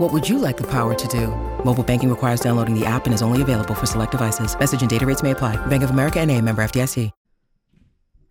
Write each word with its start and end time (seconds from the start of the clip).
What 0.00 0.14
would 0.14 0.26
you 0.26 0.38
like 0.38 0.56
the 0.56 0.66
power 0.66 0.94
to 0.94 1.08
do? 1.08 1.26
Mobile 1.62 1.84
banking 1.84 2.08
requires 2.08 2.40
downloading 2.40 2.74
the 2.74 2.86
app 2.86 3.04
and 3.04 3.12
is 3.12 3.20
only 3.20 3.42
available 3.42 3.74
for 3.74 3.84
select 3.84 4.12
devices. 4.12 4.58
Message 4.58 4.80
and 4.80 4.88
data 4.88 5.04
rates 5.04 5.22
may 5.22 5.32
apply. 5.32 5.56
Bank 5.66 5.82
of 5.82 5.90
America 5.90 6.18
and 6.20 6.30
a 6.30 6.40
member 6.40 6.62
FDIC. 6.62 7.10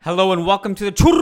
Hello 0.01 0.31
and 0.31 0.47
welcome 0.47 0.73
to 0.73 0.85
the 0.85 0.91
Churros 0.91 1.19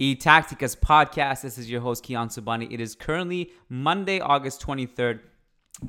E 0.00 0.16
Tacticas 0.16 0.76
podcast. 0.76 1.42
This 1.42 1.58
is 1.58 1.70
your 1.70 1.80
host, 1.80 2.02
Sobhani. 2.02 2.66
It 2.72 2.80
is 2.80 2.96
currently 2.96 3.52
Monday, 3.68 4.18
August 4.18 4.66
23rd, 4.66 5.20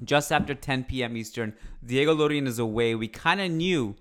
just 0.03 0.31
after 0.31 0.53
10 0.53 0.83
p.m. 0.83 1.17
Eastern. 1.17 1.55
Diego 1.83 2.13
Lorin 2.13 2.45
is 2.45 2.59
away. 2.59 2.93
We 2.93 3.07
kind 3.07 3.41
of 3.41 3.49
knew 3.49 3.95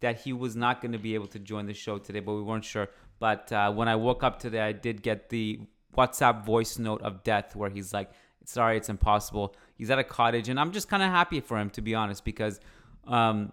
that 0.00 0.20
he 0.20 0.34
was 0.34 0.54
not 0.54 0.82
going 0.82 0.92
to 0.92 0.98
be 0.98 1.14
able 1.14 1.28
to 1.28 1.38
join 1.38 1.64
the 1.64 1.72
show 1.72 1.96
today, 1.96 2.20
but 2.20 2.34
we 2.34 2.42
weren't 2.42 2.66
sure. 2.66 2.88
But 3.18 3.52
uh, 3.52 3.72
when 3.72 3.88
I 3.88 3.96
woke 3.96 4.22
up 4.22 4.38
today, 4.38 4.60
I 4.60 4.72
did 4.72 5.02
get 5.02 5.28
the 5.28 5.60
WhatsApp 5.96 6.44
voice 6.44 6.78
note 6.78 7.02
of 7.02 7.24
death 7.24 7.56
where 7.56 7.70
he's 7.70 7.92
like, 7.92 8.10
sorry, 8.44 8.76
it's 8.76 8.88
impossible. 8.88 9.54
He's 9.74 9.90
at 9.90 9.98
a 9.98 10.04
cottage, 10.04 10.48
and 10.48 10.58
I'm 10.58 10.72
just 10.72 10.88
kind 10.88 11.02
of 11.02 11.10
happy 11.10 11.40
for 11.40 11.58
him, 11.58 11.70
to 11.70 11.82
be 11.82 11.94
honest, 11.94 12.24
because 12.24 12.60
um, 13.06 13.52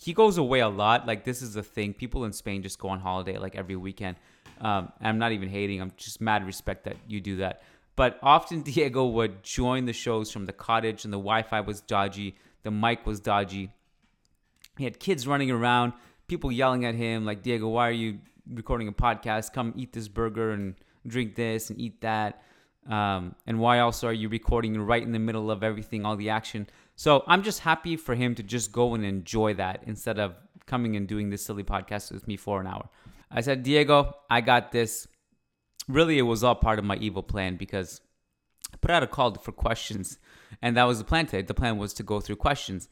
he 0.00 0.12
goes 0.12 0.38
away 0.38 0.60
a 0.60 0.68
lot. 0.68 1.06
Like, 1.06 1.24
this 1.24 1.42
is 1.42 1.54
the 1.54 1.62
thing. 1.62 1.94
People 1.94 2.24
in 2.24 2.32
Spain 2.32 2.62
just 2.62 2.78
go 2.78 2.88
on 2.88 3.00
holiday 3.00 3.38
like 3.38 3.56
every 3.56 3.76
weekend. 3.76 4.16
Um, 4.60 4.92
I'm 5.00 5.18
not 5.18 5.32
even 5.32 5.48
hating. 5.48 5.80
I'm 5.80 5.92
just 5.96 6.20
mad 6.20 6.44
respect 6.44 6.84
that 6.84 6.96
you 7.06 7.20
do 7.20 7.36
that. 7.36 7.62
But 7.96 8.18
often 8.22 8.62
Diego 8.68 9.06
would 9.06 9.42
join 9.42 9.84
the 9.86 9.92
shows 9.92 10.30
from 10.30 10.46
the 10.46 10.52
cottage, 10.52 11.04
and 11.04 11.12
the 11.12 11.18
Wi 11.18 11.42
Fi 11.42 11.60
was 11.60 11.80
dodgy, 11.80 12.36
the 12.62 12.70
mic 12.70 13.06
was 13.06 13.20
dodgy. 13.20 13.70
He 14.76 14.84
had 14.84 15.00
kids 15.00 15.26
running 15.26 15.50
around, 15.50 15.92
people 16.28 16.52
yelling 16.52 16.84
at 16.84 16.94
him, 16.94 17.24
like, 17.24 17.42
Diego, 17.42 17.68
why 17.68 17.88
are 17.88 17.92
you 17.92 18.18
recording 18.52 18.88
a 18.88 18.92
podcast? 18.92 19.52
Come 19.52 19.72
eat 19.76 19.92
this 19.92 20.08
burger 20.08 20.52
and 20.52 20.74
drink 21.06 21.34
this 21.34 21.70
and 21.70 21.80
eat 21.80 22.00
that. 22.00 22.42
Um, 22.88 23.34
and 23.46 23.58
why 23.60 23.80
also 23.80 24.08
are 24.08 24.12
you 24.12 24.28
recording 24.28 24.80
right 24.80 25.02
in 25.02 25.12
the 25.12 25.18
middle 25.18 25.50
of 25.50 25.62
everything, 25.62 26.06
all 26.06 26.16
the 26.16 26.30
action? 26.30 26.68
So 26.96 27.22
I'm 27.26 27.42
just 27.42 27.60
happy 27.60 27.96
for 27.96 28.14
him 28.14 28.34
to 28.36 28.42
just 28.42 28.72
go 28.72 28.94
and 28.94 29.04
enjoy 29.04 29.54
that 29.54 29.82
instead 29.86 30.18
of 30.18 30.34
coming 30.66 30.96
and 30.96 31.06
doing 31.06 31.30
this 31.30 31.44
silly 31.44 31.64
podcast 31.64 32.12
with 32.12 32.26
me 32.26 32.36
for 32.36 32.60
an 32.60 32.66
hour. 32.66 32.88
I 33.30 33.40
said, 33.42 33.62
Diego, 33.62 34.14
I 34.30 34.40
got 34.40 34.72
this. 34.72 35.06
Really, 35.86 36.18
it 36.18 36.22
was 36.22 36.44
all 36.44 36.54
part 36.54 36.78
of 36.78 36.84
my 36.84 36.96
evil 36.96 37.22
plan 37.22 37.56
because 37.56 38.00
I 38.72 38.76
put 38.78 38.90
out 38.90 39.02
a 39.02 39.06
call 39.06 39.34
for 39.34 39.52
questions, 39.52 40.18
and 40.60 40.76
that 40.76 40.84
was 40.84 40.98
the 40.98 41.04
plan 41.04 41.26
today. 41.26 41.42
The 41.42 41.54
plan 41.54 41.78
was 41.78 41.92
to 41.94 42.02
go 42.02 42.20
through 42.20 42.36
questions. 42.36 42.88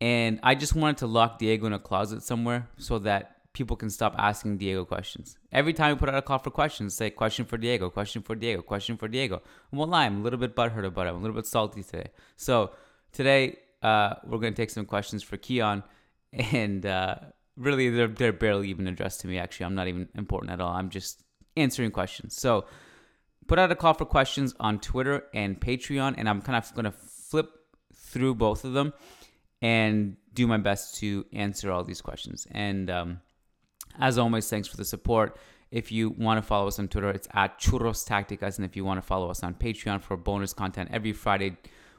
And 0.00 0.38
I 0.42 0.54
just 0.54 0.74
wanted 0.74 0.98
to 0.98 1.06
lock 1.06 1.38
Diego 1.38 1.66
in 1.66 1.72
a 1.72 1.78
closet 1.78 2.22
somewhere 2.22 2.68
so 2.76 2.98
that 3.00 3.37
people 3.58 3.76
can 3.76 3.90
stop 3.90 4.14
asking 4.16 4.56
Diego 4.56 4.84
questions. 4.84 5.36
Every 5.50 5.72
time 5.72 5.92
we 5.92 5.98
put 5.98 6.08
out 6.08 6.14
a 6.14 6.22
call 6.22 6.38
for 6.38 6.50
questions, 6.50 6.94
say 6.94 7.10
question 7.10 7.44
for 7.44 7.58
Diego, 7.58 7.90
question 7.90 8.22
for 8.22 8.36
Diego, 8.36 8.62
question 8.62 8.96
for 8.96 9.08
Diego. 9.08 9.42
I 9.72 9.76
won't 9.76 9.90
lie, 9.90 10.06
I'm 10.06 10.20
a 10.20 10.22
little 10.22 10.38
bit 10.38 10.54
butthurt 10.54 10.86
about 10.86 11.06
it. 11.06 11.10
I'm 11.10 11.16
a 11.16 11.18
little 11.18 11.34
bit 11.34 11.44
salty 11.44 11.82
today. 11.82 12.10
So 12.36 12.70
today 13.12 13.58
uh, 13.82 14.14
we're 14.24 14.38
going 14.38 14.54
to 14.54 14.56
take 14.62 14.70
some 14.70 14.86
questions 14.86 15.24
for 15.24 15.36
Kiyan, 15.36 15.82
and 16.32 16.86
uh, 16.86 17.16
really 17.56 17.90
they're 17.90 18.06
they're 18.06 18.32
barely 18.32 18.68
even 18.70 18.86
addressed 18.86 19.20
to 19.22 19.26
me. 19.26 19.38
Actually, 19.38 19.66
I'm 19.66 19.74
not 19.74 19.88
even 19.88 20.08
important 20.14 20.52
at 20.52 20.60
all. 20.60 20.72
I'm 20.72 20.90
just 20.90 21.24
answering 21.56 21.90
questions. 21.90 22.36
So 22.36 22.64
put 23.48 23.58
out 23.58 23.72
a 23.72 23.74
call 23.74 23.94
for 23.94 24.04
questions 24.04 24.54
on 24.60 24.78
Twitter 24.78 25.24
and 25.34 25.60
Patreon, 25.60 26.14
and 26.16 26.28
I'm 26.28 26.42
kind 26.42 26.56
of 26.56 26.72
going 26.74 26.84
to 26.84 26.92
flip 26.92 27.50
through 27.94 28.36
both 28.36 28.64
of 28.64 28.72
them 28.72 28.92
and 29.60 30.16
do 30.32 30.46
my 30.46 30.58
best 30.58 30.98
to 31.00 31.26
answer 31.32 31.72
all 31.72 31.82
these 31.82 32.00
questions. 32.00 32.46
And 32.52 32.88
um, 32.88 33.20
as 33.98 34.18
always, 34.18 34.48
thanks 34.48 34.68
for 34.68 34.76
the 34.76 34.84
support. 34.84 35.38
If 35.70 35.92
you 35.92 36.10
want 36.10 36.38
to 36.38 36.42
follow 36.42 36.66
us 36.66 36.78
on 36.78 36.88
Twitter, 36.88 37.10
it's 37.10 37.28
at 37.34 37.58
Churros 37.60 38.06
Tacticas. 38.06 38.56
And 38.56 38.64
if 38.64 38.74
you 38.76 38.84
want 38.84 38.98
to 38.98 39.06
follow 39.06 39.30
us 39.30 39.42
on 39.42 39.54
Patreon 39.54 40.00
for 40.00 40.16
bonus 40.16 40.52
content 40.52 40.90
every 40.92 41.12
Friday, 41.12 41.56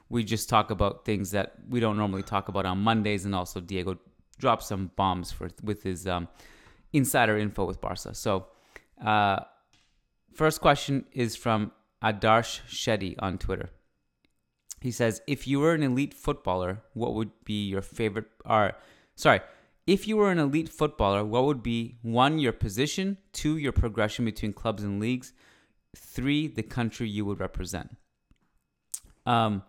we 0.08 0.24
just 0.24 0.48
talk 0.48 0.70
about 0.70 1.04
things 1.04 1.30
that 1.30 1.54
we 1.68 1.78
don't 1.78 1.96
normally 1.96 2.22
talk 2.22 2.48
about 2.48 2.66
on 2.66 2.78
Mondays. 2.78 3.24
And 3.24 3.34
also, 3.34 3.60
Diego 3.60 3.98
drops 4.38 4.66
some 4.66 4.90
bombs 4.96 5.30
for 5.30 5.50
with 5.62 5.82
his 5.84 6.06
um, 6.06 6.26
insider 6.92 7.38
info 7.38 7.64
with 7.64 7.80
Barca. 7.80 8.14
So, 8.14 8.46
uh, 9.04 9.40
first 10.34 10.60
question 10.60 11.04
is 11.12 11.36
from 11.36 11.70
Adarsh 12.02 12.60
Shetty 12.66 13.14
on 13.20 13.38
Twitter. 13.38 13.70
He 14.80 14.90
says, 14.90 15.20
if 15.26 15.46
you 15.46 15.60
were 15.60 15.74
an 15.74 15.82
elite 15.82 16.14
footballer, 16.14 16.82
what 16.94 17.14
would 17.14 17.30
be 17.44 17.68
your 17.68 17.82
favorite? 17.82 18.26
Or, 18.46 18.72
sorry, 19.14 19.40
if 19.90 20.06
you 20.06 20.16
were 20.16 20.30
an 20.30 20.38
elite 20.38 20.68
footballer, 20.68 21.24
what 21.24 21.44
would 21.46 21.64
be 21.64 21.96
one, 22.02 22.38
your 22.38 22.52
position, 22.52 23.18
two, 23.32 23.56
your 23.56 23.72
progression 23.72 24.24
between 24.24 24.52
clubs 24.52 24.84
and 24.84 25.00
leagues, 25.00 25.32
three, 25.96 26.46
the 26.46 26.62
country 26.62 27.08
you 27.08 27.24
would 27.24 27.40
represent? 27.40 27.96
Um, 29.26 29.64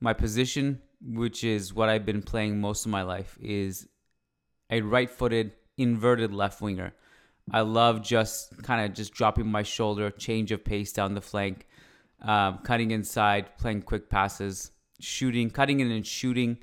my 0.00 0.14
position, 0.14 0.80
which 1.02 1.44
is 1.44 1.74
what 1.74 1.90
I've 1.90 2.06
been 2.06 2.22
playing 2.22 2.58
most 2.58 2.86
of 2.86 2.90
my 2.90 3.02
life, 3.02 3.36
is 3.38 3.86
a 4.70 4.80
right 4.80 5.10
footed, 5.10 5.52
inverted 5.76 6.32
left 6.32 6.62
winger. 6.62 6.94
I 7.52 7.60
love 7.60 8.00
just 8.00 8.62
kind 8.62 8.86
of 8.86 8.94
just 8.94 9.12
dropping 9.12 9.46
my 9.46 9.62
shoulder, 9.62 10.10
change 10.10 10.52
of 10.52 10.64
pace 10.64 10.90
down 10.90 11.12
the 11.12 11.20
flank, 11.20 11.66
um, 12.22 12.60
cutting 12.64 12.92
inside, 12.92 13.58
playing 13.58 13.82
quick 13.82 14.08
passes, 14.08 14.70
shooting, 15.00 15.50
cutting 15.50 15.80
in 15.80 15.90
and 15.90 16.06
shooting, 16.06 16.56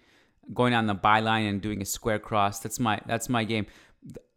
going 0.53 0.73
on 0.73 0.87
the 0.87 0.95
byline 0.95 1.49
and 1.49 1.61
doing 1.61 1.81
a 1.81 1.85
square 1.85 2.19
cross. 2.19 2.59
That's 2.59 2.79
my 2.79 2.99
that's 3.05 3.29
my 3.29 3.43
game. 3.43 3.67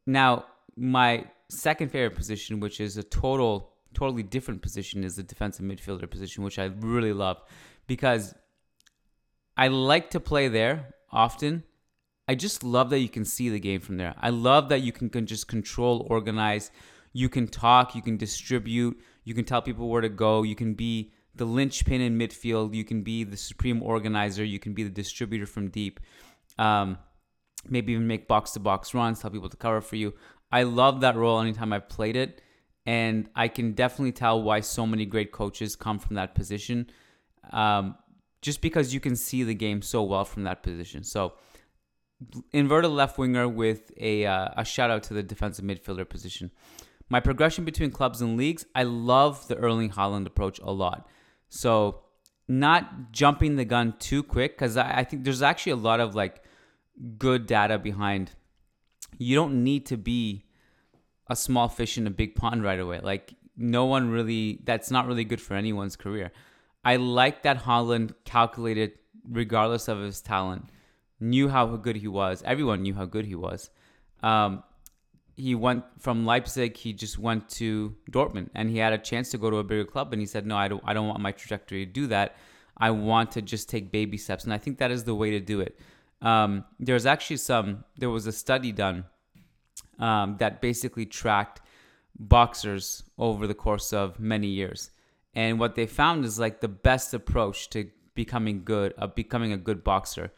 Now, 0.07 0.45
my 0.77 1.25
second 1.49 1.91
favorite 1.91 2.17
position, 2.17 2.61
which 2.61 2.81
is 2.81 2.97
a 2.97 3.03
total 3.03 3.73
totally 3.95 4.23
different 4.23 4.62
position, 4.62 5.05
is 5.05 5.17
the 5.17 5.23
defensive 5.23 5.65
midfielder 5.65 6.11
position, 6.11 6.45
which 6.45 6.59
I 6.59 6.67
really 6.81 7.12
love 7.12 7.43
because 7.87 8.35
I 9.57 9.69
like 9.69 10.11
to 10.11 10.21
play 10.21 10.49
there 10.49 10.95
often. 11.11 11.65
I 12.29 12.37
just 12.37 12.62
love 12.62 12.91
that 12.91 13.01
you 13.01 13.09
can 13.09 13.25
see 13.25 13.49
the 13.49 13.59
game 13.59 13.81
from 13.81 13.97
there. 13.97 14.15
I 14.19 14.31
love 14.31 14.69
that 14.69 14.83
you 14.83 14.93
can, 14.93 15.11
can 15.11 15.27
just 15.27 15.49
control, 15.49 16.07
organize. 16.09 16.71
You 17.12 17.29
can 17.29 17.49
talk, 17.49 17.97
you 17.97 18.03
can 18.03 18.17
distribute, 18.17 18.97
you 19.25 19.35
can 19.35 19.45
tell 19.45 19.61
people 19.61 19.89
where 19.89 20.01
to 20.01 20.09
go, 20.09 20.45
you 20.45 20.55
can 20.55 20.75
be 20.75 21.12
the 21.41 21.47
linchpin 21.47 22.03
in 22.03 22.19
midfield, 22.19 22.75
you 22.75 22.85
can 22.85 23.03
be 23.03 23.25
the 23.25 23.37
supreme 23.37 23.83
organizer, 23.83 24.45
you 24.45 24.59
can 24.59 24.75
be 24.75 24.83
the 24.83 24.91
distributor 24.91 25.47
from 25.47 25.71
deep. 25.71 25.99
Um, 26.59 26.99
maybe 27.67 27.95
even 27.95 28.07
make 28.07 28.29
box 28.29 28.51
to 28.53 28.61
box 28.61 28.93
runs, 28.93 29.21
tell 29.21 29.31
people 29.31 29.49
to 29.49 29.57
cover 29.57 29.81
for 29.81 29.97
you. 29.97 30.13
I 30.53 30.65
love 30.65 31.01
that 31.01 31.17
role 31.17 31.41
anytime 31.41 31.73
I've 31.73 31.89
played 31.89 32.15
it. 32.15 32.43
And 32.85 33.31
I 33.35 33.49
can 33.49 33.73
definitely 33.73 34.13
tell 34.13 34.43
why 34.43 34.61
so 34.61 34.87
many 34.87 35.07
great 35.07 35.33
coaches 35.33 35.77
come 35.77 35.99
from 35.99 36.17
that 36.17 36.35
position. 36.35 36.91
Um, 37.51 37.97
just 38.43 38.61
because 38.61 38.93
you 38.93 39.01
can 39.01 39.17
see 39.17 39.43
the 39.43 39.55
game 39.55 39.81
so 39.81 40.03
well 40.03 40.27
from 40.27 40.45
that 40.45 40.63
position. 40.63 41.05
So 41.05 41.33
inverted 42.53 42.91
left 42.91 43.17
winger 43.17 43.49
with 43.49 43.93
a 43.97 44.27
uh, 44.27 44.49
a 44.59 44.65
shout 44.65 44.91
out 44.91 45.05
to 45.05 45.15
the 45.15 45.23
defensive 45.23 45.65
midfielder 45.65 46.07
position. 46.07 46.51
My 47.09 47.21
progression 47.21 47.65
between 47.65 47.91
clubs 47.91 48.21
and 48.21 48.37
leagues, 48.37 48.67
I 48.75 48.83
love 48.83 49.49
the 49.49 49.57
Erling 49.57 49.91
Haaland 49.91 50.27
approach 50.27 50.59
a 50.61 50.71
lot. 50.71 51.09
So 51.50 52.02
not 52.49 53.12
jumping 53.12 53.56
the 53.56 53.64
gun 53.64 53.94
too 53.99 54.23
quick 54.23 54.56
because 54.56 54.76
I, 54.76 55.00
I 55.00 55.05
think 55.05 55.25
there's 55.25 55.43
actually 55.43 55.73
a 55.73 55.76
lot 55.76 56.00
of 56.00 56.14
like 56.14 56.43
good 57.19 57.47
data 57.47 57.79
behind. 57.79 58.32
You 59.19 59.37
don't 59.37 59.62
need 59.62 59.87
to 59.87 59.97
be 59.97 60.47
a 61.29 61.37
small 61.37 61.69
fish 61.69 61.99
in 61.99 62.06
a 62.06 62.11
big 62.11 62.35
pond 62.35 62.62
right 62.64 62.81
away. 62.81 63.00
Like 63.00 63.35
no 63.56 63.85
one 63.85 64.11
really 64.11 64.61
that's 64.64 64.91
not 64.91 65.06
really 65.06 65.25
good 65.25 65.41
for 65.41 65.55
anyone's 65.55 65.97
career. 65.97 66.32
I 66.85 66.97
like 66.97 67.43
that 67.43 67.64
Haaland 67.64 68.14
calculated 68.25 68.93
regardless 69.29 69.87
of 69.88 70.00
his 70.00 70.20
talent, 70.20 70.70
knew 71.20 71.49
how 71.49 71.67
good 71.76 71.97
he 71.97 72.08
was. 72.08 72.43
Everyone 72.44 72.82
knew 72.82 72.94
how 72.94 73.05
good 73.05 73.26
he 73.26 73.35
was. 73.35 73.70
Um, 74.23 74.62
he 75.41 75.55
went 75.55 75.85
from 75.99 76.27
Leipzig. 76.27 76.77
He 76.77 76.93
just 76.93 77.19
went 77.19 77.49
to 77.51 77.95
Dortmund, 78.11 78.51
and 78.55 78.71
he 78.71 78.79
had 78.79 78.93
a 78.93 78.99
chance 78.99 79.31
to 79.31 79.39
go 79.39 79.51
to 79.51 79.57
a 79.57 79.65
bigger 79.65 79.85
club. 79.85 80.13
And 80.13 80.21
he 80.21 80.27
said, 80.27 80.47
"No, 80.47 80.57
I 80.57 80.69
don't. 80.69 80.83
I 80.85 80.93
don't 80.93 81.09
want 81.09 81.21
my 81.21 81.33
trajectory 81.33 81.87
to 81.87 81.93
do 81.93 82.07
that. 82.09 82.37
I 82.77 82.91
want 82.91 83.33
to 83.33 83.43
just 83.43 83.69
take 83.69 83.91
baby 83.91 84.19
steps." 84.19 84.45
And 84.45 84.53
I 84.53 84.59
think 84.59 84.79
that 84.79 84.91
is 84.91 85.05
the 85.05 85.15
way 85.15 85.31
to 85.31 85.41
do 85.41 85.61
it. 85.61 85.79
Um, 86.21 86.65
there's 86.79 87.07
actually 87.07 87.39
some. 87.39 87.85
There 87.97 88.11
was 88.11 88.27
a 88.27 88.33
study 88.33 88.73
done 88.73 89.05
um, 89.99 90.37
that 90.39 90.61
basically 90.61 91.07
tracked 91.07 91.61
boxers 92.19 93.03
over 93.17 93.47
the 93.47 93.55
course 93.55 93.93
of 93.93 94.21
many 94.21 94.49
years, 94.49 94.91
and 95.35 95.59
what 95.59 95.75
they 95.75 95.87
found 95.87 96.25
is 96.25 96.39
like 96.39 96.61
the 96.61 96.69
best 96.69 97.15
approach 97.15 97.71
to 97.71 97.91
becoming 98.15 98.63
good, 98.65 98.93
of 98.95 99.15
becoming 99.15 99.53
a 99.53 99.57
good 99.57 99.83
boxer 99.83 100.33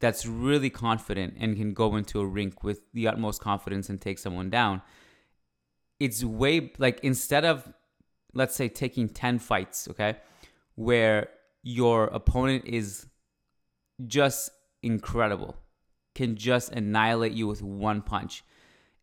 that's 0.00 0.26
really 0.26 0.70
confident 0.70 1.34
and 1.38 1.56
can 1.56 1.72
go 1.72 1.96
into 1.96 2.20
a 2.20 2.26
rink 2.26 2.62
with 2.62 2.80
the 2.92 3.08
utmost 3.08 3.40
confidence 3.40 3.88
and 3.88 4.00
take 4.00 4.18
someone 4.18 4.50
down. 4.50 4.82
It's 6.00 6.24
way 6.24 6.72
like 6.78 7.00
instead 7.02 7.44
of 7.44 7.72
let's 8.34 8.54
say 8.56 8.68
taking 8.68 9.08
10 9.08 9.38
fights, 9.38 9.88
okay, 9.88 10.16
where 10.74 11.28
your 11.62 12.04
opponent 12.06 12.64
is 12.66 13.06
just 14.06 14.50
incredible, 14.82 15.56
can 16.14 16.36
just 16.36 16.72
annihilate 16.72 17.32
you 17.32 17.46
with 17.46 17.62
one 17.62 18.02
punch. 18.02 18.44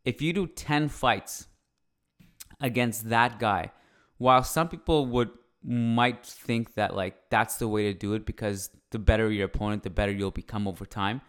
If 0.03 0.21
you 0.21 0.33
do 0.33 0.47
10 0.47 0.89
fights 0.89 1.47
against 2.59 3.09
that 3.09 3.39
guy, 3.39 3.71
while 4.17 4.43
some 4.43 4.69
people 4.69 5.05
would 5.07 5.31
might 5.63 6.25
think 6.25 6.73
that 6.73 6.95
like 6.95 7.15
that's 7.29 7.57
the 7.57 7.67
way 7.67 7.83
to 7.83 7.93
do 7.93 8.13
it 8.13 8.25
because 8.25 8.71
the 8.91 8.99
better 8.99 9.31
your 9.31 9.45
opponent, 9.45 9.83
the 9.83 9.89
better 9.89 10.11
you'll 10.11 10.31
become 10.31 10.67
over 10.67 10.85
time. 10.85 11.21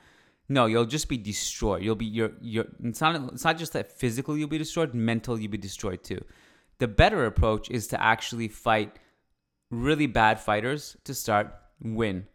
No, 0.49 0.67
you'll 0.67 0.85
just 0.85 1.09
be 1.09 1.17
destroyed. 1.17 1.83
You'll 1.83 1.95
be 1.95 2.07
you're 2.07 2.33
you're 2.41 2.67
it's 2.83 3.01
not 3.01 3.33
it's 3.33 3.45
not 3.45 3.59
just 3.59 3.73
that 3.73 3.91
physically 3.91 4.41
you'll 4.41 4.49
be 4.49 4.59
destroyed, 4.59 4.95
mental 4.95 5.39
you'll 5.39 5.51
be 5.51 5.59
destroyed 5.59 6.05
too. 6.05 6.23
The 6.79 6.89
better 6.89 7.25
approach 7.25 7.71
is 7.71 7.87
to 7.89 8.03
actually 8.03 8.49
fight 8.49 8.99
really 9.71 10.07
bad 10.07 10.39
fighters 10.39 10.97
to 11.05 11.15
start, 11.15 11.55
win. 11.81 12.27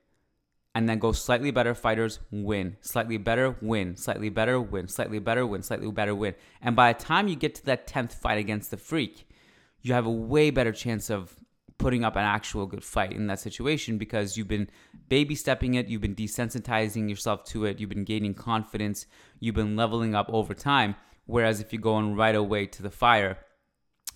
And 0.74 0.88
then 0.88 1.00
go 1.00 1.12
slightly 1.12 1.52
better 1.52 1.74
fighters, 1.74 2.20
win. 2.32 2.78
Slightly 2.82 3.18
better, 3.18 3.56
win. 3.62 3.96
Slightly 3.96 4.30
better, 4.30 4.62
win. 4.62 4.88
Slightly 4.88 5.20
better, 5.20 5.46
win. 5.46 5.64
Slightly 5.64 5.92
better, 5.92 6.14
win. 6.14 6.36
And 6.62 6.76
by 6.76 6.94
the 6.94 7.04
time 7.04 7.28
you 7.28 7.36
get 7.36 7.56
to 7.56 7.66
that 7.66 7.88
10th 7.88 8.14
fight 8.14 8.38
against 8.38 8.70
the 8.72 8.78
freak, 8.78 9.28
you 9.82 9.94
have 9.94 10.06
a 10.06 10.12
way 10.12 10.52
better 10.52 10.72
chance 10.72 11.10
of 11.10 11.37
putting 11.78 12.04
up 12.04 12.16
an 12.16 12.24
actual 12.24 12.66
good 12.66 12.84
fight 12.84 13.12
in 13.12 13.28
that 13.28 13.40
situation 13.40 13.98
because 13.98 14.36
you've 14.36 14.48
been 14.48 14.70
baby 15.10 15.36
stepping 15.36 15.76
it, 15.76 15.88
you've 15.88 16.02
been 16.02 16.16
desensitizing 16.16 17.10
yourself 17.10 17.44
to 17.46 17.66
it, 17.66 17.80
you've 17.80 17.90
been 17.90 18.04
gaining 18.04 18.34
confidence, 18.34 19.06
you've 19.40 19.56
been 19.56 19.76
leveling 19.76 20.16
up 20.16 20.28
over 20.30 20.54
time. 20.54 20.96
Whereas 21.26 21.60
if 21.60 21.72
you're 21.72 21.82
going 21.82 22.16
right 22.16 22.36
away 22.36 22.66
to 22.68 22.82
the 22.82 22.90
fire 22.90 23.38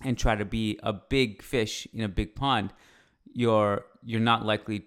and 0.00 0.18
try 0.18 0.34
to 0.34 0.44
be 0.44 0.78
a 0.82 0.92
big 0.92 1.42
fish 1.42 1.86
in 1.92 2.02
a 2.02 2.08
big 2.08 2.34
pond, 2.34 2.72
you're 3.32 3.84
you're 4.04 4.20
not 4.20 4.44
likely 4.44 4.86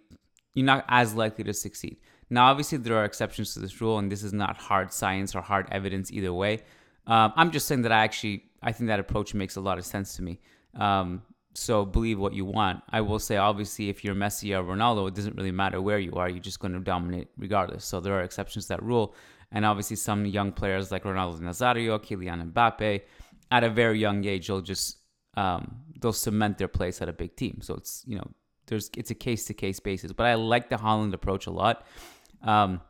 you're 0.53 0.65
not 0.65 0.85
as 0.87 1.13
likely 1.13 1.43
to 1.43 1.53
succeed. 1.53 1.97
Now, 2.29 2.47
obviously, 2.47 2.79
there 2.79 2.97
are 2.97 3.05
exceptions 3.05 3.53
to 3.53 3.59
this 3.59 3.79
rule, 3.81 3.99
and 3.99 4.11
this 4.11 4.23
is 4.23 4.33
not 4.33 4.57
hard 4.57 4.91
science 4.91 5.35
or 5.35 5.41
hard 5.41 5.67
evidence 5.71 6.11
either 6.11 6.33
way. 6.33 6.63
Um, 7.05 7.33
I'm 7.35 7.51
just 7.51 7.67
saying 7.67 7.83
that 7.83 7.91
I 7.91 8.03
actually 8.03 8.45
I 8.61 8.71
think 8.71 8.87
that 8.87 8.99
approach 8.99 9.33
makes 9.33 9.55
a 9.55 9.61
lot 9.61 9.77
of 9.77 9.85
sense 9.85 10.15
to 10.15 10.23
me. 10.23 10.39
Um, 10.73 11.21
so 11.57 11.85
believe 11.85 12.19
what 12.19 12.33
you 12.33 12.45
want. 12.45 12.83
I 12.89 13.01
will 13.01 13.19
say, 13.19 13.37
obviously, 13.37 13.89
if 13.89 14.03
you're 14.03 14.15
Messi 14.15 14.57
or 14.57 14.63
Ronaldo, 14.63 15.07
it 15.07 15.15
doesn't 15.15 15.35
really 15.35 15.51
matter 15.51 15.81
where 15.81 15.99
you 15.99 16.13
are. 16.13 16.29
You're 16.29 16.39
just 16.39 16.59
going 16.59 16.73
to 16.73 16.79
dominate 16.79 17.29
regardless. 17.37 17.85
So 17.85 17.99
there 17.99 18.13
are 18.13 18.23
exceptions 18.23 18.65
to 18.65 18.69
that 18.69 18.83
rule. 18.83 19.15
And 19.51 19.65
obviously, 19.65 19.95
some 19.95 20.25
young 20.25 20.51
players 20.51 20.91
like 20.91 21.03
Ronaldo 21.03 21.39
Nazario, 21.39 21.97
Kylian 21.99 22.51
Mbappe, 22.51 23.01
at 23.51 23.63
a 23.63 23.69
very 23.69 23.99
young 23.99 24.25
age, 24.25 24.47
they'll 24.47 24.61
just 24.61 24.97
um, 25.37 25.77
they'll 26.01 26.13
cement 26.13 26.57
their 26.57 26.67
place 26.67 27.01
at 27.01 27.07
a 27.07 27.13
big 27.13 27.35
team. 27.35 27.59
So 27.61 27.75
it's 27.75 28.03
you 28.05 28.17
know 28.17 28.29
there's 28.67 28.89
it's 28.97 29.11
a 29.11 29.15
case 29.15 29.45
to 29.45 29.53
case 29.53 29.79
basis. 29.79 30.11
But 30.11 30.25
I 30.25 30.35
like 30.35 30.69
the 30.69 30.77
Haaland 30.77 31.13
approach 31.13 31.47
a 31.47 31.51
lot. 31.51 31.85
Um, 32.41 32.81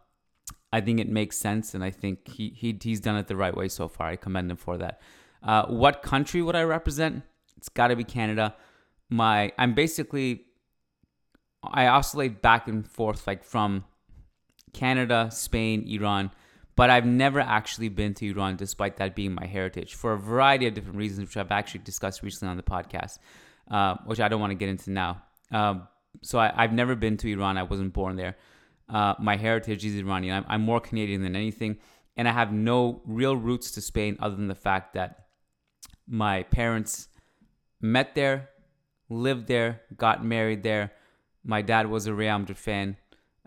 I 0.74 0.82
think 0.82 1.00
it 1.00 1.10
makes 1.10 1.38
sense, 1.38 1.76
and 1.76 1.84
I 1.84 1.92
think 1.92 2.28
he, 2.28 2.50
he 2.50 2.78
he's 2.82 3.00
done 3.00 3.16
it 3.16 3.28
the 3.28 3.36
right 3.36 3.56
way 3.56 3.68
so 3.68 3.88
far. 3.88 4.08
I 4.08 4.16
commend 4.16 4.50
him 4.50 4.58
for 4.58 4.78
that. 4.78 5.02
Uh, 5.44 5.68
what 5.68 6.02
country 6.02 6.42
would 6.42 6.56
I 6.56 6.64
represent? 6.64 7.24
It's 7.66 7.74
got 7.74 7.88
to 7.88 7.96
be 7.96 8.04
Canada. 8.04 8.54
My 9.10 9.52
I'm 9.58 9.74
basically 9.74 10.46
I 11.64 11.88
oscillate 11.88 12.44
back 12.44 12.68
and 12.68 12.88
forth 12.88 13.26
like 13.26 13.44
from 13.44 13.86
Canada, 14.72 15.30
Spain, 15.32 15.84
Iran, 15.88 16.30
but 16.76 16.92
I've 16.92 17.08
never 17.08 17.40
actually 17.40 17.90
been 17.90 18.14
to 18.16 18.30
Iran 18.30 18.56
despite 18.56 18.98
that 18.98 19.16
being 19.16 19.34
my 19.34 19.48
heritage 19.48 19.96
for 19.96 20.14
a 20.14 20.18
variety 20.18 20.68
of 20.68 20.76
different 20.76 20.98
reasons, 20.98 21.30
which 21.30 21.38
I've 21.38 21.52
actually 21.52 21.80
discussed 21.80 22.22
recently 22.22 22.52
on 22.52 22.58
the 22.58 22.64
podcast, 22.64 23.18
uh, 23.72 23.96
which 24.06 24.20
I 24.20 24.28
don't 24.28 24.40
want 24.40 24.52
to 24.52 24.56
get 24.56 24.70
into 24.70 24.92
now. 24.92 25.24
Um, 25.52 25.88
so 26.22 26.38
I, 26.38 26.52
have 26.56 26.74
never 26.74 26.94
been 26.94 27.18
to 27.18 27.32
Iran. 27.32 27.58
I 27.58 27.64
wasn't 27.64 27.94
born 27.94 28.16
there. 28.16 28.36
Uh, 28.88 29.16
my 29.18 29.38
heritage 29.38 29.84
is 29.84 29.96
Iranian. 29.96 30.36
I'm, 30.36 30.46
I'm 30.48 30.62
more 30.62 30.80
Canadian 30.80 31.24
than 31.24 31.36
anything, 31.36 31.78
and 32.16 32.28
I 32.28 32.32
have 32.32 32.54
no 32.54 33.02
real 33.06 33.36
roots 33.36 33.72
to 33.72 33.82
Spain 33.82 34.18
other 34.20 34.36
than 34.36 34.50
the 34.50 34.54
fact 34.54 34.94
that 34.94 35.26
my 36.08 36.44
parents 36.44 37.08
met 37.81 38.16
there, 38.16 38.50
lived 39.10 39.48
there, 39.48 39.81
got 39.98 40.24
married 40.24 40.63
there. 40.63 40.92
My 41.44 41.62
dad 41.62 41.89
was 41.89 42.07
a 42.07 42.13
Real 42.13 42.39
Madrid 42.39 42.57
fan 42.57 42.98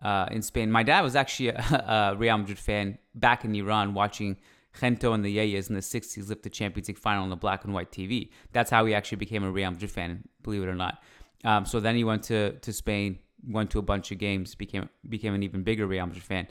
uh, 0.03 0.27
in 0.31 0.43
Spain. 0.43 0.71
My 0.71 0.83
dad 0.83 1.01
was 1.03 1.17
actually 1.17 1.49
a, 1.49 2.13
a, 2.15 2.17
Real 2.17 2.39
Madrid 2.39 2.59
fan 2.59 2.99
back 3.15 3.45
in 3.45 3.55
Iran 3.55 3.95
watching 3.95 4.37
Gento 4.79 5.13
and 5.13 5.25
the 5.25 5.37
Yeyes 5.37 5.69
in 5.69 5.75
the 5.75 5.81
60s 5.81 6.29
lift 6.29 6.43
the 6.43 6.51
Champions 6.51 6.89
League 6.89 6.99
final 6.99 7.25
on 7.25 7.31
the 7.31 7.37
black 7.37 7.65
and 7.65 7.75
white 7.75 7.91
TV. 7.91 8.31
That's 8.53 8.71
how 8.71 8.85
he 8.87 8.95
actually 8.95 9.17
became 9.17 9.43
a 9.43 9.51
Real 9.51 9.71
Madrid 9.71 9.91
fan, 9.91 10.25
believe 10.43 10.63
it 10.63 10.69
or 10.69 10.75
not. 10.75 11.03
Um, 11.45 11.65
so 11.67 11.81
then 11.81 11.97
he 11.97 12.05
went 12.05 12.23
to, 12.25 12.53
to 12.53 12.73
Spain, 12.73 13.19
went 13.47 13.71
to 13.71 13.79
a 13.79 13.83
bunch 13.83 14.13
of 14.13 14.19
games, 14.19 14.55
became 14.55 14.89
became 15.09 15.35
an 15.35 15.43
even 15.43 15.63
bigger 15.63 15.87
Real 15.87 16.07
Madrid 16.07 16.23
fan. 16.23 16.49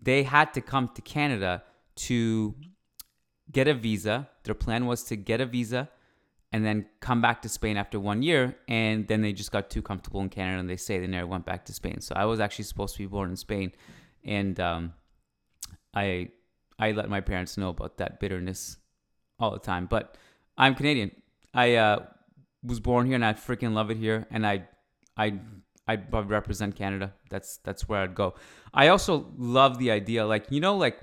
They 0.00 0.22
had 0.22 0.52
to 0.54 0.60
come 0.60 0.90
to 0.94 1.02
Canada 1.02 1.62
to 1.96 2.54
get 3.50 3.68
a 3.68 3.74
visa. 3.74 4.28
Their 4.42 4.54
plan 4.54 4.86
was 4.86 5.02
to 5.04 5.16
get 5.16 5.40
a 5.40 5.46
visa 5.46 5.88
and 6.54 6.64
then 6.64 6.86
come 7.00 7.20
back 7.20 7.42
to 7.42 7.48
Spain 7.48 7.76
after 7.76 7.98
one 7.98 8.22
year. 8.22 8.54
And 8.68 9.08
then 9.08 9.22
they 9.22 9.32
just 9.32 9.50
got 9.50 9.70
too 9.70 9.82
comfortable 9.82 10.20
in 10.20 10.28
Canada 10.28 10.60
and 10.60 10.70
they 10.70 10.76
say 10.76 11.00
they 11.00 11.08
never 11.08 11.26
went 11.26 11.44
back 11.44 11.64
to 11.64 11.72
Spain. 11.72 12.00
So 12.00 12.14
I 12.14 12.26
was 12.26 12.38
actually 12.38 12.66
supposed 12.66 12.94
to 12.94 13.02
be 13.02 13.06
born 13.06 13.30
in 13.30 13.34
Spain. 13.34 13.72
And 14.24 14.60
um, 14.60 14.92
I, 15.92 16.28
I 16.78 16.92
let 16.92 17.10
my 17.10 17.20
parents 17.20 17.58
know 17.58 17.70
about 17.70 17.96
that 17.96 18.20
bitterness 18.20 18.76
all 19.40 19.50
the 19.50 19.58
time. 19.58 19.86
But 19.86 20.16
I'm 20.56 20.76
Canadian. 20.76 21.10
I 21.52 21.74
uh, 21.74 22.04
was 22.62 22.78
born 22.78 23.06
here 23.06 23.16
and 23.16 23.24
I 23.24 23.32
freaking 23.32 23.72
love 23.72 23.90
it 23.90 23.96
here. 23.96 24.28
And 24.30 24.46
I, 24.46 24.62
I, 25.16 25.40
I 25.88 25.96
represent 25.96 26.76
Canada. 26.76 27.14
That's 27.30 27.56
that's 27.64 27.88
where 27.88 28.02
I'd 28.02 28.14
go. 28.14 28.34
I 28.72 28.88
also 28.88 29.26
love 29.36 29.78
the 29.78 29.90
idea, 29.90 30.24
like 30.24 30.46
you 30.50 30.60
know, 30.60 30.76
like 30.76 31.00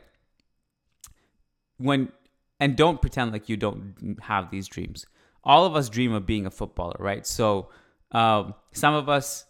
when 1.77 2.10
and 2.58 2.77
don't 2.77 3.01
pretend 3.01 3.34
like 3.34 3.50
you 3.50 3.58
don't 3.58 4.17
have 4.22 4.50
these 4.50 4.67
dreams 4.70 5.05
all 5.43 5.65
of 5.65 5.75
us 5.75 5.89
dream 5.89 6.13
of 6.13 6.25
being 6.25 6.45
a 6.45 6.51
footballer, 6.51 6.95
right? 7.00 7.25
So 7.25 7.69
um, 8.12 8.53
some 8.71 8.93
of 8.93 9.10
us 9.10 9.45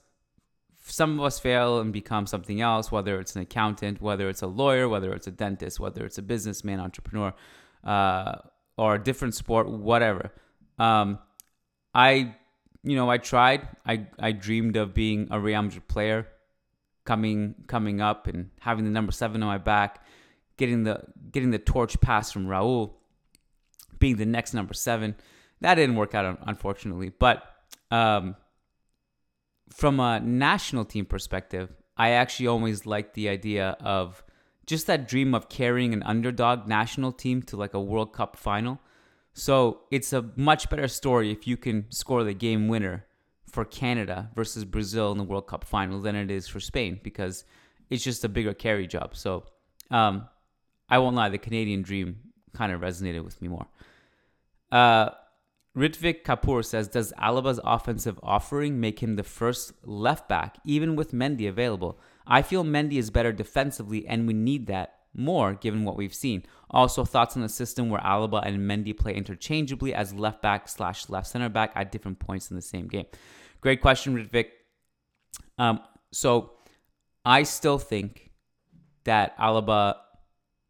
some 0.84 1.20
of 1.20 1.26
us 1.26 1.40
fail 1.40 1.80
and 1.80 1.94
become 1.94 2.26
something 2.26 2.60
else, 2.60 2.92
whether 2.92 3.20
it's 3.20 3.36
an 3.36 3.42
accountant, 3.44 4.02
whether 4.02 4.28
it's 4.30 4.42
a 4.42 4.48
lawyer, 4.48 4.90
whether 4.90 5.14
it's 5.14 5.28
a 5.28 5.32
dentist, 5.32 5.80
whether 5.80 6.06
it's 6.06 6.18
a 6.18 6.22
businessman, 6.22 6.80
entrepreneur, 6.80 7.34
uh, 7.84 8.36
or 8.78 8.96
a 8.96 9.04
different 9.04 9.36
sport, 9.36 9.70
whatever. 9.70 10.32
Um, 10.80 11.20
I, 11.94 12.36
you 12.84 12.96
know, 12.96 13.10
I 13.10 13.18
tried. 13.20 13.68
I 13.86 14.08
I 14.18 14.32
dreamed 14.32 14.76
of 14.76 14.94
being 14.94 15.28
a 15.30 15.40
Real 15.40 15.62
Madrid 15.62 15.88
player, 15.88 16.28
coming 17.06 17.56
coming 17.68 18.02
up 18.02 18.28
and 18.28 18.50
having 18.60 18.86
the 18.86 18.92
number 18.92 19.12
seven 19.12 19.44
on 19.44 19.48
my 19.48 19.60
back, 19.60 20.04
getting 20.58 20.84
the 20.84 21.04
getting 21.32 21.52
the 21.52 21.60
torch 21.60 22.00
passed 22.02 22.34
from 22.34 22.48
Raul, 22.48 22.94
being 24.00 24.16
the 24.16 24.26
next 24.26 24.54
number 24.54 24.74
seven. 24.74 25.16
That 25.62 25.76
didn't 25.76 25.96
work 25.96 26.14
out, 26.14 26.40
unfortunately. 26.46 27.10
But 27.10 27.44
um, 27.92 28.36
from 29.70 30.00
a 30.00 30.20
national 30.20 30.86
team 30.86 31.06
perspective, 31.06 31.72
I 31.98 32.12
actually 32.12 32.48
always 32.48 32.86
liked 32.86 33.14
the 33.14 33.30
idea 33.30 33.78
of 33.80 34.24
just 34.66 34.88
that 34.88 35.08
dream 35.08 35.34
of 35.36 35.50
carrying 35.50 35.94
an 35.94 36.04
underdog 36.04 36.68
national 36.68 37.12
team 37.12 37.42
to 37.44 37.58
like 37.58 37.74
a 37.74 37.82
World 37.82 38.14
Cup 38.14 38.36
final. 38.36 38.80
So 39.34 39.82
it's 39.92 40.14
a 40.14 40.30
much 40.36 40.70
better 40.70 40.88
story 40.88 41.32
if 41.32 41.48
you 41.48 41.58
can 41.58 41.90
score 41.92 42.24
the 42.24 42.34
game 42.34 42.68
winner 42.68 43.06
for 43.50 43.66
Canada 43.66 44.30
versus 44.36 44.66
Brazil 44.66 45.12
in 45.12 45.18
the 45.18 45.24
World 45.24 45.48
Cup 45.48 45.64
final 45.64 46.00
than 46.00 46.16
it 46.16 46.32
is 46.32 46.48
for 46.48 46.60
Spain 46.60 47.00
because 47.04 47.44
it's 47.90 48.04
just 48.04 48.24
a 48.24 48.30
bigger 48.30 48.54
carry 48.54 48.88
job. 48.88 49.16
So 49.16 49.44
um, 49.90 50.28
I 50.90 51.00
won't 51.00 51.16
lie, 51.16 51.30
the 51.30 51.38
Canadian 51.38 51.82
dream 51.82 52.20
kind 52.54 52.72
of 52.72 52.82
resonated 52.82 53.24
with 53.24 53.42
me 53.42 53.50
more. 53.50 53.68
Uh, 54.72 55.10
Ritvik 55.76 56.24
Kapoor 56.24 56.66
says, 56.66 56.88
Does 56.88 57.14
Alaba's 57.18 57.60
offensive 57.64 58.20
offering 58.22 58.80
make 58.80 59.02
him 59.02 59.16
the 59.16 59.24
first 59.24 59.74
left 59.84 60.28
back, 60.28 60.58
even 60.66 60.96
with 60.96 61.14
Mendy 61.14 61.48
available? 61.48 62.00
I 62.28 62.42
feel 62.42 62.64
Mendy 62.64 62.98
is 62.98 63.10
better 63.10 63.32
defensively, 63.32 64.06
and 64.06 64.28
we 64.28 64.34
need 64.34 64.68
that 64.68 64.96
more 65.14 65.54
given 65.54 65.84
what 65.84 65.98
we've 65.98 66.14
seen. 66.14 66.44
Also, 66.70 67.04
thoughts 67.04 67.36
on 67.36 67.42
the 67.42 67.50
system 67.50 67.90
where 67.90 68.02
Alaba 68.02 68.46
and 68.46 68.60
Mendy 68.60 68.98
play 68.98 69.14
interchangeably 69.14 69.94
as 69.94 70.14
left 70.14 70.42
back 70.42 70.68
slash 70.68 71.10
left 71.10 71.28
center 71.28 71.50
back 71.50 71.72
at 71.76 71.92
different 71.92 72.20
points 72.20 72.50
in 72.50 72.56
the 72.56 72.62
same 72.62 72.88
game. 72.88 73.06
Great 73.60 73.82
question, 73.82 74.16
Ritvik. 74.16 74.48
Um, 75.58 75.82
so 76.12 76.54
I 77.26 77.44
still 77.44 77.78
think 77.78 78.32
that 79.04 79.38
Alaba, 79.38 79.96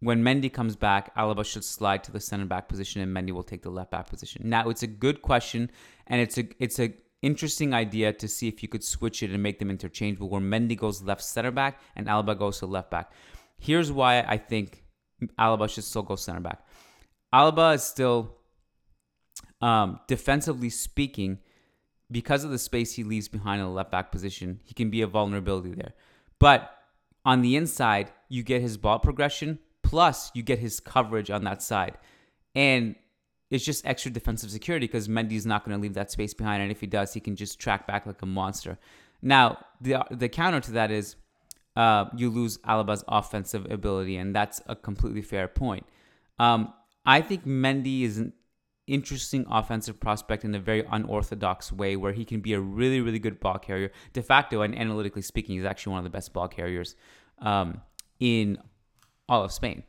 when 0.02 0.24
Mendy 0.24 0.52
comes 0.52 0.76
back, 0.76 1.16
Alaba 1.16 1.46
should 1.46 1.64
slide 1.64 2.04
to 2.04 2.12
the 2.12 2.20
center 2.20 2.46
back 2.46 2.68
position 2.68 3.02
and 3.02 3.16
Mendy 3.16 3.32
will 3.32 3.44
take 3.44 3.62
the 3.62 3.70
left 3.70 3.92
back 3.92 4.10
position. 4.10 4.42
Now 4.46 4.70
it's 4.70 4.84
a 4.84 4.88
good 4.88 5.22
question 5.22 5.72
and 6.08 6.20
it's 6.20 6.38
a 6.38 6.48
it's 6.60 6.80
a 6.80 6.94
interesting 7.22 7.74
idea 7.74 8.12
to 8.12 8.28
see 8.28 8.48
if 8.48 8.64
you 8.64 8.68
could 8.68 8.84
switch 8.84 9.22
it 9.22 9.30
and 9.30 9.44
make 9.44 9.60
them 9.60 9.70
interchangeable 9.70 10.28
where 10.28 10.42
Mendy 10.42 10.76
goes 10.76 11.04
left 11.04 11.24
center 11.24 11.52
back 11.52 11.80
and 11.96 12.08
Alaba 12.08 12.38
goes 12.38 12.60
to 12.60 12.66
left 12.66 12.90
back. 12.90 13.12
Here's 13.60 13.92
why 13.92 14.22
I 14.22 14.38
think 14.38 14.84
Alaba 15.40 15.70
should 15.70 15.84
still 15.84 16.02
go 16.02 16.16
center 16.16 16.40
back. 16.40 16.66
Alaba 17.32 17.76
is 17.76 17.84
still, 17.84 18.38
um, 19.62 20.00
defensively 20.08 20.70
speaking, 20.70 21.40
because 22.10 22.44
of 22.44 22.52
the 22.52 22.58
space 22.58 22.94
he 22.94 23.04
leaves 23.04 23.28
behind 23.28 23.62
in 23.62 23.68
the 23.68 23.74
left 23.74 23.92
back 23.92 24.12
position, 24.12 24.60
he 24.66 24.74
can 24.74 24.90
be 24.90 25.02
a 25.02 25.08
vulnerability 25.08 25.74
there. 25.74 25.94
But 26.40 26.76
on 27.24 27.42
the 27.42 27.56
inside, 27.56 28.12
you 28.28 28.44
get 28.44 28.62
his 28.62 28.78
ball 28.78 29.00
progression, 29.00 29.60
plus 29.92 30.32
you 30.34 30.42
get 30.42 30.58
his 30.58 30.80
coverage 30.80 31.30
on 31.30 31.44
that 31.44 31.62
side. 31.62 31.98
And 32.56 32.96
it's 33.50 33.66
just 33.66 33.86
extra 33.86 34.10
defensive 34.10 34.50
security 34.50 34.88
because 34.88 35.10
Mendy's 35.10 35.46
not 35.46 35.66
going 35.66 35.78
to 35.78 35.82
leave 35.82 35.96
that 35.96 36.10
space 36.10 36.34
behind. 36.34 36.64
And 36.64 36.72
if 36.72 36.80
he 36.80 36.88
does, 36.88 37.14
he 37.14 37.20
can 37.20 37.36
just 37.36 37.60
track 37.60 37.88
back 37.88 38.06
like 38.06 38.22
a 38.22 38.26
monster. 38.26 38.80
Now, 39.22 39.58
the, 39.82 40.02
the 40.10 40.30
counter 40.30 40.62
to 40.62 40.72
that 40.72 40.92
is 40.92 41.18
uh, 41.76 42.06
you 42.16 42.30
lose 42.30 42.58
Alaba's 42.64 43.04
offensive 43.10 43.70
ability, 43.70 44.16
and 44.16 44.34
that's 44.34 44.62
a 44.68 44.78
completely 44.78 45.22
fair 45.22 45.50
point. 45.50 45.86
Um, 46.40 46.74
I 47.06 47.20
think 47.20 47.46
Mendy 47.46 48.04
is 48.04 48.18
an 48.18 48.32
interesting 48.88 49.46
offensive 49.50 50.00
prospect 50.00 50.46
in 50.46 50.56
a 50.56 50.60
very 50.60 50.86
unorthodox 50.90 51.70
way, 51.74 51.98
where 51.98 52.14
he 52.14 52.24
can 52.24 52.40
be 52.40 52.54
a 52.54 52.62
really, 52.62 53.02
really 53.02 53.20
good 53.20 53.42
ball 53.42 53.60
carrier. 53.60 53.92
De 54.14 54.22
facto 54.22 54.62
and 54.62 54.74
analytically 54.74 55.22
speaking, 55.22 55.58
he's 55.58 55.66
actually 55.66 55.92
one 55.92 56.00
of 56.00 56.06
the 56.06 56.18
best 56.18 56.32
ball 56.32 56.48
carriers 56.48 56.96
um, 57.40 57.82
in 58.22 58.58
all 59.32 59.44
of 59.44 59.52
Spain. 59.52 59.84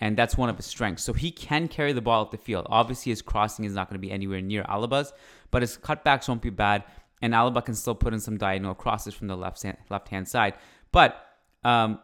And 0.00 0.16
that's 0.16 0.36
one 0.36 0.48
of 0.48 0.56
his 0.56 0.66
strengths. 0.66 1.02
So 1.02 1.12
he 1.12 1.30
can 1.30 1.68
carry 1.68 1.92
the 1.92 2.00
ball 2.00 2.22
up 2.22 2.30
the 2.30 2.36
field. 2.36 2.66
Obviously, 2.68 3.10
his 3.10 3.22
crossing 3.22 3.64
is 3.64 3.74
not 3.74 3.88
going 3.88 4.00
to 4.00 4.06
be 4.06 4.12
anywhere 4.12 4.40
near 4.40 4.64
Alaba's, 4.64 5.12
but 5.50 5.62
his 5.62 5.76
cutbacks 5.76 6.28
won't 6.28 6.42
be 6.42 6.50
bad. 6.50 6.84
And 7.20 7.32
Alaba 7.34 7.64
can 7.64 7.74
still 7.74 7.96
put 7.96 8.14
in 8.14 8.20
some 8.20 8.36
diagonal 8.36 8.74
crosses 8.74 9.14
from 9.14 9.26
the 9.26 9.36
left 9.36 9.64
left 9.90 10.08
hand 10.08 10.28
side. 10.28 10.54
But 10.92 11.16
um, 11.64 11.98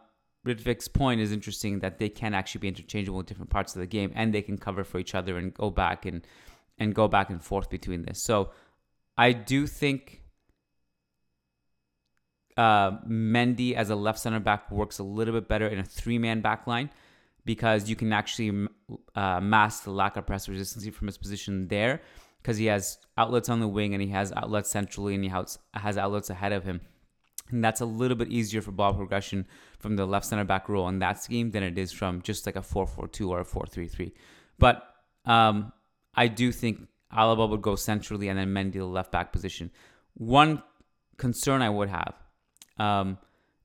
point 0.92 1.20
is 1.20 1.30
interesting 1.30 1.78
that 1.80 1.98
they 1.98 2.08
can 2.08 2.34
actually 2.34 2.60
be 2.60 2.68
interchangeable 2.68 3.20
in 3.20 3.26
different 3.26 3.50
parts 3.50 3.76
of 3.76 3.80
the 3.80 3.86
game, 3.86 4.10
and 4.16 4.34
they 4.34 4.42
can 4.42 4.58
cover 4.58 4.82
for 4.82 4.98
each 4.98 5.14
other 5.14 5.38
and 5.38 5.54
go 5.54 5.70
back 5.70 6.04
and 6.04 6.26
and 6.78 6.94
go 6.96 7.06
back 7.06 7.30
and 7.30 7.40
forth 7.40 7.70
between 7.70 8.02
this. 8.02 8.24
So 8.24 8.50
I 9.16 9.32
do 9.32 9.68
think 9.68 10.23
uh, 12.56 12.98
Mendy 13.08 13.74
as 13.74 13.90
a 13.90 13.96
left 13.96 14.18
center 14.18 14.40
back 14.40 14.70
works 14.70 14.98
a 14.98 15.02
little 15.02 15.34
bit 15.34 15.48
better 15.48 15.66
in 15.66 15.78
a 15.78 15.84
three 15.84 16.18
man 16.18 16.40
back 16.40 16.66
line 16.66 16.90
because 17.44 17.88
you 17.88 17.96
can 17.96 18.12
actually 18.12 18.68
uh, 19.14 19.40
mask 19.40 19.84
the 19.84 19.90
lack 19.90 20.16
of 20.16 20.26
press 20.26 20.48
resistance 20.48 20.86
from 20.96 21.06
his 21.06 21.18
position 21.18 21.68
there 21.68 22.00
because 22.40 22.56
he 22.56 22.66
has 22.66 22.98
outlets 23.16 23.48
on 23.48 23.60
the 23.60 23.68
wing 23.68 23.94
and 23.94 24.02
he 24.02 24.10
has 24.10 24.32
outlets 24.32 24.70
centrally 24.70 25.14
and 25.14 25.24
he 25.24 25.30
has, 25.30 25.58
has 25.72 25.98
outlets 25.98 26.30
ahead 26.30 26.52
of 26.52 26.64
him. 26.64 26.80
And 27.50 27.62
that's 27.62 27.80
a 27.80 27.86
little 27.86 28.16
bit 28.16 28.28
easier 28.28 28.62
for 28.62 28.70
ball 28.70 28.94
progression 28.94 29.46
from 29.78 29.96
the 29.96 30.06
left 30.06 30.26
center 30.26 30.44
back 30.44 30.68
role 30.68 30.88
in 30.88 30.98
that 31.00 31.22
scheme 31.22 31.50
than 31.50 31.62
it 31.62 31.76
is 31.76 31.92
from 31.92 32.22
just 32.22 32.46
like 32.46 32.56
a 32.56 32.62
4 32.62 32.86
4 32.86 33.08
2 33.08 33.30
or 33.30 33.40
a 33.40 33.44
4 33.44 33.66
3 33.66 33.88
3. 33.88 34.12
But 34.58 34.82
um, 35.26 35.72
I 36.14 36.28
do 36.28 36.52
think 36.52 36.86
Alaba 37.12 37.48
would 37.48 37.62
go 37.62 37.76
centrally 37.76 38.28
and 38.28 38.38
then 38.38 38.48
Mendy 38.48 38.74
the 38.74 38.86
left 38.86 39.12
back 39.12 39.32
position. 39.32 39.70
One 40.14 40.62
concern 41.18 41.60
I 41.60 41.68
would 41.68 41.90
have, 41.90 42.14
um, 42.78 43.18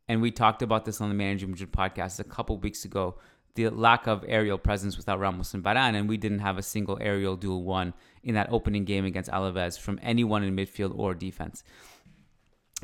and 0.07 0.21
we 0.21 0.31
talked 0.31 0.61
about 0.61 0.85
this 0.85 1.01
on 1.01 1.09
the 1.09 1.15
Managing 1.15 1.51
Madrid 1.51 1.71
podcast 1.71 2.19
a 2.19 2.23
couple 2.23 2.57
weeks 2.57 2.85
ago, 2.85 3.15
the 3.55 3.69
lack 3.69 4.07
of 4.07 4.23
aerial 4.27 4.57
presence 4.57 4.97
without 4.97 5.19
Ramos 5.19 5.53
and 5.53 5.63
Varane, 5.63 5.95
and 5.95 6.07
we 6.09 6.17
didn't 6.17 6.39
have 6.39 6.57
a 6.57 6.63
single 6.63 6.97
aerial 7.01 7.35
duel 7.35 7.63
won 7.63 7.93
in 8.23 8.35
that 8.35 8.51
opening 8.51 8.85
game 8.85 9.05
against 9.05 9.29
Alaves 9.29 9.77
from 9.77 9.99
anyone 10.01 10.43
in 10.43 10.55
midfield 10.55 10.97
or 10.97 11.13
defense. 11.13 11.63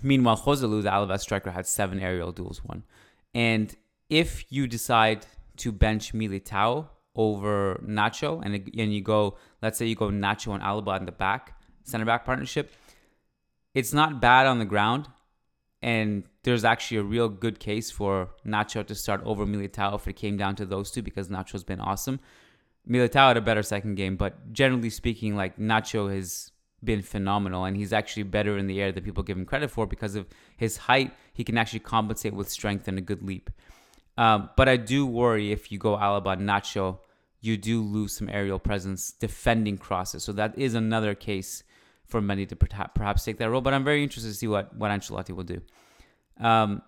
Meanwhile, 0.04 0.38
Joselu, 0.38 0.84
the 0.84 0.90
Alaves 0.90 1.22
striker, 1.22 1.52
had 1.52 1.66
seven 1.66 2.00
aerial 2.00 2.32
duels 2.32 2.64
won. 2.64 2.84
And 3.34 3.76
if 4.10 4.46
you 4.50 4.68
decide 4.68 5.26
to 5.58 5.72
bench 5.72 6.14
Militao 6.14 6.88
over 7.16 7.82
Nacho, 7.86 8.42
and 8.44 8.56
and 8.56 8.94
you 8.94 9.02
go, 9.02 9.38
let's 9.62 9.78
say 9.78 9.86
you 9.86 9.96
go 9.96 10.10
Nacho 10.10 10.54
and 10.54 10.62
Alaba 10.62 11.00
in 11.00 11.06
the 11.06 11.12
back 11.12 11.60
center 11.84 12.06
back 12.06 12.26
partnership, 12.26 12.74
it's 13.74 13.94
not 13.94 14.20
bad 14.20 14.48
on 14.48 14.60
the 14.60 14.66
ground, 14.66 15.08
and 15.86 16.24
there's 16.42 16.66
actually 16.66 16.98
a 16.98 17.04
real 17.04 17.30
good 17.30 17.60
case 17.60 17.92
for 17.92 18.30
Nacho 18.44 18.84
to 18.88 18.96
start 18.96 19.22
over 19.24 19.46
Militao 19.46 19.94
if 19.94 20.08
it 20.08 20.14
came 20.14 20.36
down 20.36 20.56
to 20.56 20.66
those 20.66 20.90
two 20.90 21.04
because 21.04 21.30
Nacho's 21.30 21.64
been 21.64 21.80
awesome. 21.80 22.20
Militao 22.90 23.28
had 23.28 23.38
a 23.38 23.42
better 23.42 23.62
second 23.62 23.94
game, 23.94 24.16
but 24.16 24.52
generally 24.52 24.90
speaking, 24.90 25.36
like 25.36 25.60
Nacho 25.60 26.12
has 26.12 26.52
been 26.84 27.04
phenomenal 27.04 27.66
and 27.66 27.78
he's 27.78 27.94
actually 27.94 28.24
better 28.24 28.58
in 28.58 28.66
the 28.66 28.82
air 28.82 28.92
than 28.92 29.04
people 29.04 29.22
give 29.22 29.38
him 29.38 29.46
credit 29.46 29.70
for 29.70 29.86
because 29.86 30.16
of 30.16 30.26
his 30.58 30.76
height. 30.76 31.14
He 31.34 31.44
can 31.44 31.56
actually 31.56 31.82
compensate 31.82 32.34
with 32.34 32.50
strength 32.50 32.88
and 32.88 32.98
a 32.98 33.02
good 33.02 33.22
leap. 33.22 33.52
Um, 34.18 34.50
but 34.58 34.68
I 34.68 34.78
do 34.78 35.06
worry 35.06 35.52
if 35.52 35.72
you 35.72 35.78
go 35.78 35.98
Alaba 35.98 36.36
Nacho, 36.36 36.98
you 37.42 37.58
do 37.58 37.84
lose 37.84 38.18
some 38.18 38.28
aerial 38.30 38.58
presence 38.58 39.12
defending 39.12 39.78
crosses. 39.78 40.24
So 40.24 40.32
that 40.32 40.58
is 40.58 40.74
another 40.74 41.14
case 41.14 41.64
for 42.08 42.22
Mendy 42.22 42.48
to 42.50 42.56
perhaps 42.56 43.24
take 43.24 43.38
that 43.38 43.50
role. 43.50 43.62
But 43.62 43.74
I'm 43.74 43.84
very 43.84 44.04
interested 44.04 44.30
to 44.30 44.36
see 44.36 44.48
what, 44.48 44.76
what 44.76 44.92
Ancelotti 44.92 45.36
will 45.36 45.44
do. 45.44 45.62
Um, 46.40 46.82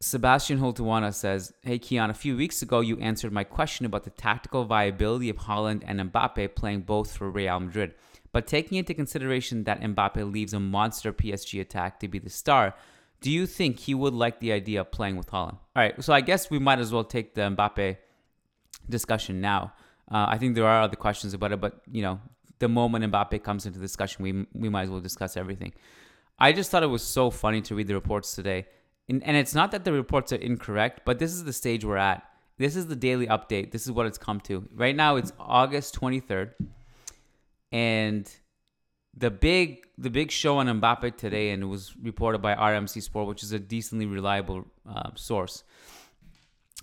Sebastian 0.00 0.58
Holtuana 0.58 1.12
says, 1.14 1.52
Hey 1.62 1.78
Kiyan, 1.78 2.10
a 2.10 2.14
few 2.14 2.36
weeks 2.36 2.60
ago 2.60 2.80
you 2.80 2.98
answered 2.98 3.32
my 3.32 3.44
question 3.44 3.86
about 3.86 4.04
the 4.04 4.10
tactical 4.10 4.64
viability 4.64 5.30
of 5.30 5.38
Haaland 5.38 5.82
and 5.86 6.00
Mbappe 6.12 6.54
playing 6.54 6.82
both 6.82 7.16
for 7.16 7.30
Real 7.30 7.58
Madrid. 7.60 7.94
But 8.32 8.46
taking 8.46 8.76
into 8.76 8.92
consideration 8.92 9.64
that 9.64 9.80
Mbappe 9.80 10.30
leaves 10.30 10.52
a 10.52 10.60
monster 10.60 11.12
PSG 11.12 11.60
attack 11.60 11.98
to 12.00 12.08
be 12.08 12.18
the 12.18 12.28
star, 12.28 12.74
do 13.22 13.30
you 13.30 13.46
think 13.46 13.78
he 13.78 13.94
would 13.94 14.12
like 14.12 14.40
the 14.40 14.52
idea 14.52 14.82
of 14.82 14.90
playing 14.90 15.16
with 15.16 15.30
Haaland? 15.30 15.54
All 15.54 15.82
right, 15.82 16.04
so 16.04 16.12
I 16.12 16.20
guess 16.20 16.50
we 16.50 16.58
might 16.58 16.78
as 16.78 16.92
well 16.92 17.04
take 17.04 17.34
the 17.34 17.42
Mbappe 17.42 17.96
discussion 18.88 19.40
now. 19.40 19.72
Uh, 20.10 20.26
I 20.28 20.38
think 20.38 20.54
there 20.54 20.66
are 20.66 20.82
other 20.82 20.96
questions 20.96 21.32
about 21.32 21.52
it, 21.52 21.60
but 21.60 21.80
you 21.90 22.02
know, 22.02 22.20
the 22.58 22.68
moment 22.68 23.10
Mbappe 23.12 23.42
comes 23.42 23.66
into 23.66 23.78
discussion, 23.78 24.22
we 24.22 24.46
we 24.52 24.68
might 24.68 24.84
as 24.84 24.90
well 24.90 25.00
discuss 25.00 25.36
everything. 25.36 25.72
I 26.38 26.52
just 26.52 26.70
thought 26.70 26.82
it 26.82 26.88
was 26.88 27.02
so 27.02 27.30
funny 27.30 27.62
to 27.62 27.74
read 27.74 27.86
the 27.86 27.94
reports 27.94 28.34
today 28.34 28.66
and, 29.08 29.22
and 29.22 29.36
it's 29.36 29.54
not 29.54 29.70
that 29.70 29.84
the 29.84 29.92
reports 29.92 30.32
are 30.32 30.36
incorrect, 30.36 31.02
but 31.04 31.18
this 31.18 31.32
is 31.32 31.44
the 31.44 31.52
stage 31.52 31.84
we're 31.84 31.96
at. 31.96 32.22
This 32.58 32.74
is 32.74 32.86
the 32.86 32.96
daily 32.96 33.26
update. 33.26 33.70
This 33.70 33.84
is 33.84 33.92
what 33.92 34.06
it's 34.06 34.18
come 34.18 34.40
to. 34.40 34.66
Right 34.74 34.96
now 34.96 35.16
it's 35.16 35.32
August 35.38 35.98
23rd. 36.00 36.52
And 37.70 38.30
the 39.16 39.30
big 39.30 39.84
the 39.98 40.10
big 40.10 40.30
show 40.30 40.58
on 40.58 40.66
Mbappe 40.66 41.16
today, 41.16 41.50
and 41.50 41.62
it 41.62 41.66
was 41.66 41.94
reported 42.02 42.42
by 42.42 42.54
RMC 42.54 43.02
Sport, 43.02 43.28
which 43.28 43.42
is 43.42 43.52
a 43.52 43.58
decently 43.58 44.04
reliable 44.04 44.66
uh, 44.88 45.10
source, 45.14 45.64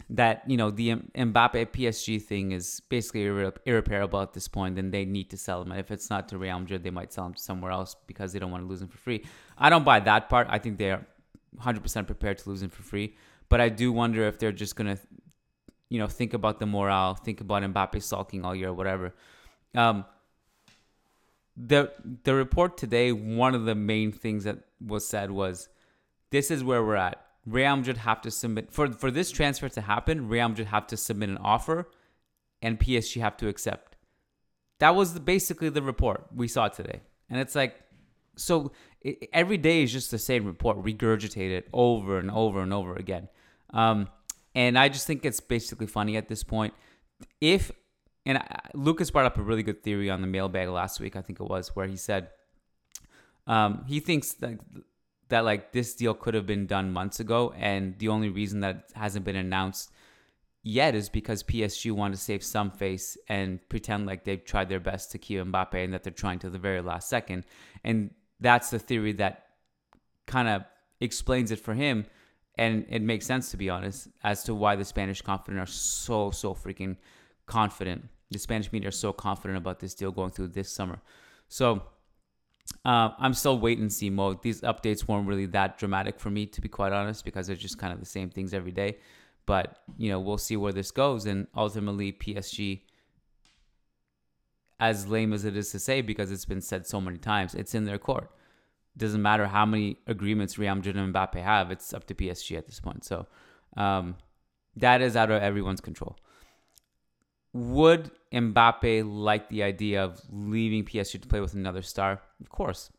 that 0.09 0.43
you 0.47 0.57
know 0.57 0.71
the 0.71 0.95
Mbappe 0.95 1.67
PSG 1.67 2.21
thing 2.21 2.51
is 2.51 2.81
basically 2.89 3.25
irre- 3.25 3.55
irreparable 3.65 4.21
at 4.21 4.33
this 4.33 4.47
point, 4.47 4.77
and 4.79 4.91
they 4.91 5.05
need 5.05 5.29
to 5.29 5.38
sell 5.38 5.62
him. 5.62 5.71
And 5.71 5.79
if 5.79 5.91
it's 5.91 6.09
not 6.09 6.27
to 6.29 6.38
Real 6.38 6.59
Madrid, 6.59 6.83
they 6.83 6.89
might 6.89 7.13
sell 7.13 7.25
him 7.27 7.35
somewhere 7.35 7.71
else 7.71 7.95
because 8.07 8.33
they 8.33 8.39
don't 8.39 8.51
want 8.51 8.63
to 8.63 8.67
lose 8.67 8.81
him 8.81 8.88
for 8.88 8.97
free. 8.97 9.23
I 9.57 9.69
don't 9.69 9.85
buy 9.85 10.00
that 10.01 10.29
part. 10.29 10.47
I 10.50 10.57
think 10.57 10.77
they 10.77 10.91
are 10.91 11.05
100% 11.62 12.07
prepared 12.07 12.39
to 12.39 12.50
lose 12.50 12.62
him 12.62 12.69
for 12.69 12.83
free. 12.83 13.15
But 13.50 13.62
I 13.62 13.69
do 13.69 13.91
wonder 13.91 14.23
if 14.27 14.39
they're 14.39 14.51
just 14.51 14.75
to, 14.77 14.97
you 15.89 16.00
know, 16.00 16.07
think 16.07 16.33
about 16.33 16.59
the 16.59 16.65
morale, 16.65 17.13
think 17.13 17.39
about 17.41 17.62
Mbappe 17.62 18.01
sulking 18.01 18.43
all 18.43 18.55
year 18.55 18.69
or 18.69 18.73
whatever. 18.73 19.13
Um, 19.75 20.05
the 21.55 21.91
the 22.23 22.33
report 22.33 22.77
today, 22.77 23.12
one 23.12 23.53
of 23.53 23.65
the 23.65 23.75
main 23.75 24.12
things 24.12 24.45
that 24.45 24.57
was 24.83 25.05
said 25.07 25.29
was 25.29 25.69
this 26.31 26.50
is 26.50 26.63
where 26.63 26.83
we're 26.83 26.95
at. 26.95 27.22
Real 27.45 27.75
Madrid 27.75 27.97
have 27.97 28.21
to 28.21 28.31
submit 28.31 28.71
for 28.71 28.91
for 28.91 29.12
this 29.12 29.31
transfer 29.31 29.69
to 29.69 29.81
happen. 29.81 30.29
Real 30.29 30.50
Madrid 30.50 30.67
have 30.67 30.88
to 30.88 30.97
submit 30.97 31.29
an 31.29 31.38
offer, 31.38 31.89
and 32.62 32.79
PSG 32.79 33.21
have 33.21 33.38
to 33.38 33.47
accept. 33.47 33.95
That 34.79 34.95
was 34.95 35.13
the, 35.13 35.19
basically 35.19 35.69
the 35.69 35.81
report 35.81 36.25
we 36.33 36.47
saw 36.47 36.67
today, 36.67 37.01
and 37.29 37.39
it's 37.39 37.55
like, 37.55 37.75
so 38.35 38.71
it, 39.01 39.29
every 39.33 39.57
day 39.57 39.83
is 39.83 39.91
just 39.91 40.12
the 40.12 40.19
same 40.19 40.45
report, 40.45 40.81
regurgitated 40.81 41.63
over 41.73 42.17
and 42.17 42.31
over 42.31 42.62
and 42.62 42.73
over 42.73 42.95
again. 42.95 43.27
Um, 43.71 44.07
and 44.55 44.77
I 44.77 44.89
just 44.89 45.07
think 45.07 45.25
it's 45.25 45.39
basically 45.39 45.88
funny 45.88 46.15
at 46.15 46.27
this 46.27 46.43
point. 46.43 46.73
If 47.41 47.71
and 48.25 48.38
I, 48.38 48.59
Lucas 48.73 49.12
brought 49.12 49.25
up 49.25 49.38
a 49.38 49.41
really 49.41 49.63
good 49.63 49.83
theory 49.83 50.09
on 50.09 50.21
the 50.21 50.27
mailbag 50.27 50.69
last 50.69 51.00
week, 51.00 51.15
I 51.15 51.21
think 51.21 51.39
it 51.39 51.47
was, 51.47 51.75
where 51.75 51.88
he 51.88 51.97
said 51.97 52.29
um, 53.47 53.83
he 53.88 54.00
thinks 54.00 54.33
that 54.35 54.59
that 55.33 55.45
like 55.45 55.71
this 55.71 55.95
deal 55.95 56.13
could 56.13 56.35
have 56.35 56.45
been 56.45 56.67
done 56.67 56.93
months 56.93 57.19
ago, 57.19 57.55
and 57.57 57.97
the 57.97 58.07
only 58.07 58.29
reason 58.29 58.59
that 58.59 58.91
hasn't 58.93 59.25
been 59.25 59.35
announced 59.35 59.91
yet 60.61 60.93
is 60.93 61.09
because 61.09 61.41
PSG 61.41 61.91
want 61.91 62.13
to 62.13 62.19
save 62.19 62.43
some 62.43 62.69
face 62.69 63.17
and 63.27 63.59
pretend 63.67 64.05
like 64.05 64.25
they've 64.25 64.45
tried 64.45 64.69
their 64.69 64.79
best 64.79 65.11
to 65.11 65.17
keep 65.17 65.39
Mbappe 65.39 65.73
and 65.73 65.91
that 65.91 66.03
they're 66.03 66.13
trying 66.13 66.37
to 66.37 66.51
the 66.51 66.59
very 66.59 66.81
last 66.81 67.09
second. 67.09 67.45
And 67.83 68.11
that's 68.39 68.69
the 68.69 68.77
theory 68.77 69.13
that 69.13 69.45
kind 70.27 70.47
of 70.47 70.65
explains 71.01 71.49
it 71.49 71.59
for 71.59 71.73
him. 71.73 72.05
And 72.59 72.85
it 72.87 73.01
makes 73.01 73.25
sense 73.25 73.49
to 73.49 73.57
be 73.57 73.71
honest 73.71 74.09
as 74.23 74.43
to 74.43 74.53
why 74.53 74.75
the 74.75 74.85
Spanish 74.85 75.23
confident 75.23 75.59
are 75.59 75.71
so 75.71 76.29
so 76.29 76.53
freaking 76.53 76.97
confident. 77.47 78.07
The 78.29 78.37
Spanish 78.37 78.71
media 78.71 78.89
are 78.89 78.91
so 78.91 79.11
confident 79.11 79.57
about 79.57 79.79
this 79.79 79.95
deal 79.95 80.11
going 80.11 80.29
through 80.29 80.49
this 80.49 80.71
summer. 80.71 81.01
So 81.47 81.81
uh, 82.86 83.10
I'm 83.17 83.34
still 83.34 83.58
wait 83.60 83.79
and 83.79 83.91
see 83.91 84.10
mode. 84.10 84.41
These 84.41 84.62
updates 84.62 85.08
weren't 85.08 85.27
really 85.27 85.46
that 85.48 85.77
dramatic 85.77 86.20
for 86.20 86.29
me, 86.29 86.46
to 86.48 86.62
be 86.62 86.67
quite 86.67 86.91
honest, 86.91 87.24
because 87.24 87.48
they're 87.48 87.55
just 87.55 87.77
kind 87.77 87.93
of 87.93 88.00
the 88.00 88.05
same 88.05 88.29
things 88.29 88.53
every 88.53 88.72
day. 88.72 88.98
But 89.46 89.79
you 89.98 90.10
know, 90.10 90.20
we'll 90.20 90.38
see 90.38 90.58
where 90.58 90.74
this 90.74 90.91
goes, 90.91 91.25
and 91.25 91.48
ultimately, 91.55 92.12
PSG, 92.12 92.82
as 94.79 95.08
lame 95.08 95.34
as 95.34 95.46
it 95.46 95.55
is 95.55 95.72
to 95.72 95.79
say, 95.79 96.01
because 96.01 96.32
it's 96.32 96.46
been 96.46 96.62
said 96.62 96.86
so 96.88 97.00
many 97.00 97.17
times, 97.17 97.53
it's 97.53 97.74
in 97.74 97.86
their 97.86 97.98
court. 97.98 98.29
Doesn't 98.96 99.22
matter 99.22 99.48
how 99.48 99.65
many 99.65 99.98
agreements 100.08 100.58
Real 100.58 100.75
Madrid 100.75 100.98
and 100.98 101.13
Mbappe 101.13 101.41
have; 101.41 101.72
it's 101.72 101.93
up 101.93 102.05
to 102.08 102.15
PSG 102.15 102.58
at 102.58 102.67
this 102.67 102.79
point. 102.79 103.03
So 103.05 103.27
um, 103.75 104.17
that 104.75 105.01
is 105.01 105.15
out 105.15 105.32
of 105.32 105.41
everyone's 105.41 105.82
control. 105.82 106.17
Would 107.53 108.12
Mbappe 108.33 109.03
like 109.05 109.50
the 109.50 109.63
idea 109.63 110.03
of 110.03 110.19
leaving 110.31 110.86
PSG 110.86 111.22
to 111.22 111.27
play 111.27 111.39
with 111.39 111.53
another 111.53 111.83
star? 111.83 112.19
Of 112.41 112.50
course. 112.50 112.89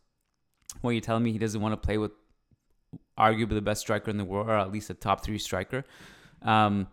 Well, 0.80 0.92
you're 0.92 1.00
telling 1.00 1.24
me 1.24 1.32
he 1.32 1.38
doesn't 1.38 1.60
want 1.60 1.72
to 1.72 1.86
play 1.86 1.98
with 1.98 2.12
arguably 3.18 3.50
the 3.50 3.62
best 3.62 3.80
striker 3.80 4.10
in 4.10 4.16
the 4.16 4.24
world, 4.24 4.48
or 4.48 4.56
at 4.56 4.72
least 4.72 4.90
a 4.90 4.94
top 4.94 5.24
three 5.24 5.38
striker. 5.38 5.84
Um, 6.42 6.88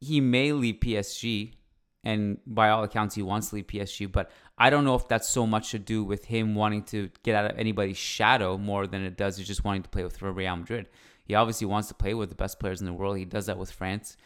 he 0.00 0.20
may 0.20 0.52
leave 0.52 0.76
PSG, 0.76 1.52
and 2.04 2.38
by 2.46 2.70
all 2.70 2.84
accounts, 2.84 3.14
he 3.14 3.22
wants 3.22 3.50
to 3.50 3.56
leave 3.56 3.66
PSG. 3.66 4.10
But 4.10 4.30
I 4.58 4.70
don't 4.70 4.84
know 4.84 4.94
if 4.94 5.08
that's 5.08 5.28
so 5.28 5.46
much 5.46 5.70
to 5.70 5.78
do 5.78 6.04
with 6.04 6.24
him 6.24 6.54
wanting 6.54 6.82
to 6.84 7.10
get 7.22 7.34
out 7.34 7.50
of 7.50 7.58
anybody's 7.58 7.96
shadow 7.96 8.56
more 8.58 8.86
than 8.86 9.02
it 9.02 9.16
does 9.16 9.38
just 9.38 9.64
wanting 9.64 9.82
to 9.82 9.88
play 9.88 10.04
with 10.04 10.20
Real 10.20 10.56
Madrid. 10.56 10.88
He 11.24 11.34
obviously 11.34 11.66
wants 11.66 11.88
to 11.88 11.94
play 11.94 12.14
with 12.14 12.28
the 12.28 12.36
best 12.36 12.60
players 12.60 12.80
in 12.80 12.86
the 12.86 12.92
world. 12.92 13.18
He 13.18 13.24
does 13.24 13.46
that 13.46 13.58
with 13.58 13.70
France, 13.70 14.16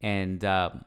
and 0.00 0.44
um, 0.44 0.84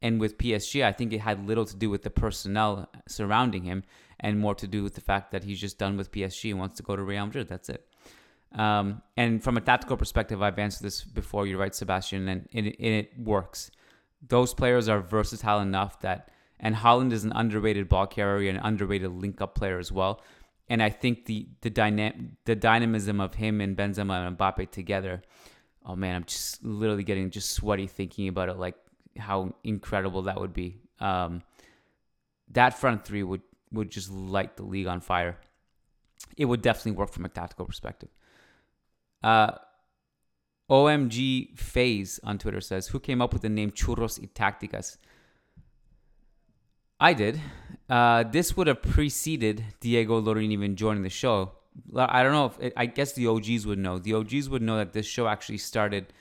and 0.00 0.20
with 0.20 0.38
PSG, 0.38 0.84
I 0.84 0.92
think 0.92 1.12
it 1.12 1.20
had 1.20 1.46
little 1.46 1.64
to 1.64 1.76
do 1.76 1.90
with 1.90 2.02
the 2.02 2.10
personnel 2.10 2.88
surrounding 3.08 3.64
him 3.64 3.82
and 4.20 4.38
more 4.38 4.54
to 4.54 4.66
do 4.66 4.82
with 4.82 4.94
the 4.94 5.00
fact 5.00 5.32
that 5.32 5.44
he's 5.44 5.60
just 5.60 5.78
done 5.78 5.96
with 5.96 6.12
PSG 6.12 6.50
and 6.50 6.58
wants 6.58 6.76
to 6.76 6.82
go 6.82 6.96
to 6.96 7.02
Real 7.02 7.26
Madrid. 7.26 7.48
That's 7.48 7.68
it. 7.68 7.86
Um, 8.52 9.02
and 9.16 9.42
from 9.42 9.56
a 9.56 9.60
tactical 9.60 9.96
perspective, 9.96 10.42
I've 10.42 10.58
answered 10.58 10.84
this 10.84 11.04
before. 11.04 11.46
You're 11.46 11.58
right, 11.58 11.74
Sebastian, 11.74 12.28
and 12.28 12.48
it, 12.50 12.80
it 12.80 13.18
works. 13.18 13.70
Those 14.26 14.54
players 14.54 14.88
are 14.88 15.00
versatile 15.00 15.60
enough 15.60 16.00
that, 16.00 16.30
and 16.58 16.74
Haaland 16.74 17.12
is 17.12 17.24
an 17.24 17.32
underrated 17.34 17.88
ball 17.88 18.06
carrier 18.06 18.50
and 18.50 18.60
underrated 18.62 19.10
link-up 19.10 19.54
player 19.54 19.78
as 19.78 19.92
well. 19.92 20.22
And 20.68 20.82
I 20.82 20.90
think 20.90 21.26
the 21.26 21.48
the 21.62 21.70
dynam- 21.70 22.32
the 22.44 22.54
dynamism 22.54 23.20
of 23.20 23.34
him 23.34 23.60
and 23.60 23.76
Benzema 23.76 24.26
and 24.26 24.36
Mbappe 24.36 24.70
together. 24.70 25.22
Oh 25.84 25.96
man, 25.96 26.16
I'm 26.16 26.24
just 26.24 26.62
literally 26.62 27.04
getting 27.04 27.30
just 27.30 27.52
sweaty 27.52 27.86
thinking 27.86 28.28
about 28.28 28.48
it. 28.48 28.58
Like 28.58 28.74
how 29.18 29.54
incredible 29.64 30.22
that 30.22 30.40
would 30.40 30.52
be. 30.52 30.76
Um, 31.00 31.42
that 32.50 32.78
front 32.78 33.04
three 33.04 33.22
would 33.22 33.42
would 33.70 33.90
just 33.90 34.10
light 34.10 34.56
the 34.56 34.62
league 34.62 34.86
on 34.86 35.00
fire. 35.00 35.38
It 36.36 36.46
would 36.46 36.62
definitely 36.62 36.92
work 36.92 37.10
from 37.10 37.24
a 37.24 37.28
tactical 37.28 37.66
perspective. 37.66 38.08
Uh, 39.22 39.52
OMG 40.70 41.58
Phase 41.58 42.20
on 42.22 42.38
Twitter 42.38 42.60
says, 42.60 42.88
Who 42.88 43.00
came 43.00 43.22
up 43.22 43.32
with 43.32 43.42
the 43.42 43.48
name 43.48 43.70
Churros 43.70 44.20
y 44.20 44.28
Tácticas? 44.34 44.98
I 47.00 47.14
did. 47.14 47.40
Uh, 47.88 48.24
this 48.24 48.56
would 48.56 48.66
have 48.66 48.82
preceded 48.82 49.64
Diego 49.80 50.20
Lorin 50.20 50.50
even 50.50 50.76
joining 50.76 51.02
the 51.02 51.10
show. 51.10 51.52
I 51.94 52.22
don't 52.22 52.32
know 52.32 52.46
if 52.46 52.60
it, 52.60 52.72
I 52.76 52.86
guess 52.86 53.12
the 53.12 53.28
OGs 53.28 53.64
would 53.66 53.78
know. 53.78 53.98
The 53.98 54.14
OGs 54.14 54.48
would 54.48 54.62
know 54.62 54.76
that 54.76 54.92
this 54.92 55.06
show 55.06 55.28
actually 55.28 55.58
started, 55.58 56.12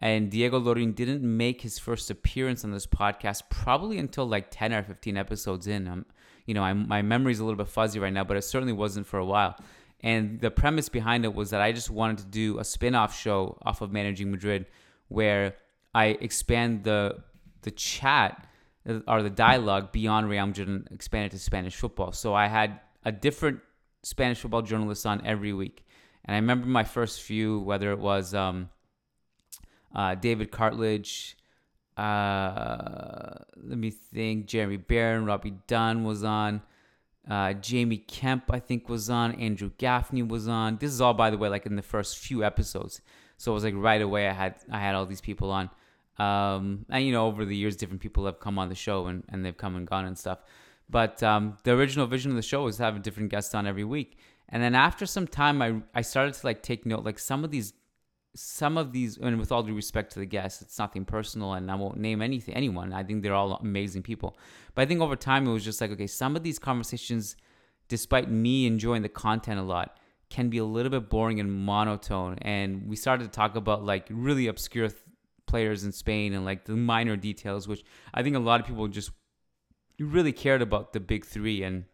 and 0.00 0.30
Diego 0.30 0.58
Lorin 0.58 0.92
didn't 0.92 1.22
make 1.22 1.60
his 1.60 1.78
first 1.78 2.10
appearance 2.10 2.64
on 2.64 2.72
this 2.72 2.86
podcast 2.86 3.42
probably 3.50 3.98
until 3.98 4.26
like 4.26 4.50
10 4.50 4.72
or 4.72 4.82
15 4.82 5.16
episodes 5.16 5.66
in. 5.66 5.86
Um, 5.86 6.06
you 6.46 6.54
know, 6.54 6.62
I, 6.62 6.72
my 6.72 7.02
memory's 7.02 7.38
a 7.38 7.44
little 7.44 7.58
bit 7.58 7.68
fuzzy 7.68 7.98
right 7.98 8.12
now, 8.12 8.24
but 8.24 8.36
it 8.36 8.42
certainly 8.42 8.72
wasn't 8.72 9.06
for 9.06 9.18
a 9.18 9.24
while. 9.24 9.56
And 10.02 10.40
the 10.40 10.50
premise 10.50 10.88
behind 10.88 11.24
it 11.24 11.34
was 11.34 11.50
that 11.50 11.60
I 11.60 11.72
just 11.72 11.90
wanted 11.90 12.18
to 12.18 12.24
do 12.24 12.58
a 12.58 12.64
spin-off 12.64 13.16
show 13.16 13.58
off 13.62 13.82
of 13.82 13.92
Managing 13.92 14.30
Madrid 14.30 14.66
where 15.08 15.56
I 15.94 16.06
expand 16.06 16.84
the 16.84 17.18
the 17.62 17.70
chat 17.70 18.48
uh, 18.88 19.00
or 19.06 19.22
the 19.22 19.28
dialogue 19.28 19.92
beyond 19.92 20.30
Real 20.30 20.46
Madrid 20.46 20.68
and 20.68 20.88
expand 20.90 21.26
it 21.26 21.32
to 21.32 21.38
Spanish 21.38 21.76
football. 21.76 22.12
So 22.12 22.32
I 22.32 22.46
had 22.46 22.80
a 23.04 23.12
different 23.12 23.60
Spanish 24.02 24.38
football 24.38 24.62
journalist 24.62 25.04
on 25.04 25.26
every 25.26 25.52
week. 25.52 25.84
And 26.24 26.34
I 26.34 26.38
remember 26.38 26.66
my 26.66 26.84
first 26.84 27.20
few, 27.20 27.60
whether 27.60 27.92
it 27.92 27.98
was 27.98 28.34
um, 28.34 28.70
uh, 29.94 30.14
David 30.14 30.50
Cartledge, 30.50 31.34
uh, 31.96 33.34
let 33.62 33.78
me 33.78 33.90
think, 33.90 34.46
Jeremy 34.46 34.78
Barron, 34.78 35.24
Robbie 35.24 35.54
Dunn 35.66 36.04
was 36.04 36.24
on. 36.24 36.62
Uh, 37.28 37.52
Jamie 37.52 37.98
Kemp, 37.98 38.44
I 38.50 38.58
think, 38.58 38.88
was 38.88 39.10
on. 39.10 39.32
Andrew 39.32 39.70
Gaffney 39.76 40.22
was 40.22 40.48
on. 40.48 40.78
This 40.78 40.90
is 40.92 41.00
all, 41.00 41.14
by 41.14 41.30
the 41.30 41.36
way, 41.38 41.48
like 41.48 41.66
in 41.66 41.76
the 41.76 41.82
first 41.82 42.18
few 42.18 42.42
episodes. 42.42 43.02
So 43.36 43.52
it 43.52 43.54
was 43.54 43.64
like 43.64 43.74
right 43.76 44.00
away. 44.00 44.28
I 44.28 44.32
had 44.32 44.56
I 44.70 44.80
had 44.80 44.94
all 44.94 45.06
these 45.06 45.20
people 45.20 45.50
on, 45.50 45.70
um, 46.18 46.86
and 46.88 47.04
you 47.04 47.12
know, 47.12 47.26
over 47.26 47.44
the 47.44 47.56
years, 47.56 47.76
different 47.76 48.02
people 48.02 48.26
have 48.26 48.40
come 48.40 48.58
on 48.58 48.68
the 48.68 48.74
show 48.74 49.06
and, 49.06 49.24
and 49.28 49.44
they've 49.44 49.56
come 49.56 49.76
and 49.76 49.86
gone 49.86 50.06
and 50.06 50.18
stuff. 50.18 50.40
But 50.88 51.22
um, 51.22 51.56
the 51.64 51.72
original 51.72 52.06
vision 52.06 52.30
of 52.32 52.36
the 52.36 52.42
show 52.42 52.64
was 52.64 52.80
a 52.80 52.98
different 52.98 53.30
guest 53.30 53.54
on 53.54 53.66
every 53.66 53.84
week. 53.84 54.18
And 54.48 54.62
then 54.62 54.74
after 54.74 55.06
some 55.06 55.26
time, 55.26 55.62
I 55.62 55.80
I 55.94 56.02
started 56.02 56.34
to 56.34 56.46
like 56.46 56.62
take 56.62 56.84
note. 56.84 57.04
Like 57.04 57.18
some 57.18 57.44
of 57.44 57.50
these 57.50 57.72
some 58.34 58.78
of 58.78 58.92
these, 58.92 59.16
and 59.18 59.38
with 59.38 59.50
all 59.50 59.62
due 59.62 59.74
respect 59.74 60.12
to 60.12 60.18
the 60.20 60.26
guests, 60.26 60.62
it's 60.62 60.78
nothing 60.78 61.04
personal, 61.04 61.54
and 61.54 61.70
I 61.70 61.74
won't 61.74 61.98
name 61.98 62.22
anything, 62.22 62.54
anyone. 62.54 62.92
I 62.92 63.02
think 63.02 63.22
they're 63.22 63.34
all 63.34 63.54
amazing 63.54 64.02
people. 64.02 64.36
But 64.74 64.82
I 64.82 64.86
think 64.86 65.00
over 65.00 65.16
time, 65.16 65.46
it 65.46 65.52
was 65.52 65.64
just 65.64 65.80
like, 65.80 65.90
okay, 65.90 66.06
some 66.06 66.36
of 66.36 66.42
these 66.42 66.58
conversations, 66.58 67.36
despite 67.88 68.30
me 68.30 68.66
enjoying 68.66 69.02
the 69.02 69.08
content 69.08 69.58
a 69.58 69.64
lot, 69.64 69.98
can 70.28 70.48
be 70.48 70.58
a 70.58 70.64
little 70.64 70.90
bit 70.90 71.10
boring 71.10 71.40
and 71.40 71.52
monotone. 71.52 72.38
And 72.42 72.88
we 72.88 72.96
started 72.96 73.24
to 73.24 73.30
talk 73.30 73.56
about 73.56 73.84
like 73.84 74.06
really 74.10 74.46
obscure 74.46 74.88
th- 74.88 75.00
players 75.46 75.82
in 75.82 75.90
Spain 75.90 76.32
and 76.32 76.44
like 76.44 76.64
the 76.64 76.76
minor 76.76 77.16
details, 77.16 77.66
which 77.66 77.84
I 78.14 78.22
think 78.22 78.36
a 78.36 78.38
lot 78.40 78.60
of 78.60 78.66
people 78.66 78.86
just 78.86 79.10
really 79.98 80.32
cared 80.32 80.62
about 80.62 80.92
the 80.92 81.00
big 81.00 81.26
three 81.26 81.64
and 81.64 81.84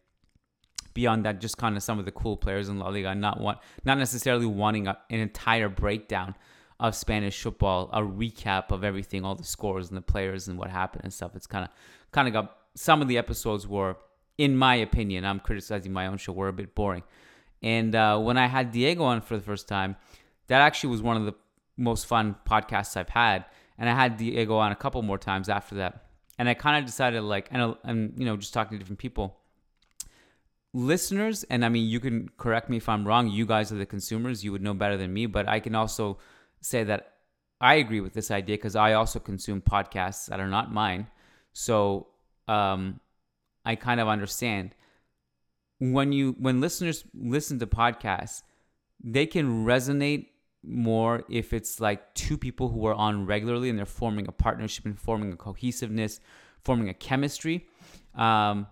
beyond 0.97 1.25
that, 1.25 1.39
just 1.39 1.59
kind 1.59 1.77
of 1.77 1.83
some 1.83 1.99
of 1.99 2.05
the 2.05 2.11
cool 2.11 2.35
players 2.35 2.69
in 2.69 2.79
La 2.79 2.89
Liga, 2.89 3.13
not 3.13 3.39
want, 3.39 3.59
not 3.85 3.99
necessarily 3.99 4.47
wanting 4.47 4.87
a, 4.87 4.97
an 5.11 5.19
entire 5.19 5.69
breakdown 5.69 6.33
of 6.79 6.95
Spanish 6.95 7.39
football, 7.39 7.87
a 7.93 8.01
recap 8.01 8.71
of 8.71 8.83
everything, 8.83 9.23
all 9.23 9.35
the 9.35 9.43
scores 9.43 9.89
and 9.89 9.97
the 9.97 10.01
players 10.01 10.47
and 10.47 10.57
what 10.57 10.71
happened 10.71 11.03
and 11.03 11.13
stuff. 11.13 11.35
It's 11.35 11.45
kind 11.45 11.65
of, 11.65 11.69
kind 12.11 12.27
of 12.27 12.33
got 12.33 12.57
some 12.73 12.99
of 13.03 13.07
the 13.07 13.19
episodes 13.19 13.67
were, 13.67 13.95
in 14.39 14.57
my 14.57 14.73
opinion, 14.73 15.23
I'm 15.23 15.39
criticizing 15.39 15.93
my 15.93 16.07
own 16.07 16.17
show, 16.17 16.33
were 16.33 16.47
a 16.47 16.53
bit 16.53 16.73
boring. 16.73 17.03
And 17.61 17.93
uh, 17.93 18.17
when 18.17 18.39
I 18.39 18.47
had 18.47 18.71
Diego 18.71 19.03
on 19.03 19.21
for 19.21 19.37
the 19.37 19.43
first 19.43 19.67
time, 19.67 19.97
that 20.47 20.61
actually 20.61 20.89
was 20.89 21.03
one 21.03 21.15
of 21.15 21.25
the 21.25 21.35
most 21.77 22.07
fun 22.07 22.35
podcasts 22.43 22.97
I've 22.97 23.09
had. 23.09 23.45
And 23.77 23.87
I 23.87 23.93
had 23.93 24.17
Diego 24.17 24.57
on 24.57 24.71
a 24.71 24.75
couple 24.75 25.03
more 25.03 25.19
times 25.19 25.47
after 25.47 25.75
that. 25.75 26.05
And 26.39 26.49
I 26.49 26.55
kind 26.55 26.79
of 26.79 26.85
decided, 26.85 27.21
like, 27.21 27.49
and, 27.51 27.75
and 27.83 28.13
you 28.17 28.25
know, 28.25 28.35
just 28.35 28.51
talking 28.51 28.75
to 28.75 28.79
different 28.79 28.97
people, 28.97 29.37
listeners, 30.73 31.43
and 31.45 31.65
I 31.65 31.69
mean, 31.69 31.87
you 31.87 31.99
can 31.99 32.29
correct 32.37 32.69
me 32.69 32.77
if 32.77 32.89
I'm 32.89 33.07
wrong. 33.07 33.29
You 33.29 33.45
guys 33.45 33.71
are 33.71 33.77
the 33.77 33.85
consumers. 33.85 34.43
You 34.43 34.51
would 34.51 34.61
know 34.61 34.73
better 34.73 34.97
than 34.97 35.13
me. 35.13 35.25
But 35.25 35.47
I 35.47 35.59
can 35.59 35.75
also 35.75 36.17
say 36.61 36.83
that 36.83 37.13
I 37.59 37.75
agree 37.75 38.01
with 38.01 38.13
this 38.13 38.31
idea 38.31 38.55
because 38.55 38.75
I 38.75 38.93
also 38.93 39.19
consume 39.19 39.61
podcasts 39.61 40.27
that 40.27 40.39
are 40.39 40.47
not 40.47 40.71
mine. 40.71 41.07
So 41.53 42.07
um, 42.47 42.99
I 43.65 43.75
kind 43.75 43.99
of 43.99 44.07
understand 44.07 44.75
when 45.79 46.11
you 46.11 46.35
when 46.39 46.61
listeners 46.61 47.03
listen 47.13 47.59
to 47.59 47.67
podcasts, 47.67 48.43
they 49.03 49.25
can 49.25 49.65
resonate 49.65 50.27
more 50.63 51.23
if 51.29 51.53
it's 51.53 51.79
like 51.79 52.13
two 52.13 52.37
people 52.37 52.69
who 52.69 52.85
are 52.85 52.93
on 52.93 53.25
regularly 53.25 53.69
and 53.69 53.77
they're 53.77 53.85
forming 53.85 54.27
a 54.27 54.31
partnership 54.31 54.85
and 54.85 54.99
forming 54.99 55.31
a 55.31 55.35
cohesiveness, 55.35 56.19
forming 56.63 56.89
a 56.89 56.93
chemistry. 56.93 57.67
Um, 58.15 58.67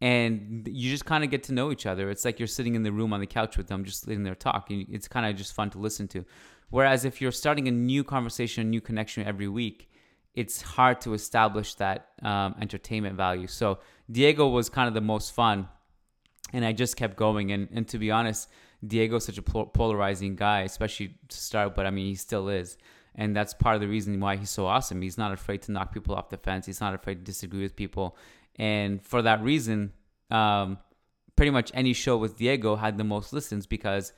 and 0.00 0.68
you 0.70 0.90
just 0.90 1.04
kind 1.04 1.24
of 1.24 1.30
get 1.30 1.42
to 1.44 1.52
know 1.52 1.72
each 1.72 1.86
other. 1.86 2.10
It's 2.10 2.24
like 2.24 2.38
you're 2.38 2.46
sitting 2.46 2.74
in 2.74 2.82
the 2.82 2.92
room 2.92 3.12
on 3.12 3.20
the 3.20 3.26
couch 3.26 3.56
with 3.56 3.66
them, 3.66 3.84
just 3.84 4.02
sitting 4.02 4.22
there 4.22 4.34
talking. 4.34 4.86
It's 4.90 5.08
kind 5.08 5.26
of 5.26 5.36
just 5.36 5.54
fun 5.54 5.70
to 5.70 5.78
listen 5.78 6.06
to. 6.08 6.24
Whereas 6.70 7.04
if 7.04 7.20
you're 7.20 7.32
starting 7.32 7.66
a 7.66 7.70
new 7.70 8.04
conversation, 8.04 8.66
a 8.66 8.70
new 8.70 8.80
connection 8.80 9.26
every 9.26 9.48
week, 9.48 9.90
it's 10.34 10.62
hard 10.62 11.00
to 11.00 11.14
establish 11.14 11.74
that 11.76 12.10
um, 12.22 12.54
entertainment 12.60 13.16
value. 13.16 13.46
So 13.48 13.80
Diego 14.10 14.48
was 14.48 14.68
kind 14.68 14.86
of 14.86 14.94
the 14.94 15.00
most 15.00 15.34
fun, 15.34 15.68
and 16.52 16.64
I 16.64 16.72
just 16.72 16.96
kept 16.96 17.16
going. 17.16 17.50
And 17.50 17.68
and 17.72 17.88
to 17.88 17.98
be 17.98 18.10
honest, 18.10 18.48
Diego's 18.86 19.24
such 19.24 19.38
a 19.38 19.42
polarizing 19.42 20.36
guy, 20.36 20.60
especially 20.60 21.14
to 21.28 21.36
start, 21.36 21.74
but 21.74 21.86
I 21.86 21.90
mean 21.90 22.06
he 22.06 22.14
still 22.14 22.48
is. 22.48 22.76
And 23.14 23.34
that's 23.34 23.52
part 23.52 23.74
of 23.74 23.80
the 23.80 23.88
reason 23.88 24.20
why 24.20 24.36
he's 24.36 24.50
so 24.50 24.66
awesome. 24.66 25.02
He's 25.02 25.18
not 25.18 25.32
afraid 25.32 25.62
to 25.62 25.72
knock 25.72 25.92
people 25.92 26.14
off 26.14 26.28
the 26.28 26.36
fence. 26.36 26.66
He's 26.66 26.80
not 26.80 26.94
afraid 26.94 27.16
to 27.16 27.22
disagree 27.22 27.62
with 27.62 27.74
people. 27.74 28.16
And 28.58 29.00
for 29.02 29.22
that 29.22 29.42
reason, 29.42 29.92
um, 30.30 30.78
pretty 31.36 31.50
much 31.50 31.70
any 31.74 31.92
show 31.92 32.16
with 32.16 32.36
Diego 32.36 32.76
had 32.76 32.98
the 32.98 33.04
most 33.04 33.32
listens 33.32 33.66
because 33.66 34.12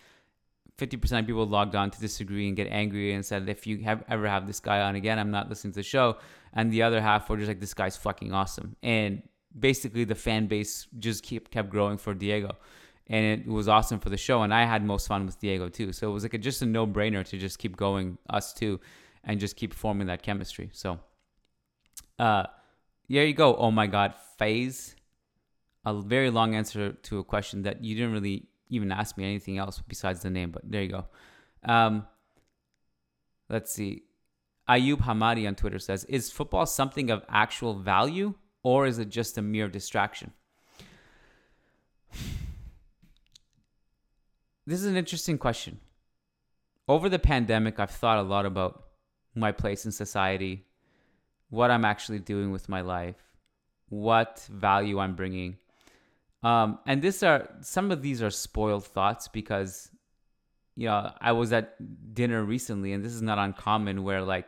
50% 0.78 1.20
of 1.20 1.26
people 1.26 1.46
logged 1.46 1.76
on 1.76 1.90
to 1.90 2.00
disagree 2.00 2.48
and 2.48 2.56
get 2.56 2.68
angry 2.68 3.12
and 3.12 3.24
said, 3.24 3.48
if 3.48 3.66
you 3.66 3.78
have 3.84 4.02
ever 4.08 4.26
have 4.26 4.46
this 4.46 4.60
guy 4.60 4.80
on 4.80 4.94
again, 4.96 5.18
I'm 5.18 5.30
not 5.30 5.48
listening 5.50 5.74
to 5.74 5.80
the 5.80 5.84
show. 5.84 6.16
And 6.54 6.72
the 6.72 6.82
other 6.82 7.00
half 7.00 7.28
were 7.28 7.36
just 7.36 7.48
like, 7.48 7.60
this 7.60 7.74
guy's 7.74 7.96
fucking 7.96 8.32
awesome. 8.32 8.76
And 8.82 9.22
basically 9.58 10.04
the 10.04 10.14
fan 10.14 10.46
base 10.46 10.86
just 10.98 11.22
keep, 11.22 11.50
kept 11.50 11.68
growing 11.68 11.98
for 11.98 12.14
Diego. 12.14 12.56
And 13.08 13.40
it 13.40 13.46
was 13.46 13.68
awesome 13.68 14.00
for 14.00 14.08
the 14.08 14.16
show. 14.16 14.42
And 14.42 14.54
I 14.54 14.64
had 14.64 14.82
most 14.82 15.06
fun 15.06 15.26
with 15.26 15.38
Diego 15.38 15.68
too. 15.68 15.92
So 15.92 16.08
it 16.08 16.12
was 16.12 16.22
like 16.22 16.34
a, 16.34 16.38
just 16.38 16.62
a 16.62 16.66
no 16.66 16.86
brainer 16.86 17.24
to 17.24 17.36
just 17.36 17.58
keep 17.58 17.76
going, 17.76 18.16
us 18.30 18.54
too, 18.54 18.80
and 19.24 19.38
just 19.38 19.56
keep 19.56 19.74
forming 19.74 20.06
that 20.06 20.22
chemistry. 20.22 20.70
So, 20.72 20.98
uh, 22.18 22.44
there 23.10 23.26
you 23.26 23.34
go. 23.34 23.56
Oh 23.56 23.70
my 23.70 23.88
God, 23.88 24.14
phase. 24.40 24.96
A 25.84 26.00
very 26.00 26.30
long 26.30 26.54
answer 26.54 26.92
to 26.92 27.18
a 27.18 27.24
question 27.24 27.62
that 27.62 27.84
you 27.84 27.94
didn't 27.94 28.12
really 28.12 28.48
even 28.68 28.90
ask 28.92 29.16
me 29.16 29.24
anything 29.24 29.58
else 29.58 29.82
besides 29.86 30.22
the 30.22 30.30
name, 30.30 30.50
but 30.50 30.62
there 30.64 30.82
you 30.82 30.88
go. 30.88 31.04
Um, 31.64 32.06
let's 33.48 33.72
see. 33.72 34.02
Ayub 34.68 35.02
Hamadi 35.02 35.46
on 35.46 35.54
Twitter 35.54 35.78
says, 35.78 36.04
Is 36.04 36.30
football 36.30 36.66
something 36.66 37.10
of 37.10 37.24
actual 37.28 37.74
value 37.74 38.34
or 38.62 38.86
is 38.86 38.98
it 38.98 39.08
just 39.08 39.38
a 39.38 39.42
mere 39.42 39.68
distraction? 39.68 40.32
This 44.66 44.80
is 44.80 44.86
an 44.86 44.96
interesting 44.96 45.36
question. 45.36 45.80
Over 46.86 47.08
the 47.08 47.18
pandemic, 47.18 47.80
I've 47.80 47.90
thought 47.90 48.18
a 48.18 48.22
lot 48.22 48.46
about 48.46 48.84
my 49.34 49.50
place 49.50 49.84
in 49.84 49.90
society, 49.90 50.66
what 51.48 51.72
I'm 51.72 51.84
actually 51.84 52.20
doing 52.20 52.52
with 52.52 52.68
my 52.68 52.80
life, 52.80 53.29
what 53.90 54.46
value 54.50 54.98
I'm 54.98 55.14
bringing. 55.14 55.58
Um, 56.42 56.78
and 56.86 57.02
this 57.02 57.22
are 57.22 57.50
some 57.60 57.90
of 57.90 58.00
these 58.00 58.22
are 58.22 58.30
spoiled 58.30 58.86
thoughts 58.86 59.28
because 59.28 59.90
you 60.74 60.86
know 60.86 61.12
I 61.20 61.32
was 61.32 61.52
at 61.52 61.74
dinner 62.14 62.42
recently, 62.42 62.92
and 62.92 63.04
this 63.04 63.12
is 63.12 63.20
not 63.20 63.38
uncommon 63.38 64.02
where 64.02 64.22
like 64.22 64.46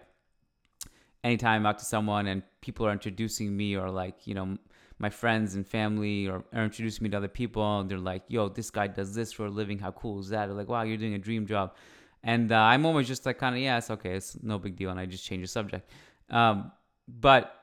anytime 1.23 1.61
I'm 1.61 1.67
out 1.67 1.79
to 1.81 1.85
someone 1.85 2.27
and 2.27 2.43
people 2.63 2.87
are 2.87 2.93
introducing 2.93 3.55
me 3.55 3.77
or 3.77 3.91
like 3.91 4.27
you 4.27 4.35
know 4.35 4.57
my 4.99 5.11
friends 5.11 5.55
and 5.55 5.67
family 5.67 6.29
or 6.29 6.45
are 6.55 6.65
introducing 6.65 7.05
me 7.05 7.11
to 7.11 7.17
other 7.17 7.29
people 7.29 7.81
and 7.81 7.91
they're 7.91 7.99
like 7.99 8.23
yo 8.29 8.49
this 8.49 8.71
guy 8.71 8.87
does 8.87 9.15
this 9.15 9.33
for 9.33 9.47
a 9.47 9.51
living. 9.51 9.79
How 9.79 9.91
cool 9.91 10.21
is 10.21 10.31
that? 10.31 10.51
Like 10.51 10.69
wow 10.69 10.83
you're 10.83 10.97
doing 10.97 11.15
a 11.15 11.19
dream 11.19 11.47
job. 11.47 11.75
And 12.25 12.53
uh, 12.53 12.57
i'm 12.57 12.87
always 12.87 13.09
just 13.09 13.27
like 13.27 13.39
kind 13.39 13.55
of 13.55 13.61
yeah 13.61 13.79
it's 13.79 13.91
okay. 13.91 14.15
It's 14.15 14.43
no 14.43 14.59
big 14.59 14.77
deal. 14.77 14.91
And 14.91 14.99
i 14.99 15.05
just 15.05 15.27
change 15.27 15.43
the 15.43 15.49
subject. 15.49 15.91
Um, 16.31 16.73
but 17.09 17.62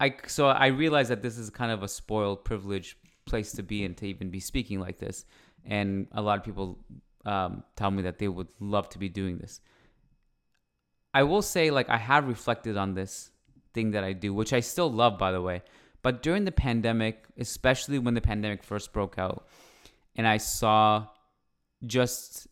I 0.00 0.14
so 0.26 0.48
I 0.48 0.68
realized 0.68 1.10
that 1.10 1.22
this 1.22 1.36
is 1.38 1.50
kind 1.50 1.70
of 1.70 1.82
a 1.82 1.88
spoiled, 1.88 2.44
privileged 2.44 2.96
place 3.26 3.52
to 3.52 3.62
be 3.62 3.84
and 3.84 3.96
to 3.98 4.06
even 4.06 4.30
be 4.30 4.40
speaking 4.40 4.80
like 4.80 4.98
this, 4.98 5.26
and 5.64 6.08
a 6.12 6.22
lot 6.22 6.38
of 6.38 6.44
people 6.44 6.78
um, 7.26 7.62
tell 7.76 7.90
me 7.90 8.02
that 8.02 8.18
they 8.18 8.28
would 8.28 8.48
love 8.58 8.88
to 8.90 8.98
be 8.98 9.08
doing 9.08 9.38
this. 9.38 9.60
I 11.12 11.24
will 11.24 11.42
say, 11.42 11.70
like, 11.70 11.88
I 11.90 11.98
have 11.98 12.26
reflected 12.26 12.76
on 12.76 12.94
this 12.94 13.30
thing 13.74 13.90
that 13.92 14.04
I 14.04 14.12
do, 14.12 14.32
which 14.32 14.52
I 14.52 14.60
still 14.60 14.90
love, 14.90 15.18
by 15.18 15.32
the 15.32 15.42
way. 15.42 15.62
But 16.02 16.22
during 16.22 16.44
the 16.44 16.52
pandemic, 16.52 17.24
especially 17.36 17.98
when 17.98 18.14
the 18.14 18.20
pandemic 18.20 18.62
first 18.62 18.92
broke 18.92 19.18
out, 19.18 19.46
and 20.16 20.26
I 20.26 20.38
saw 20.38 21.06
just 21.86 22.46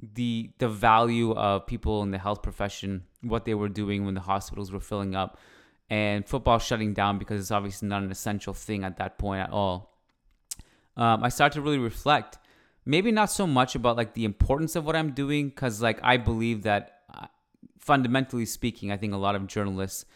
the 0.00 0.50
the 0.58 0.68
value 0.68 1.32
of 1.32 1.66
people 1.66 2.02
in 2.02 2.10
the 2.12 2.18
health 2.18 2.42
profession, 2.42 3.04
what 3.22 3.44
they 3.44 3.54
were 3.54 3.68
doing 3.68 4.04
when 4.04 4.14
the 4.14 4.20
hospitals 4.20 4.70
were 4.70 4.80
filling 4.80 5.16
up, 5.16 5.38
and 5.92 6.26
football 6.26 6.58
shutting 6.58 6.94
down 6.94 7.18
because 7.18 7.38
it's 7.38 7.50
obviously 7.50 7.86
not 7.86 8.02
an 8.02 8.10
essential 8.10 8.54
thing 8.54 8.82
at 8.82 8.96
that 8.96 9.18
point 9.18 9.42
at 9.42 9.50
all. 9.50 9.94
Um, 10.96 11.22
I 11.22 11.28
started 11.28 11.56
to 11.56 11.60
really 11.60 11.76
reflect, 11.76 12.38
maybe 12.86 13.12
not 13.12 13.30
so 13.30 13.46
much 13.46 13.74
about 13.74 13.98
like 13.98 14.14
the 14.14 14.24
importance 14.24 14.74
of 14.74 14.86
what 14.86 14.96
I'm 14.96 15.12
doing, 15.12 15.50
because 15.50 15.82
like 15.82 16.00
I 16.02 16.16
believe 16.16 16.62
that 16.62 17.00
uh, 17.12 17.26
fundamentally 17.78 18.46
speaking, 18.46 18.90
I 18.90 18.96
think 18.96 19.12
a 19.12 19.18
lot 19.18 19.34
of 19.34 19.46
journalists 19.46 20.06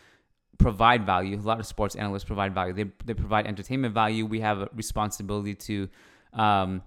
provide 0.57 1.05
value. 1.05 1.39
A 1.39 1.43
lot 1.43 1.61
of 1.61 1.67
sports 1.67 1.95
analysts 1.95 2.25
provide 2.25 2.55
value. 2.55 2.73
They 2.73 2.87
they 3.05 3.13
provide 3.13 3.47
entertainment 3.47 3.93
value. 3.93 4.25
We 4.25 4.41
have 4.41 4.61
a 4.61 4.71
responsibility 4.75 5.55
to. 5.55 5.89
Um, 6.33 6.83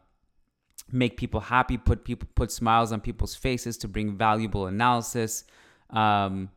make 0.91 1.17
people 1.17 1.39
happy, 1.39 1.77
put 1.77 2.03
people 2.03 2.27
put 2.33 2.51
smiles 2.51 2.91
on 2.91 2.99
people's 2.99 3.35
faces, 3.35 3.77
to 3.77 3.87
bring 3.87 4.17
valuable 4.17 4.65
analysis, 4.65 5.43
um, 5.91 6.49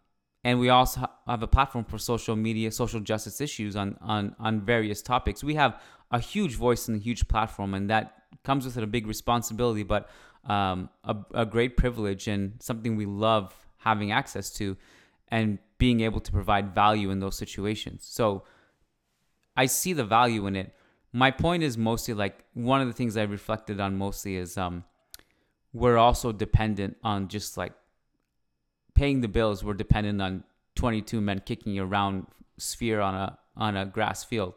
and 0.45 0.59
we 0.59 0.69
also 0.69 1.09
have 1.27 1.43
a 1.43 1.47
platform 1.47 1.85
for 1.85 1.99
social 1.99 2.37
media, 2.37 2.71
social 2.73 3.01
justice 3.01 3.41
issues 3.41 3.77
on 3.77 3.97
on 4.01 4.35
on 4.39 4.61
various 4.61 5.03
topics. 5.03 5.45
We 5.45 5.55
have 5.55 5.81
a 6.11 6.19
huge 6.19 6.57
voice 6.57 6.89
and 6.89 6.97
a 6.97 7.01
huge 7.01 7.29
platform, 7.29 7.75
and 7.75 7.89
that 7.91 8.25
comes 8.45 8.65
with 8.65 8.77
a 8.77 8.87
big 8.87 9.07
responsibility, 9.07 9.83
but 9.83 10.11
um, 10.45 10.89
a, 11.05 11.17
a 11.35 11.47
great 11.47 11.77
privilege 11.77 12.27
and 12.27 12.55
something 12.61 12.97
we 12.97 13.07
love 13.07 13.55
having 13.79 14.13
access 14.13 14.51
to, 14.51 14.77
and 15.29 15.59
being 15.79 16.01
able 16.01 16.21
to 16.21 16.33
provide 16.33 16.75
value 16.75 17.11
in 17.11 17.21
those 17.21 17.37
situations. 17.37 18.05
So 18.05 18.45
I 19.57 19.67
see 19.67 19.93
the 19.93 20.05
value 20.05 20.47
in 20.47 20.57
it. 20.57 20.75
My 21.13 21.31
point 21.31 21.63
is 21.63 21.77
mostly 21.77 22.15
like 22.15 22.45
one 22.55 22.81
of 22.81 22.87
the 22.87 22.93
things 22.95 23.17
I 23.17 23.23
reflected 23.23 23.81
on 23.81 23.97
mostly 23.97 24.37
is 24.37 24.57
um, 24.57 24.85
we're 25.73 25.99
also 25.99 26.33
dependent 26.33 26.97
on 27.03 27.29
just 27.29 27.57
like 27.57 27.73
paying 28.95 29.21
the 29.21 29.29
bills 29.29 29.63
were 29.65 29.75
dependent 29.75 30.21
on 30.21 30.45
22 30.77 31.21
men 31.21 31.43
kicking 31.45 31.79
around 31.79 32.27
sphere 32.59 33.01
on 33.01 33.15
a 33.15 33.39
on 33.57 33.77
a 33.77 33.85
grass 33.85 34.25
field. 34.25 34.55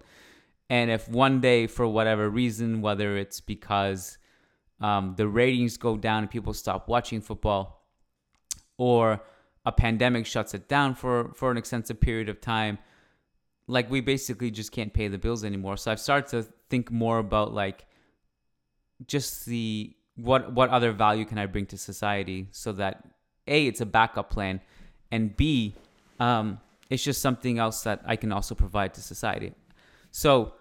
And 0.69 0.89
if 0.89 1.07
one 1.07 1.41
day, 1.41 1.67
for 1.67 1.87
whatever 1.87 2.29
reason, 2.29 2.81
whether 2.81 3.17
it's 3.17 3.39
because 3.39 4.17
um, 4.81 5.13
the 5.15 5.27
ratings 5.27 5.77
go 5.77 5.97
down 5.97 6.23
and 6.23 6.31
people 6.31 6.53
stop 6.53 6.87
watching 6.87 7.21
football, 7.21 7.83
or 8.77 9.21
a 9.65 9.71
pandemic 9.71 10.25
shuts 10.25 10.53
it 10.53 10.67
down 10.67 10.95
for, 10.95 11.31
for 11.35 11.51
an 11.51 11.57
extensive 11.57 11.99
period 11.99 12.29
of 12.29 12.41
time, 12.41 12.77
like 13.67 13.89
we 13.89 14.01
basically 14.01 14.51
just 14.51 14.71
can't 14.71 14.93
pay 14.93 15.07
the 15.07 15.17
bills 15.17 15.43
anymore. 15.43 15.77
So 15.77 15.91
I've 15.91 15.99
started 15.99 16.29
to 16.29 16.49
think 16.69 16.91
more 16.91 17.19
about 17.19 17.53
like 17.53 17.85
just 19.07 19.45
the 19.45 19.95
what 20.15 20.53
what 20.53 20.69
other 20.69 20.91
value 20.91 21.25
can 21.25 21.37
I 21.37 21.45
bring 21.45 21.65
to 21.67 21.77
society 21.77 22.47
so 22.51 22.71
that 22.73 23.03
a, 23.47 23.67
it's 23.67 23.81
a 23.81 23.85
backup 23.85 24.29
plan, 24.29 24.61
and 25.11 25.35
B, 25.35 25.75
um, 26.19 26.59
it's 26.89 27.03
just 27.03 27.21
something 27.21 27.59
else 27.59 27.83
that 27.83 28.01
I 28.05 28.15
can 28.15 28.31
also 28.31 28.55
provide 28.55 28.93
to 28.95 29.01
society. 29.01 29.53
So, 30.11 30.53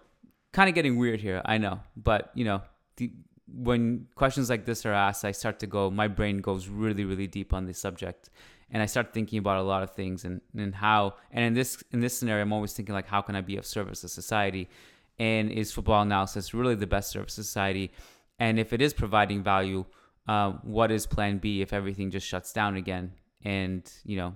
kind 0.53 0.69
of 0.69 0.75
getting 0.75 0.97
weird 0.97 1.21
here, 1.21 1.41
I 1.45 1.57
know, 1.57 1.79
but 1.95 2.31
you 2.33 2.45
know, 2.45 2.61
the, 2.97 3.11
when 3.47 4.07
questions 4.15 4.49
like 4.49 4.65
this 4.65 4.85
are 4.85 4.93
asked, 4.93 5.23
I 5.23 5.31
start 5.31 5.59
to 5.59 5.67
go, 5.67 5.91
my 5.91 6.07
brain 6.07 6.39
goes 6.39 6.67
really, 6.67 7.05
really 7.05 7.27
deep 7.27 7.53
on 7.53 7.65
this 7.65 7.77
subject, 7.79 8.29
and 8.71 8.81
I 8.81 8.85
start 8.87 9.13
thinking 9.13 9.39
about 9.39 9.57
a 9.57 9.63
lot 9.63 9.83
of 9.83 9.91
things 9.91 10.25
and 10.25 10.41
and 10.57 10.73
how. 10.73 11.15
And 11.31 11.45
in 11.45 11.53
this 11.53 11.83
in 11.91 11.99
this 11.99 12.17
scenario, 12.17 12.41
I'm 12.41 12.53
always 12.53 12.73
thinking 12.73 12.93
like, 12.93 13.07
how 13.07 13.21
can 13.21 13.35
I 13.35 13.41
be 13.41 13.57
of 13.57 13.65
service 13.65 14.01
to 14.01 14.09
society? 14.09 14.67
And 15.17 15.49
is 15.49 15.71
football 15.71 16.01
analysis 16.01 16.53
really 16.53 16.75
the 16.75 16.87
best 16.87 17.11
service 17.11 17.35
to 17.35 17.43
society? 17.43 17.91
And 18.39 18.59
if 18.59 18.73
it 18.73 18.81
is 18.81 18.93
providing 18.93 19.43
value, 19.43 19.85
um, 20.27 20.59
what 20.63 20.91
is 20.91 21.05
plan 21.05 21.37
B 21.37 21.61
if 21.61 21.73
everything 21.73 22.11
just 22.11 22.27
shuts 22.27 22.53
down 22.53 22.75
again? 22.75 23.13
And, 23.43 23.89
you 24.03 24.17
know, 24.17 24.35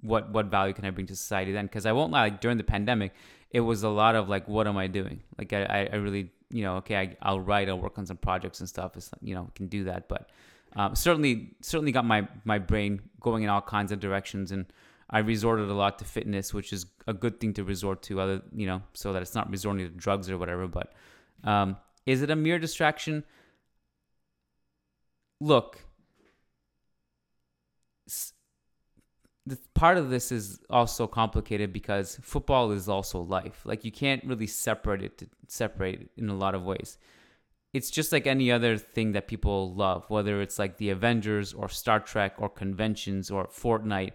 what, 0.00 0.30
what 0.30 0.46
value 0.46 0.74
can 0.74 0.84
I 0.84 0.90
bring 0.90 1.06
to 1.06 1.16
society 1.16 1.52
then? 1.52 1.66
Because 1.66 1.86
I 1.86 1.92
won't 1.92 2.12
lie, 2.12 2.22
like 2.22 2.40
during 2.40 2.58
the 2.58 2.64
pandemic, 2.64 3.12
it 3.50 3.60
was 3.60 3.82
a 3.82 3.88
lot 3.88 4.14
of 4.14 4.28
like, 4.28 4.46
what 4.48 4.66
am 4.66 4.76
I 4.76 4.86
doing? 4.86 5.22
Like, 5.38 5.52
I, 5.52 5.88
I 5.92 5.96
really, 5.96 6.30
you 6.50 6.62
know, 6.62 6.76
okay, 6.76 6.96
I, 6.96 7.16
I'll 7.22 7.40
write, 7.40 7.68
I'll 7.68 7.78
work 7.78 7.98
on 7.98 8.06
some 8.06 8.16
projects 8.16 8.60
and 8.60 8.68
stuff. 8.68 8.96
It's, 8.96 9.10
you 9.22 9.34
know, 9.34 9.50
can 9.54 9.66
do 9.66 9.84
that. 9.84 10.08
But 10.08 10.30
um, 10.76 10.94
certainly, 10.94 11.56
certainly 11.62 11.92
got 11.92 12.04
my, 12.04 12.28
my 12.44 12.58
brain 12.58 13.00
going 13.20 13.42
in 13.42 13.48
all 13.48 13.62
kinds 13.62 13.92
of 13.92 14.00
directions. 14.00 14.52
And 14.52 14.66
I 15.10 15.18
resorted 15.18 15.68
a 15.68 15.74
lot 15.74 15.98
to 16.00 16.04
fitness, 16.04 16.52
which 16.52 16.72
is 16.72 16.86
a 17.06 17.14
good 17.14 17.40
thing 17.40 17.54
to 17.54 17.64
resort 17.64 18.02
to, 18.02 18.20
other, 18.20 18.42
you 18.54 18.66
know, 18.66 18.82
so 18.92 19.12
that 19.12 19.22
it's 19.22 19.34
not 19.34 19.50
resorting 19.50 19.88
to 19.88 19.94
drugs 19.94 20.28
or 20.30 20.38
whatever. 20.38 20.66
But 20.66 20.92
um, 21.44 21.76
is 22.06 22.22
it 22.22 22.30
a 22.30 22.36
mere 22.36 22.58
distraction? 22.58 23.24
Look, 25.40 25.80
the 29.46 29.58
part 29.74 29.98
of 29.98 30.08
this 30.10 30.32
is 30.32 30.60
also 30.70 31.06
complicated 31.06 31.72
because 31.72 32.18
football 32.22 32.70
is 32.70 32.88
also 32.88 33.20
life. 33.20 33.60
Like 33.64 33.84
you 33.84 33.92
can't 33.92 34.24
really 34.24 34.46
separate 34.46 35.02
it 35.02 35.18
to 35.18 35.28
separate 35.48 36.00
it 36.00 36.10
in 36.16 36.28
a 36.28 36.34
lot 36.34 36.54
of 36.54 36.62
ways. 36.62 36.96
It's 37.74 37.90
just 37.90 38.12
like 38.12 38.26
any 38.26 38.50
other 38.52 38.78
thing 38.78 39.12
that 39.12 39.26
people 39.28 39.74
love, 39.74 40.04
whether 40.08 40.40
it's 40.40 40.58
like 40.58 40.78
the 40.78 40.90
Avengers 40.90 41.52
or 41.52 41.68
Star 41.68 42.00
Trek 42.00 42.34
or 42.38 42.48
conventions 42.48 43.30
or 43.30 43.48
Fortnite, 43.48 44.12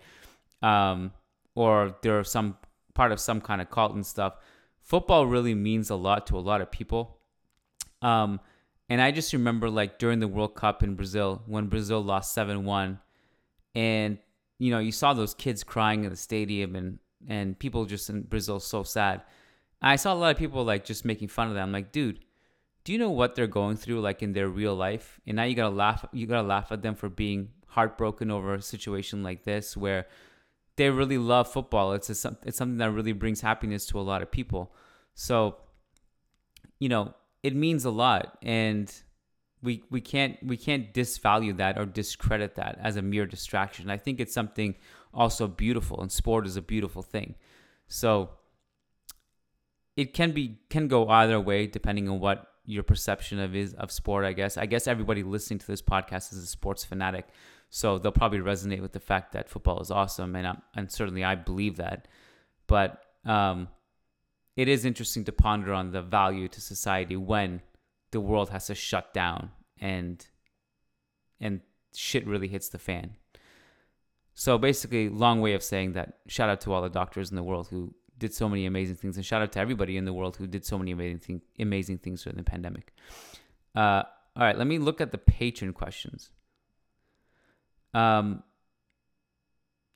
um, 0.61 1.11
or 1.55 1.95
they're 2.01 2.23
some 2.23 2.57
part 2.95 3.11
of 3.11 3.19
some 3.19 3.41
kind 3.41 3.61
of 3.61 3.69
cult 3.69 3.93
and 3.93 4.05
stuff. 4.05 4.35
Football 4.81 5.27
really 5.27 5.53
means 5.53 5.89
a 5.89 5.95
lot 5.95 6.25
to 6.27 6.37
a 6.37 6.39
lot 6.39 6.61
of 6.61 6.71
people. 6.71 7.17
Um, 8.01 8.39
and 8.89 9.01
I 9.01 9.11
just 9.11 9.33
remember 9.33 9.69
like 9.69 9.99
during 9.99 10.19
the 10.19 10.27
World 10.27 10.55
Cup 10.55 10.81
in 10.81 10.95
Brazil 10.95 11.43
when 11.45 11.67
Brazil 11.67 12.03
lost 12.03 12.33
7 12.33 12.65
1. 12.65 12.99
And, 13.75 14.17
you 14.57 14.71
know, 14.71 14.79
you 14.79 14.91
saw 14.91 15.13
those 15.13 15.35
kids 15.35 15.63
crying 15.63 16.03
in 16.03 16.09
the 16.09 16.15
stadium 16.15 16.75
and, 16.75 16.97
and 17.27 17.57
people 17.57 17.85
just 17.85 18.09
in 18.09 18.23
Brazil 18.23 18.59
so 18.59 18.83
sad. 18.83 19.21
I 19.81 19.95
saw 19.95 20.13
a 20.13 20.15
lot 20.15 20.31
of 20.31 20.37
people 20.37 20.65
like 20.65 20.85
just 20.85 21.05
making 21.05 21.27
fun 21.27 21.47
of 21.47 21.53
them. 21.53 21.63
I'm 21.63 21.71
like, 21.71 21.91
dude, 21.91 22.19
do 22.83 22.91
you 22.91 22.97
know 22.97 23.11
what 23.11 23.35
they're 23.35 23.47
going 23.47 23.77
through 23.77 24.01
like 24.01 24.23
in 24.23 24.33
their 24.33 24.49
real 24.49 24.75
life? 24.75 25.19
And 25.27 25.35
now 25.35 25.43
you 25.43 25.55
gotta 25.55 25.75
laugh 25.75 26.03
you 26.11 26.25
gotta 26.25 26.47
laugh 26.47 26.71
at 26.71 26.81
them 26.81 26.95
for 26.95 27.09
being 27.09 27.49
heartbroken 27.67 28.31
over 28.31 28.55
a 28.55 28.61
situation 28.61 29.21
like 29.21 29.43
this 29.43 29.77
where 29.77 30.07
they 30.75 30.89
really 30.89 31.17
love 31.19 31.51
football. 31.51 31.93
It's 31.93 32.09
a, 32.09 32.37
it's 32.43 32.57
something 32.57 32.77
that 32.77 32.91
really 32.91 33.11
brings 33.11 33.41
happiness 33.41 33.85
to 33.87 33.99
a 33.99 34.01
lot 34.01 34.23
of 34.23 34.31
people. 34.31 34.73
So, 35.13 35.57
you 36.79 36.89
know, 36.89 37.13
it 37.43 37.55
means 37.55 37.85
a 37.85 37.91
lot 37.91 38.37
and 38.41 38.93
we 39.61 39.83
we 39.89 40.01
can't 40.01 40.37
we 40.43 40.57
can't 40.57 40.93
disvalue 40.93 41.55
that 41.57 41.77
or 41.77 41.85
discredit 41.85 42.55
that 42.55 42.77
as 42.81 42.95
a 42.95 43.01
mere 43.01 43.25
distraction. 43.25 43.89
I 43.89 43.97
think 43.97 44.19
it's 44.19 44.33
something 44.33 44.75
also 45.13 45.47
beautiful 45.47 46.01
and 46.01 46.11
sport 46.11 46.45
is 46.45 46.55
a 46.55 46.61
beautiful 46.61 47.01
thing. 47.01 47.35
So 47.87 48.31
it 49.97 50.13
can 50.13 50.31
be 50.31 50.59
can 50.69 50.87
go 50.87 51.09
either 51.09 51.39
way 51.39 51.67
depending 51.67 52.07
on 52.07 52.19
what 52.19 52.47
your 52.65 52.83
perception 52.83 53.39
of 53.39 53.55
is 53.55 53.73
of 53.73 53.91
sport, 53.91 54.25
I 54.25 54.33
guess. 54.33 54.55
I 54.55 54.65
guess 54.65 54.87
everybody 54.87 55.23
listening 55.23 55.59
to 55.59 55.67
this 55.67 55.81
podcast 55.81 56.31
is 56.31 56.37
a 56.39 56.47
sports 56.47 56.85
fanatic. 56.85 57.27
So 57.69 57.99
they'll 57.99 58.11
probably 58.11 58.39
resonate 58.39 58.81
with 58.81 58.93
the 58.93 58.99
fact 58.99 59.33
that 59.33 59.49
football 59.49 59.79
is 59.81 59.91
awesome 59.91 60.35
and 60.35 60.47
I'm, 60.47 60.61
and 60.75 60.91
certainly 60.91 61.23
I 61.23 61.35
believe 61.35 61.77
that. 61.77 62.07
But 62.67 63.01
um 63.25 63.67
it 64.59 64.67
is 64.67 64.83
interesting 64.83 65.23
to 65.23 65.31
ponder 65.31 65.73
on 65.73 65.91
the 65.91 66.01
value 66.01 66.49
to 66.49 66.59
society 66.59 67.15
when 67.15 67.61
the 68.11 68.19
world 68.19 68.49
has 68.49 68.67
to 68.67 68.75
shut 68.75 69.13
down 69.13 69.51
and 69.79 70.27
and 71.39 71.61
shit 71.95 72.27
really 72.27 72.49
hits 72.49 72.67
the 72.67 72.77
fan. 72.77 73.15
So 74.33 74.57
basically, 74.57 75.07
long 75.07 75.39
way 75.39 75.53
of 75.53 75.63
saying 75.63 75.93
that 75.93 76.17
shout 76.27 76.49
out 76.49 76.59
to 76.61 76.73
all 76.73 76.81
the 76.81 76.89
doctors 76.89 77.29
in 77.29 77.37
the 77.37 77.43
world 77.43 77.69
who 77.69 77.93
did 78.17 78.33
so 78.33 78.49
many 78.49 78.65
amazing 78.65 78.97
things, 78.97 79.15
and 79.15 79.25
shout 79.25 79.41
out 79.41 79.53
to 79.53 79.59
everybody 79.59 79.95
in 79.95 80.03
the 80.03 80.11
world 80.11 80.35
who 80.35 80.45
did 80.45 80.65
so 80.65 80.77
many 80.77 80.91
amazing 80.91 81.19
thing, 81.19 81.41
amazing 81.57 81.99
things 81.99 82.23
during 82.23 82.35
the 82.35 82.43
pandemic. 82.43 82.93
Uh, 83.73 84.03
all 84.35 84.43
right, 84.43 84.57
let 84.57 84.67
me 84.67 84.77
look 84.77 84.99
at 84.99 85.13
the 85.13 85.17
Patreon 85.17 85.73
questions. 85.73 86.31
Um, 87.93 88.43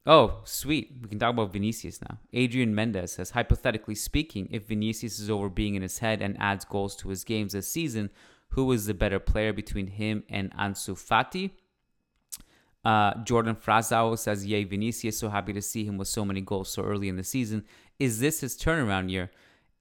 Oh, 0.05 0.41
sweet. 0.43 0.91
We 1.01 1.07
can 1.07 1.19
talk 1.19 1.29
about 1.29 1.53
Vinicius 1.53 2.01
now. 2.01 2.17
Adrian 2.33 2.75
Mendez 2.75 3.13
says, 3.13 3.31
hypothetically 3.31 3.95
speaking, 3.95 4.49
if 4.51 4.67
Vinicius 4.67 5.17
is 5.19 5.29
over 5.29 5.47
being 5.47 5.75
in 5.75 5.81
his 5.81 5.99
head 5.99 6.21
and 6.21 6.35
adds 6.41 6.65
goals 6.65 6.95
to 6.97 7.09
his 7.09 7.23
games 7.23 7.53
this 7.53 7.69
season, 7.69 8.09
who 8.49 8.71
is 8.73 8.85
the 8.85 8.93
better 8.93 9.19
player 9.19 9.53
between 9.53 9.87
him 9.87 10.23
and 10.29 10.53
Ansu 10.57 10.95
Fati? 10.95 11.51
Uh, 12.83 13.13
Jordan 13.23 13.55
Frazao 13.55 14.17
says, 14.19 14.45
Yay, 14.45 14.65
Vinicius, 14.65 15.17
so 15.17 15.29
happy 15.29 15.53
to 15.53 15.61
see 15.61 15.85
him 15.85 15.97
with 15.97 16.09
so 16.09 16.25
many 16.25 16.41
goals 16.41 16.69
so 16.69 16.83
early 16.83 17.07
in 17.07 17.15
the 17.15 17.23
season. 17.23 17.63
Is 17.97 18.19
this 18.19 18.41
his 18.41 18.57
turnaround 18.57 19.09
year? 19.09 19.31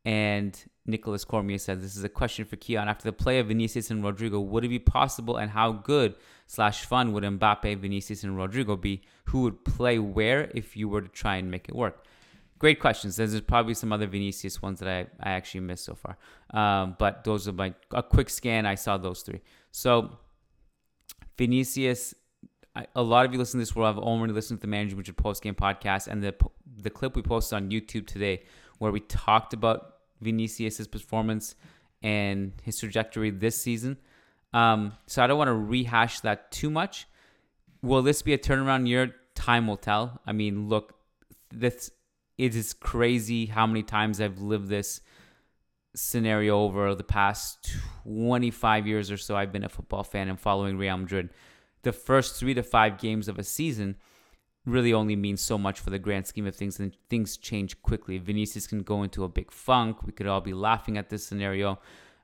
And 0.04 0.56
Nicholas 0.84 1.24
Cormier 1.24 1.58
says 1.58 1.80
This 1.80 1.96
is 1.96 2.04
a 2.04 2.08
question 2.08 2.44
for 2.44 2.56
Kiyan. 2.56 2.86
After 2.86 3.04
the 3.04 3.12
play 3.12 3.38
of 3.38 3.48
Vinicius 3.48 3.90
and 3.90 4.02
Rodrygo, 4.02 4.44
would 4.44 4.64
it 4.64 4.68
be 4.68 4.78
possible 4.78 5.36
and 5.36 5.50
how 5.50 5.72
good 5.72 6.14
slash 6.46 6.84
fun 6.84 7.12
would 7.12 7.24
Mbappe, 7.24 7.78
Vinicius, 7.78 8.24
and 8.24 8.36
Rodrygo 8.36 8.80
be? 8.80 9.02
Who 9.26 9.42
would 9.42 9.64
play 9.64 9.98
where 9.98 10.50
if 10.54 10.76
you 10.76 10.88
were 10.88 11.02
to 11.02 11.08
try 11.08 11.36
and 11.36 11.50
make 11.50 11.68
it 11.68 11.76
work? 11.76 12.04
Great 12.58 12.80
questions. 12.80 13.16
There's 13.16 13.40
probably 13.40 13.74
some 13.74 13.92
other 13.92 14.06
Vinicius 14.06 14.62
ones 14.62 14.80
that 14.80 14.88
I, 14.88 15.00
I 15.20 15.32
actually 15.32 15.60
missed 15.60 15.84
so 15.84 15.94
far. 15.94 16.16
Um, 16.50 16.96
but 16.98 17.24
those 17.24 17.48
are 17.48 17.52
my 17.52 17.74
a 17.92 18.02
quick 18.02 18.30
scan. 18.30 18.66
I 18.66 18.74
saw 18.74 18.98
those 18.98 19.22
three. 19.22 19.40
So 19.70 20.18
Vinicius, 21.36 22.14
I, 22.74 22.86
a 22.94 23.02
lot 23.02 23.24
of 23.24 23.32
you 23.32 23.38
listen 23.38 23.58
to 23.58 23.62
this 23.62 23.74
will 23.74 23.86
have 23.86 23.98
only 23.98 24.32
listened 24.32 24.60
to 24.60 24.66
the 24.66 24.70
Madrid 24.70 25.16
post 25.16 25.42
game 25.42 25.54
podcast 25.54 26.06
and 26.08 26.22
the 26.22 26.34
the 26.76 26.90
clip 26.90 27.16
we 27.16 27.22
posted 27.22 27.56
on 27.56 27.70
YouTube 27.70 28.06
today, 28.06 28.42
where 28.78 28.92
we 28.92 29.00
talked 29.00 29.52
about 29.54 29.91
Vinicius' 30.22 30.86
performance 30.86 31.54
and 32.02 32.52
his 32.62 32.78
trajectory 32.78 33.30
this 33.30 33.60
season. 33.60 33.98
Um, 34.54 34.92
so 35.06 35.22
I 35.22 35.26
don't 35.26 35.38
want 35.38 35.48
to 35.48 35.54
rehash 35.54 36.20
that 36.20 36.50
too 36.50 36.70
much. 36.70 37.06
Will 37.82 38.02
this 38.02 38.22
be 38.22 38.32
a 38.32 38.38
turnaround 38.38 38.88
year? 38.88 39.14
Time 39.34 39.66
will 39.66 39.76
tell. 39.76 40.20
I 40.26 40.32
mean, 40.32 40.68
look, 40.68 40.94
this 41.50 41.90
it 42.38 42.54
is 42.54 42.72
crazy 42.72 43.46
how 43.46 43.66
many 43.66 43.82
times 43.82 44.20
I've 44.20 44.40
lived 44.40 44.68
this 44.68 45.00
scenario 45.94 46.60
over 46.60 46.94
the 46.94 47.04
past 47.04 47.70
25 48.04 48.86
years 48.86 49.10
or 49.10 49.16
so. 49.16 49.36
I've 49.36 49.52
been 49.52 49.64
a 49.64 49.68
football 49.68 50.02
fan 50.02 50.28
and 50.28 50.40
following 50.40 50.78
Real 50.78 50.96
Madrid. 50.96 51.30
The 51.82 51.92
first 51.92 52.36
three 52.36 52.54
to 52.54 52.62
five 52.62 52.98
games 52.98 53.28
of 53.28 53.38
a 53.38 53.44
season 53.44 53.96
really 54.64 54.92
only 54.92 55.16
means 55.16 55.40
so 55.40 55.58
much 55.58 55.80
for 55.80 55.90
the 55.90 55.98
grand 55.98 56.26
scheme 56.26 56.46
of 56.46 56.54
things, 56.54 56.78
and 56.78 56.96
things 57.08 57.36
change 57.36 57.80
quickly. 57.82 58.18
Vinicius 58.18 58.66
can 58.66 58.82
go 58.82 59.02
into 59.02 59.24
a 59.24 59.28
big 59.28 59.50
funk. 59.50 60.04
We 60.04 60.12
could 60.12 60.26
all 60.26 60.40
be 60.40 60.54
laughing 60.54 60.96
at 60.98 61.08
this 61.10 61.26
scenario 61.26 61.78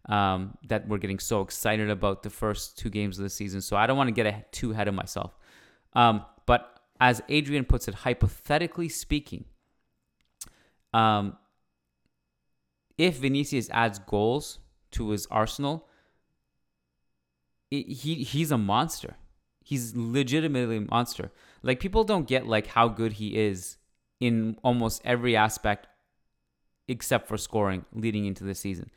um, 0.09 0.57
that 0.69 0.87
we're 0.89 0.99
getting 0.99 1.19
so 1.19 1.41
excited 1.41 1.91
about 1.91 2.23
the 2.23 2.31
first 2.31 2.79
two 2.79 2.91
games 2.91 3.19
of 3.19 3.25
the 3.25 3.31
season. 3.31 3.61
So 3.61 3.77
I 3.77 3.87
don't 3.87 3.97
want 3.97 4.09
to 4.09 4.23
get 4.23 4.53
too 4.53 4.73
ahead 4.73 4.89
of 4.89 4.95
myself. 4.95 5.37
Um, 5.95 6.25
but 6.47 6.81
as 7.01 7.21
Adrian 7.29 7.65
puts 7.65 7.89
it, 7.89 7.95
hypothetically 7.95 8.89
speaking, 8.89 9.45
um, 10.95 11.37
if 12.97 13.17
Vinicius 13.19 13.69
adds 13.71 13.99
goals 13.99 14.59
to 14.93 15.11
his 15.11 15.27
arsenal, 15.31 15.87
it, 17.71 17.87
he 17.87 18.15
he's 18.25 18.51
a 18.51 18.59
monster. 18.59 19.17
He's 19.63 19.95
legitimately 19.95 20.79
a 20.79 20.81
monster. 20.81 21.31
Like 21.63 21.81
people 21.81 22.05
don't 22.05 22.27
get 22.27 22.47
like 22.47 22.69
how 22.69 22.89
good 22.89 23.15
he 23.15 23.37
is 23.37 23.77
in 24.21 24.59
almost 24.63 25.03
every 25.05 25.37
aspect 25.37 25.87
except 26.89 27.29
for 27.29 27.37
scoring 27.37 27.85
leading 27.93 28.25
into 28.25 28.45
the 28.45 28.55
season. 28.55 28.91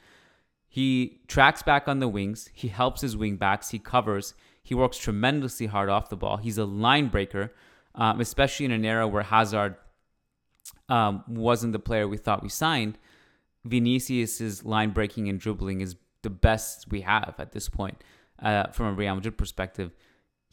He 0.68 1.20
tracks 1.28 1.62
back 1.62 1.88
on 1.88 2.00
the 2.00 2.08
wings, 2.08 2.50
he 2.54 2.70
helps 2.70 3.02
his 3.02 3.18
wing 3.18 3.36
backs, 3.36 3.70
he 3.72 3.80
covers, 3.80 4.34
he 4.64 4.74
works 4.74 4.98
tremendously 4.98 5.66
hard 5.66 5.90
off 5.90 6.10
the 6.10 6.16
ball. 6.16 6.38
He's 6.38 6.58
a 6.58 6.66
line 6.66 7.10
breaker, 7.10 7.54
um, 7.96 8.22
especially 8.22 8.66
in 8.66 8.72
an 8.72 8.86
era 8.86 9.06
where 9.06 9.24
Hazard 9.24 9.76
um, 10.88 11.24
wasn't 11.28 11.74
the 11.74 11.80
player 11.80 12.08
we 12.08 12.18
thought 12.18 12.42
we 12.42 12.50
signed. 12.50 12.98
Vinicius's 13.66 14.64
line 14.64 14.92
breaking 14.92 15.28
and 15.28 15.40
dribbling 15.40 15.82
is 15.82 15.96
the 16.22 16.30
best 16.30 16.90
we 16.90 17.02
have 17.02 17.36
at 17.38 17.52
this 17.52 17.68
point 17.68 18.02
uh, 18.42 18.68
from 18.68 18.88
a 18.88 18.94
Real 18.94 19.16
Madrid 19.16 19.38
perspective 19.38 19.92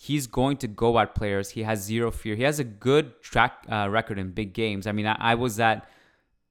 he's 0.01 0.29
going 0.29 0.57
to 0.57 0.69
go 0.69 0.99
at 1.01 1.15
players. 1.17 1.51
He 1.51 1.65
has 1.65 1.83
zero 1.83 2.13
fear. 2.13 2.37
He 2.37 2.45
has 2.45 2.61
a 2.61 2.65
good 2.65 3.21
track 3.21 3.67
uh, 3.71 3.89
record 3.91 4.19
in 4.19 4.31
big 4.31 4.53
games. 4.55 4.87
I 4.87 4.93
mean, 4.93 5.07
I, 5.07 5.17
I, 5.19 5.35
was 5.35 5.59
at 5.59 5.89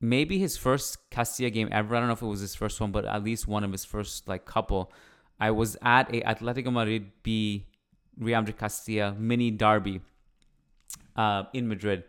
maybe 0.02 0.38
his 0.38 0.58
first 0.58 1.10
Castilla 1.10 1.50
game 1.50 1.70
ever. 1.72 1.96
I 1.96 2.00
don't 2.00 2.08
know 2.08 2.14
if 2.14 2.22
it 2.22 2.28
was 2.28 2.42
his 2.42 2.56
first 2.56 2.80
one, 2.82 2.92
but 2.92 3.06
at 3.06 3.24
least 3.24 3.48
one 3.48 3.64
of 3.64 3.72
his 3.72 3.86
first 3.86 4.28
like 4.28 4.46
couple. 4.46 4.92
I 5.40 5.52
was 5.52 5.78
at 5.82 6.14
a 6.14 6.22
Atletico 6.22 6.74
Madrid 6.74 7.10
B 7.24 7.66
Real 8.18 8.42
Madrid 8.42 8.58
Castilla 8.58 9.16
mini 9.18 9.50
derby 9.50 10.02
uh, 11.16 11.44
in 11.54 11.70
Madrid, 11.70 12.04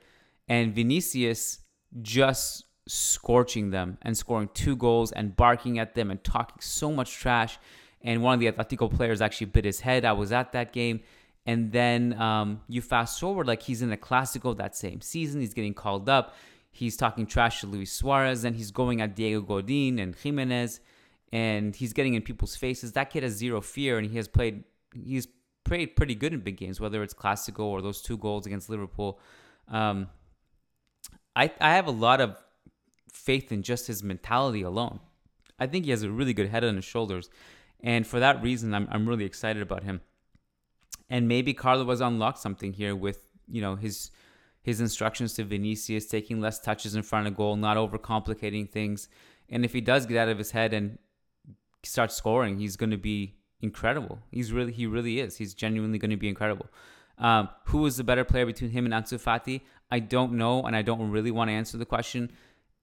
and 0.48 0.74
Vinicius 0.74 1.60
just 2.02 2.64
scorching 2.88 3.70
them 3.70 3.98
and 4.02 4.16
scoring 4.16 4.48
two 4.54 4.74
goals 4.74 5.12
and 5.12 5.36
barking 5.36 5.78
at 5.78 5.94
them 5.94 6.10
and 6.10 6.24
talking 6.24 6.60
so 6.60 6.90
much 6.90 7.12
trash. 7.14 7.58
And 8.02 8.22
one 8.22 8.34
of 8.34 8.40
the 8.40 8.50
Atletico 8.50 8.92
players 8.92 9.20
actually 9.20 9.48
bit 9.48 9.64
his 9.64 9.80
head. 9.80 10.04
I 10.04 10.12
was 10.12 10.32
at 10.32 10.52
that 10.52 10.72
game 10.72 11.00
and 11.46 11.72
then 11.72 12.18
um, 12.20 12.60
you 12.68 12.82
fast 12.82 13.18
forward, 13.20 13.46
like 13.46 13.62
he's 13.62 13.82
in 13.82 13.92
a 13.92 13.96
Clasico 13.96 14.56
that 14.56 14.76
same 14.76 15.00
season. 15.00 15.40
He's 15.40 15.54
getting 15.54 15.74
called 15.74 16.08
up. 16.08 16.34
He's 16.70 16.96
talking 16.96 17.26
trash 17.26 17.60
to 17.60 17.66
Luis 17.66 17.92
Suarez, 17.92 18.44
and 18.44 18.54
he's 18.54 18.70
going 18.70 19.00
at 19.00 19.16
Diego 19.16 19.40
Godin 19.40 19.98
and 19.98 20.14
Jimenez, 20.14 20.80
and 21.32 21.74
he's 21.74 21.92
getting 21.92 22.14
in 22.14 22.22
people's 22.22 22.54
faces. 22.54 22.92
That 22.92 23.10
kid 23.10 23.22
has 23.22 23.32
zero 23.32 23.60
fear, 23.60 23.98
and 23.98 24.08
he 24.08 24.16
has 24.16 24.28
played. 24.28 24.64
He's 24.94 25.26
played 25.64 25.96
pretty 25.96 26.14
good 26.14 26.32
in 26.32 26.40
big 26.40 26.56
games, 26.56 26.80
whether 26.80 27.02
it's 27.02 27.14
Clasico 27.14 27.64
or 27.64 27.82
those 27.82 28.00
two 28.02 28.16
goals 28.16 28.46
against 28.46 28.70
Liverpool. 28.70 29.18
Um, 29.68 30.08
I 31.34 31.50
I 31.60 31.74
have 31.74 31.86
a 31.86 31.92
lot 31.92 32.20
of 32.20 32.36
faith 33.12 33.50
in 33.50 33.62
just 33.62 33.86
his 33.86 34.02
mentality 34.02 34.62
alone. 34.62 35.00
I 35.58 35.66
think 35.66 35.84
he 35.84 35.90
has 35.90 36.02
a 36.02 36.10
really 36.10 36.34
good 36.34 36.48
head 36.48 36.64
on 36.64 36.76
his 36.76 36.84
shoulders, 36.84 37.30
and 37.80 38.06
for 38.06 38.20
that 38.20 38.42
reason, 38.42 38.74
I'm 38.74 38.88
I'm 38.90 39.08
really 39.08 39.24
excited 39.24 39.62
about 39.62 39.82
him. 39.84 40.00
And 41.10 41.28
maybe 41.28 41.54
Carlo 41.54 41.84
was 41.84 42.00
unlocked 42.00 42.38
something 42.38 42.72
here 42.72 42.94
with 42.94 43.20
you 43.48 43.60
know 43.60 43.76
his 43.76 44.10
his 44.62 44.80
instructions 44.80 45.32
to 45.34 45.44
Vinicius, 45.44 46.06
taking 46.06 46.40
less 46.40 46.60
touches 46.60 46.94
in 46.94 47.02
front 47.02 47.26
of 47.26 47.36
goal, 47.36 47.56
not 47.56 47.76
overcomplicating 47.76 48.68
things. 48.68 49.08
And 49.48 49.64
if 49.64 49.72
he 49.72 49.80
does 49.80 50.04
get 50.04 50.18
out 50.18 50.28
of 50.28 50.36
his 50.36 50.50
head 50.50 50.74
and 50.74 50.98
start 51.82 52.12
scoring, 52.12 52.58
he's 52.58 52.76
going 52.76 52.90
to 52.90 52.98
be 52.98 53.34
incredible. 53.60 54.18
He's 54.30 54.52
really 54.52 54.72
he 54.72 54.86
really 54.86 55.20
is. 55.20 55.36
He's 55.36 55.54
genuinely 55.54 55.98
going 55.98 56.10
to 56.10 56.16
be 56.16 56.28
incredible. 56.28 56.66
Um, 57.18 57.48
who 57.64 57.84
is 57.86 57.96
the 57.96 58.04
better 58.04 58.24
player 58.24 58.46
between 58.46 58.70
him 58.70 58.84
and 58.84 58.94
Ansu 58.94 59.20
Fati? 59.20 59.62
I 59.90 59.98
don't 60.00 60.32
know, 60.32 60.62
and 60.64 60.76
I 60.76 60.82
don't 60.82 61.10
really 61.10 61.30
want 61.30 61.48
to 61.48 61.54
answer 61.54 61.78
the 61.78 61.86
question. 61.86 62.30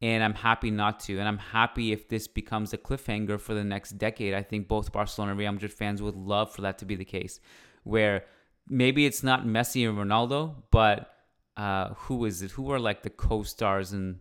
And 0.01 0.23
I'm 0.23 0.33
happy 0.33 0.71
not 0.71 0.99
to. 1.01 1.19
And 1.19 1.27
I'm 1.27 1.37
happy 1.37 1.93
if 1.93 2.09
this 2.09 2.27
becomes 2.27 2.73
a 2.73 2.77
cliffhanger 2.77 3.39
for 3.39 3.53
the 3.53 3.63
next 3.63 3.91
decade. 3.91 4.33
I 4.33 4.43
think 4.43 4.67
both 4.67 4.91
Barcelona 4.91 5.31
and 5.31 5.39
Real 5.39 5.53
Madrid 5.53 5.71
fans 5.71 6.01
would 6.01 6.15
love 6.15 6.53
for 6.53 6.61
that 6.63 6.77
to 6.79 6.85
be 6.85 6.95
the 6.95 7.05
case, 7.05 7.39
where 7.85 8.25
maybe 8.67 9.05
it's 9.05 9.23
not 9.23 9.45
Messi 9.45 9.87
and 9.87 9.97
Ronaldo, 9.97 10.55
but 10.71 11.13
uh, 11.55 11.93
who 11.93 12.25
is 12.25 12.41
it? 12.41 12.51
Who 12.51 12.69
are 12.71 12.79
like 12.79 13.03
the 13.03 13.09
co-stars 13.09 13.93
in 13.93 14.19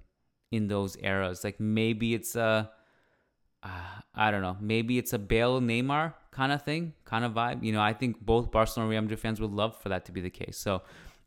in 0.53 0.69
those 0.69 0.97
eras? 0.99 1.43
Like 1.43 1.59
maybe 1.59 2.15
it's 2.15 2.37
a, 2.37 2.71
uh, 3.63 3.69
I 4.15 4.31
don't 4.31 4.43
know, 4.43 4.57
maybe 4.61 4.99
it's 4.99 5.13
a 5.13 5.19
Bale 5.19 5.61
Neymar 5.61 6.15
kind 6.31 6.53
of 6.53 6.63
thing, 6.63 6.93
kind 7.05 7.25
of 7.25 7.33
vibe. 7.33 7.65
You 7.65 7.73
know, 7.73 7.81
I 7.81 7.95
think 7.95 8.21
both 8.21 8.53
Barcelona 8.53 8.87
and 8.87 8.91
Real 8.93 9.03
Madrid 9.03 9.19
fans 9.19 9.41
would 9.41 9.51
love 9.51 9.81
for 9.81 9.89
that 9.89 10.05
to 10.05 10.13
be 10.13 10.21
the 10.21 10.31
case. 10.31 10.59
So 10.59 10.83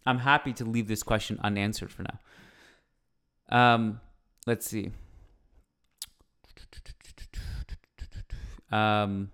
I'm 0.05 0.19
happy 0.19 0.53
to 0.53 0.63
leave 0.63 0.87
this 0.87 1.03
question 1.03 1.39
unanswered 1.43 1.91
for 1.91 2.03
now. 2.03 2.19
Um, 3.49 3.99
let's 4.45 4.67
see. 4.67 4.91
Um, 8.71 9.31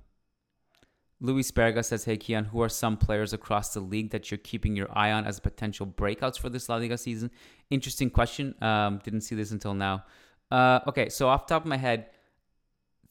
Luis 1.24 1.50
Berga 1.52 1.82
says, 1.82 2.04
Hey 2.04 2.18
Kiyan, 2.18 2.48
who 2.48 2.62
are 2.62 2.68
some 2.68 2.98
players 2.98 3.32
across 3.32 3.74
the 3.74 3.80
league 3.80 4.12
that 4.12 4.30
you're 4.30 4.38
keeping 4.38 4.76
your 4.76 4.90
eye 4.92 5.14
on 5.14 5.26
as 5.26 5.40
potential 5.40 5.88
breakouts 5.88 6.38
for 6.38 6.50
this 6.50 6.68
La 6.68 6.76
Liga 6.76 6.98
season? 6.98 7.32
Interesting 7.70 8.10
question. 8.10 8.54
Um, 8.62 9.00
didn't 9.06 9.22
see 9.22 9.34
this 9.34 9.52
until 9.52 9.74
now. 9.74 10.04
Uh, 10.52 10.82
okay, 10.86 11.08
so 11.08 11.30
off 11.30 11.48
top 11.48 11.64
of 11.64 11.68
my 11.68 11.78
head, 11.78 12.08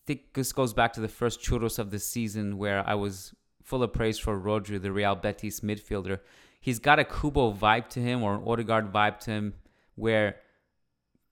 think 0.06 0.34
this 0.34 0.52
goes 0.52 0.74
back 0.74 0.92
to 0.92 1.00
the 1.00 1.08
first 1.08 1.40
churros 1.40 1.78
of 1.78 1.90
the 1.90 1.98
season 1.98 2.58
where 2.58 2.86
I 2.86 2.94
was 2.94 3.34
full 3.62 3.82
of 3.82 3.94
praise 3.94 4.18
for 4.18 4.38
Rodri, 4.38 4.80
the 4.80 4.92
Real 4.92 5.14
Betis 5.14 5.60
midfielder. 5.60 6.20
He's 6.60 6.78
got 6.78 6.98
a 6.98 7.04
Kubo 7.04 7.54
vibe 7.54 7.88
to 7.90 8.00
him 8.00 8.22
or 8.22 8.34
an 8.34 8.42
Odegaard 8.46 8.92
vibe 8.92 9.20
to 9.20 9.30
him 9.30 9.54
where 9.94 10.36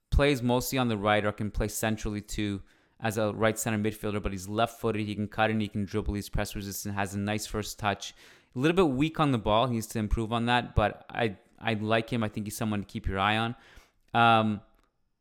plays 0.09 0.41
mostly 0.41 0.79
on 0.79 0.87
the 0.87 0.97
right 0.97 1.23
or 1.23 1.31
can 1.31 1.51
play 1.51 1.67
centrally 1.67 2.21
too 2.21 2.63
as 3.01 3.17
a 3.17 3.33
right 3.33 3.57
center 3.57 3.77
midfielder, 3.77 4.21
but 4.21 4.31
he's 4.31 4.47
left 4.47 4.79
footed. 4.79 5.05
He 5.05 5.15
can 5.15 5.27
cut 5.27 5.49
and 5.49 5.61
he 5.61 5.67
can 5.67 5.85
dribble. 5.85 6.13
He's 6.13 6.29
press 6.29 6.55
resistant, 6.55 6.95
has 6.95 7.13
a 7.15 7.19
nice 7.19 7.45
first 7.45 7.79
touch. 7.79 8.13
A 8.55 8.59
little 8.59 8.75
bit 8.75 8.89
weak 8.95 9.19
on 9.19 9.31
the 9.31 9.37
ball. 9.37 9.67
He 9.67 9.75
needs 9.75 9.87
to 9.87 9.99
improve 9.99 10.33
on 10.33 10.45
that, 10.45 10.75
but 10.75 11.05
I 11.09 11.37
I 11.59 11.73
like 11.75 12.09
him. 12.09 12.23
I 12.23 12.29
think 12.29 12.47
he's 12.47 12.57
someone 12.57 12.81
to 12.81 12.85
keep 12.85 13.07
your 13.07 13.19
eye 13.19 13.37
on. 13.37 13.55
Um, 14.13 14.61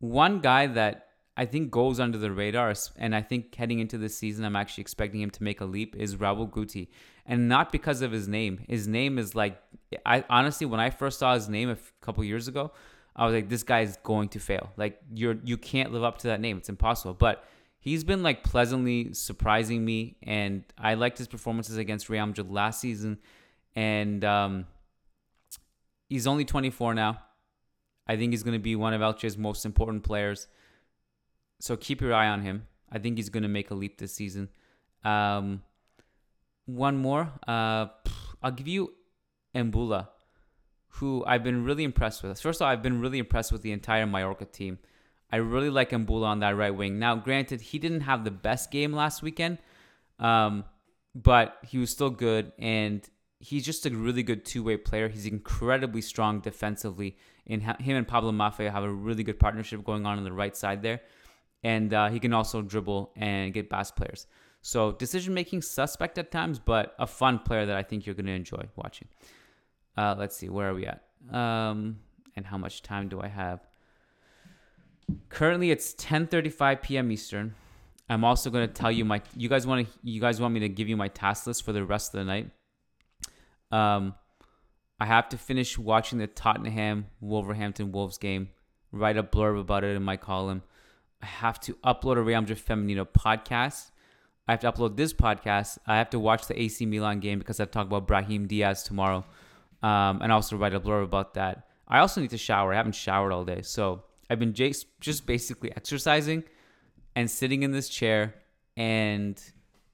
one 0.00 0.40
guy 0.40 0.66
that 0.66 1.08
I 1.36 1.46
think 1.46 1.70
goes 1.70 2.00
under 2.00 2.18
the 2.18 2.32
radar, 2.32 2.74
and 2.96 3.14
I 3.14 3.22
think 3.22 3.54
heading 3.54 3.78
into 3.78 3.98
this 3.98 4.16
season, 4.16 4.44
I'm 4.44 4.56
actually 4.56 4.82
expecting 4.82 5.20
him 5.20 5.30
to 5.30 5.42
make 5.42 5.60
a 5.60 5.64
leap. 5.64 5.94
Is 5.96 6.16
Raul 6.16 6.50
Guti, 6.50 6.88
and 7.24 7.48
not 7.48 7.70
because 7.70 8.02
of 8.02 8.10
his 8.10 8.26
name. 8.26 8.64
His 8.68 8.88
name 8.88 9.18
is 9.18 9.34
like, 9.34 9.62
I 10.04 10.24
honestly, 10.28 10.66
when 10.66 10.80
I 10.80 10.90
first 10.90 11.18
saw 11.18 11.34
his 11.34 11.48
name 11.48 11.68
a 11.68 11.72
f- 11.72 11.92
couple 12.00 12.24
years 12.24 12.48
ago, 12.48 12.72
I 13.14 13.24
was 13.24 13.34
like, 13.34 13.48
this 13.48 13.62
guy 13.62 13.80
is 13.80 13.96
going 14.02 14.28
to 14.30 14.40
fail. 14.40 14.70
Like 14.76 15.00
you're, 15.14 15.36
you 15.44 15.56
can't 15.56 15.92
live 15.92 16.02
up 16.02 16.18
to 16.18 16.28
that 16.28 16.40
name. 16.40 16.56
It's 16.58 16.68
impossible. 16.68 17.14
But 17.14 17.44
he's 17.80 18.04
been 18.04 18.22
like 18.22 18.44
pleasantly 18.44 19.12
surprising 19.12 19.84
me, 19.84 20.16
and 20.22 20.64
I 20.78 20.94
liked 20.94 21.18
his 21.18 21.28
performances 21.28 21.76
against 21.76 22.08
Real 22.08 22.26
Madrid 22.26 22.50
last 22.50 22.80
season, 22.80 23.18
and 23.74 24.24
um, 24.24 24.66
he's 26.08 26.26
only 26.26 26.44
24 26.44 26.94
now. 26.94 27.18
I 28.06 28.16
think 28.16 28.32
he's 28.32 28.42
going 28.42 28.58
to 28.58 28.62
be 28.62 28.76
one 28.76 28.94
of 28.94 29.02
Elche's 29.02 29.36
most 29.36 29.64
important 29.64 30.02
players 30.02 30.46
so 31.60 31.76
keep 31.76 32.00
your 32.00 32.14
eye 32.14 32.28
on 32.28 32.42
him. 32.42 32.66
I 32.90 32.98
think 32.98 33.18
he's 33.18 33.28
going 33.28 33.44
to 33.44 33.48
make 33.48 33.70
a 33.70 33.74
leap 33.74 33.98
this 33.98 34.12
season. 34.12 34.48
Um, 35.04 35.62
one 36.64 36.96
more. 36.96 37.30
Uh, 37.46 37.86
I'll 38.42 38.50
give 38.50 38.66
you 38.66 38.94
Mboula, 39.54 40.08
who 40.88 41.22
I've 41.26 41.44
been 41.44 41.64
really 41.64 41.84
impressed 41.84 42.22
with. 42.22 42.40
First 42.40 42.60
of 42.60 42.64
all, 42.64 42.72
I've 42.72 42.82
been 42.82 43.00
really 43.00 43.18
impressed 43.18 43.52
with 43.52 43.62
the 43.62 43.72
entire 43.72 44.06
Mallorca 44.06 44.46
team. 44.46 44.78
I 45.32 45.36
really 45.36 45.70
like 45.70 45.90
Mboula 45.90 46.26
on 46.26 46.40
that 46.40 46.56
right 46.56 46.74
wing. 46.74 46.98
Now, 46.98 47.16
granted, 47.16 47.60
he 47.60 47.78
didn't 47.78 48.02
have 48.02 48.24
the 48.24 48.30
best 48.30 48.70
game 48.70 48.92
last 48.92 49.22
weekend, 49.22 49.58
um, 50.18 50.64
but 51.14 51.58
he 51.62 51.78
was 51.78 51.90
still 51.90 52.10
good, 52.10 52.52
and 52.58 53.08
he's 53.38 53.64
just 53.64 53.86
a 53.86 53.90
really 53.90 54.22
good 54.22 54.44
two-way 54.44 54.76
player. 54.76 55.08
He's 55.08 55.26
incredibly 55.26 56.02
strong 56.02 56.40
defensively. 56.40 57.16
And 57.46 57.62
him 57.62 57.96
and 57.96 58.06
Pablo 58.06 58.32
Maffeo 58.32 58.70
have 58.70 58.84
a 58.84 58.90
really 58.90 59.24
good 59.24 59.40
partnership 59.40 59.82
going 59.84 60.06
on 60.06 60.18
on 60.18 60.24
the 60.24 60.32
right 60.32 60.56
side 60.56 60.82
there 60.82 61.00
and 61.62 61.92
uh, 61.92 62.08
he 62.08 62.18
can 62.20 62.32
also 62.32 62.62
dribble 62.62 63.12
and 63.16 63.52
get 63.52 63.68
past 63.68 63.96
players. 63.96 64.26
So 64.62 64.92
decision 64.92 65.34
making 65.34 65.62
suspect 65.62 66.18
at 66.18 66.30
times, 66.30 66.58
but 66.58 66.94
a 66.98 67.06
fun 67.06 67.40
player 67.40 67.66
that 67.66 67.76
I 67.76 67.82
think 67.82 68.06
you're 68.06 68.14
going 68.14 68.26
to 68.26 68.32
enjoy 68.32 68.64
watching. 68.76 69.08
Uh, 69.96 70.14
let's 70.18 70.36
see, 70.36 70.48
where 70.48 70.70
are 70.70 70.74
we 70.74 70.86
at? 70.86 71.02
Um, 71.34 71.98
and 72.36 72.46
how 72.46 72.58
much 72.58 72.82
time 72.82 73.08
do 73.08 73.20
I 73.20 73.28
have? 73.28 73.60
Currently, 75.28 75.70
it's 75.70 75.94
10:35 75.94 76.82
p.m. 76.82 77.10
Eastern. 77.10 77.54
I'm 78.08 78.24
also 78.24 78.50
going 78.50 78.66
to 78.66 78.72
tell 78.72 78.90
you 78.90 79.04
my. 79.04 79.22
You 79.36 79.48
guys 79.48 79.66
want 79.66 79.86
to? 79.86 79.92
You 80.02 80.20
guys 80.20 80.40
want 80.40 80.54
me 80.54 80.60
to 80.60 80.68
give 80.68 80.88
you 80.88 80.96
my 80.96 81.08
task 81.08 81.46
list 81.46 81.64
for 81.64 81.72
the 81.72 81.84
rest 81.84 82.14
of 82.14 82.18
the 82.18 82.24
night? 82.24 82.50
Um, 83.70 84.14
I 84.98 85.06
have 85.06 85.28
to 85.30 85.38
finish 85.38 85.78
watching 85.78 86.18
the 86.18 86.26
Tottenham 86.26 87.06
Wolverhampton 87.20 87.92
Wolves 87.92 88.18
game. 88.18 88.48
Write 88.92 89.16
a 89.16 89.22
blurb 89.22 89.60
about 89.60 89.84
it 89.84 89.96
in 89.96 90.02
my 90.02 90.16
column. 90.16 90.62
I 91.22 91.26
have 91.26 91.60
to 91.60 91.74
upload 91.84 92.16
a 92.16 92.22
Real 92.22 92.40
Madrid 92.40 92.58
Femenino 92.58 93.06
podcast. 93.06 93.90
I 94.48 94.52
have 94.52 94.60
to 94.60 94.72
upload 94.72 94.96
this 94.96 95.12
podcast. 95.12 95.78
I 95.86 95.96
have 95.96 96.10
to 96.10 96.18
watch 96.18 96.46
the 96.46 96.60
AC 96.60 96.84
Milan 96.86 97.20
game 97.20 97.38
because 97.38 97.60
I've 97.60 97.70
talk 97.70 97.86
about 97.86 98.08
Brahim 98.08 98.46
Diaz 98.46 98.82
tomorrow, 98.82 99.24
um, 99.82 100.20
and 100.22 100.32
also 100.32 100.56
write 100.56 100.74
a 100.74 100.80
blurb 100.80 101.04
about 101.04 101.34
that. 101.34 101.68
I 101.86 102.00
also 102.00 102.20
need 102.20 102.30
to 102.30 102.38
shower. 102.38 102.72
I 102.72 102.76
haven't 102.76 102.94
showered 102.94 103.32
all 103.32 103.44
day, 103.44 103.62
so 103.62 104.02
I've 104.30 104.38
been 104.38 104.54
just 104.54 105.26
basically 105.26 105.72
exercising 105.74 106.44
and 107.16 107.28
sitting 107.28 107.64
in 107.64 107.72
this 107.72 107.88
chair. 107.88 108.34
And 108.76 109.42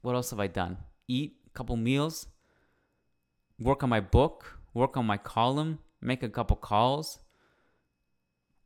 what 0.03 0.15
else 0.15 0.31
have 0.31 0.41
I 0.41 0.47
done? 0.47 0.77
Eat 1.09 1.39
a 1.47 1.51
couple 1.51 1.77
meals, 1.77 2.27
work 3.59 3.83
on 3.83 3.89
my 3.89 4.01
book, 4.01 4.59
work 4.75 4.99
on 4.99 5.07
my 5.07 5.17
column, 5.17 5.79
make 6.03 6.23
a 6.23 6.29
couple 6.29 6.55
calls, 6.57 7.19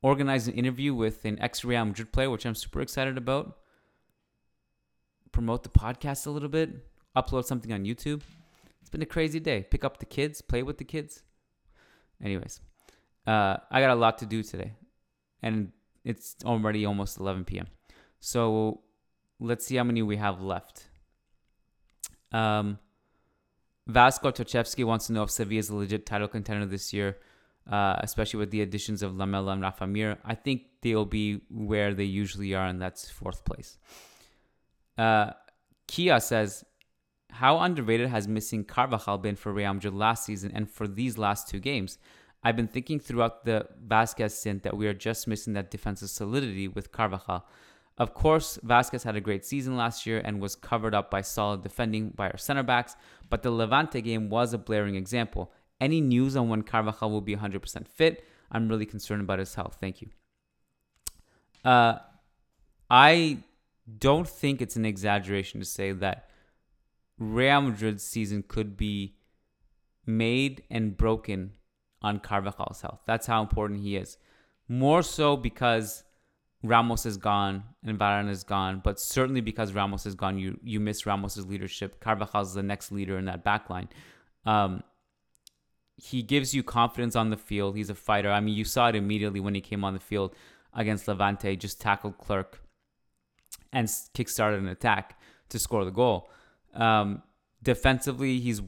organize 0.03 0.49
an 0.49 0.55
interview 0.55 0.93
with 0.93 1.25
an 1.25 1.39
ex 1.41 1.65
Real 1.65 1.85
Madrid 1.85 2.13
player, 2.13 2.31
which 2.31 2.45
I'm 2.45 2.57
super 2.57 2.81
excited 2.81 3.17
about. 3.17 3.59
Promote 5.31 5.63
the 5.63 5.69
podcast 5.69 6.27
a 6.27 6.31
little 6.31 6.49
bit, 6.49 6.71
upload 7.17 7.45
something 7.45 7.73
on 7.73 7.85
YouTube. 7.85 8.23
It's 8.81 8.91
been 8.91 9.03
a 9.03 9.07
crazy 9.07 9.39
day. 9.39 9.63
Pick 9.71 9.85
up 9.85 9.99
the 9.99 10.07
kids, 10.07 10.43
play 10.43 10.65
with 10.65 10.79
the 10.79 10.85
kids. 10.85 11.23
Anyways, 12.23 12.61
uh, 13.27 13.59
I 13.71 13.81
got 13.81 13.91
a 13.91 13.95
lot 13.95 14.19
to 14.19 14.27
do 14.27 14.43
today, 14.43 14.73
and 15.43 15.73
it's 16.05 16.37
already 16.45 16.85
almost 16.85 17.19
11 17.19 17.45
p.m. 17.45 17.67
So 18.21 18.81
let's 19.39 19.67
see 19.67 19.77
how 19.77 19.85
many 19.85 20.03
we 20.03 20.17
have 20.17 20.41
left. 20.41 20.87
Um, 22.33 22.79
Vasco 23.87 24.31
Tochevsky 24.31 24.85
wants 24.85 25.07
to 25.09 25.13
know 25.13 25.25
if 25.25 25.31
Sevilla 25.31 25.59
is 25.59 25.71
a 25.71 25.75
legit 25.75 26.07
title 26.07 26.29
contender 26.29 26.67
this 26.67 26.93
year 26.93 27.17
uh, 27.69 27.97
especially 28.01 28.39
with 28.39 28.51
the 28.51 28.63
additions 28.63 29.03
of 29.03 29.17
Lamela 29.17 29.53
and 29.53 29.63
Rafa 29.63 29.87
Mir. 29.87 30.19
I 30.25 30.35
think 30.35 30.63
they'll 30.83 31.05
be 31.05 31.41
where 31.51 31.95
they 31.95 32.05
usually 32.05 32.55
are, 32.55 32.67
and 32.67 32.81
that's 32.81 33.11
fourth 33.11 33.45
place. 33.45 33.79
Uh, 34.99 35.33
Kia 35.87 36.21
says, 36.21 36.65
How 37.31 37.59
underrated 37.59 38.09
has 38.09 38.27
missing 38.27 38.65
Carvajal 38.65 39.19
been 39.19 39.37
for 39.37 39.53
Real 39.53 39.73
Madrid 39.75 39.95
last 39.95 40.25
season 40.25 40.51
and 40.55 40.69
for 40.69 40.89
these 40.89 41.19
last 41.19 41.49
two 41.49 41.61
games? 41.61 41.99
I've 42.43 42.57
been 42.57 42.69
thinking 42.69 43.01
throughout 43.01 43.45
the 43.45 43.67
Vazquez 43.87 44.33
stint 44.33 44.63
that 44.63 44.77
we 44.77 44.87
are 44.87 44.95
just 44.95 45.29
missing 45.29 45.53
that 45.55 45.71
defensive 45.71 46.09
solidity 46.09 46.69
with 46.69 46.91
Carvajal. 46.91 47.47
Of 47.99 48.15
course, 48.15 48.59
Vazquez 48.65 49.03
had 49.03 49.17
a 49.17 49.21
great 49.21 49.45
season 49.45 49.77
last 49.77 50.07
year 50.07 50.23
and 50.25 50.41
was 50.41 50.57
covered 50.57 50.95
up 50.95 51.11
by 51.11 51.21
solid 51.21 51.63
defending 51.63 52.11
by 52.11 52.31
our 52.31 52.39
center 52.39 52.63
backs, 52.63 52.97
but 53.29 53.43
the 53.43 53.51
Levante 53.51 54.01
game 54.01 54.31
was 54.31 54.55
a 54.55 54.59
blaring 54.59 54.95
example. 54.95 55.53
Any 55.81 56.01
news 56.01 56.35
on 56.35 56.49
when 56.49 56.63
Carvajal 56.63 57.11
will 57.11 57.21
be 57.21 57.37
100% 57.37 57.87
fit? 57.87 58.25
I'm 58.51 58.69
really 58.69 58.87
concerned 58.87 59.21
about 59.21 59.39
his 59.39 59.55
health. 59.55 59.77
Thank 59.79 60.01
you. 60.01 60.09
Uh, 61.63 61.99
I 62.89 63.39
don't 63.99 64.29
think 64.29 64.63
it's 64.63 64.77
an 64.77 64.87
exaggeration 64.87 65.61
to 65.61 65.67
say 65.67 65.93
that 65.93 66.31
Real 67.19 67.61
Madrid's 67.61 68.03
season 68.03 68.43
could 68.47 68.77
be 68.77 69.17
made 70.07 70.63
and 70.71 70.97
broken 70.97 71.53
on 72.03 72.19
Carvajal's 72.19 72.81
health. 72.81 73.01
That's 73.07 73.27
how 73.27 73.43
important 73.43 73.81
he 73.81 73.97
is. 73.97 74.17
More 74.69 75.03
so 75.03 75.37
because 75.37 76.05
Ramos 76.63 77.07
is 77.07 77.17
gone 77.17 77.65
and 77.85 77.99
Varane 77.99 78.31
is 78.31 78.45
gone, 78.45 78.81
but 78.85 79.01
certainly 79.01 79.41
because 79.41 79.73
Ramos 79.73 80.07
is 80.07 80.15
gone, 80.15 80.39
you 80.39 80.59
you 80.63 80.81
miss 80.81 81.07
Ramos's 81.07 81.47
leadership. 81.47 82.01
Carvajal 82.01 82.43
is 82.43 82.55
the 82.55 82.63
next 82.63 82.93
leader 82.93 83.19
in 83.19 83.25
that 83.27 83.45
backline. 83.45 83.89
Um, 84.45 84.83
he 85.97 86.23
gives 86.23 86.55
you 86.55 86.63
confidence 86.63 87.17
on 87.17 87.31
the 87.31 87.37
field. 87.37 87.77
He's 87.77 87.91
a 87.91 87.95
fighter. 87.95 88.31
I 88.31 88.41
mean, 88.41 88.55
you 88.55 88.65
saw 88.65 88.89
it 88.89 88.95
immediately 88.95 89.41
when 89.41 89.55
he 89.55 89.61
came 89.61 89.85
on 89.85 89.95
the 89.95 90.01
field 90.01 90.35
against 90.73 91.09
Levante, 91.09 91.57
just 91.57 91.81
tackled 91.81 92.19
Clerc 92.19 92.61
and 93.73 93.87
kickstarted 93.87 94.59
an 94.59 94.69
attack 94.69 95.19
to 95.51 95.59
score 95.59 95.85
the 95.85 95.91
goal. 95.91 96.31
Um, 96.75 97.23
defensively, 97.63 98.39
he's 98.39 98.63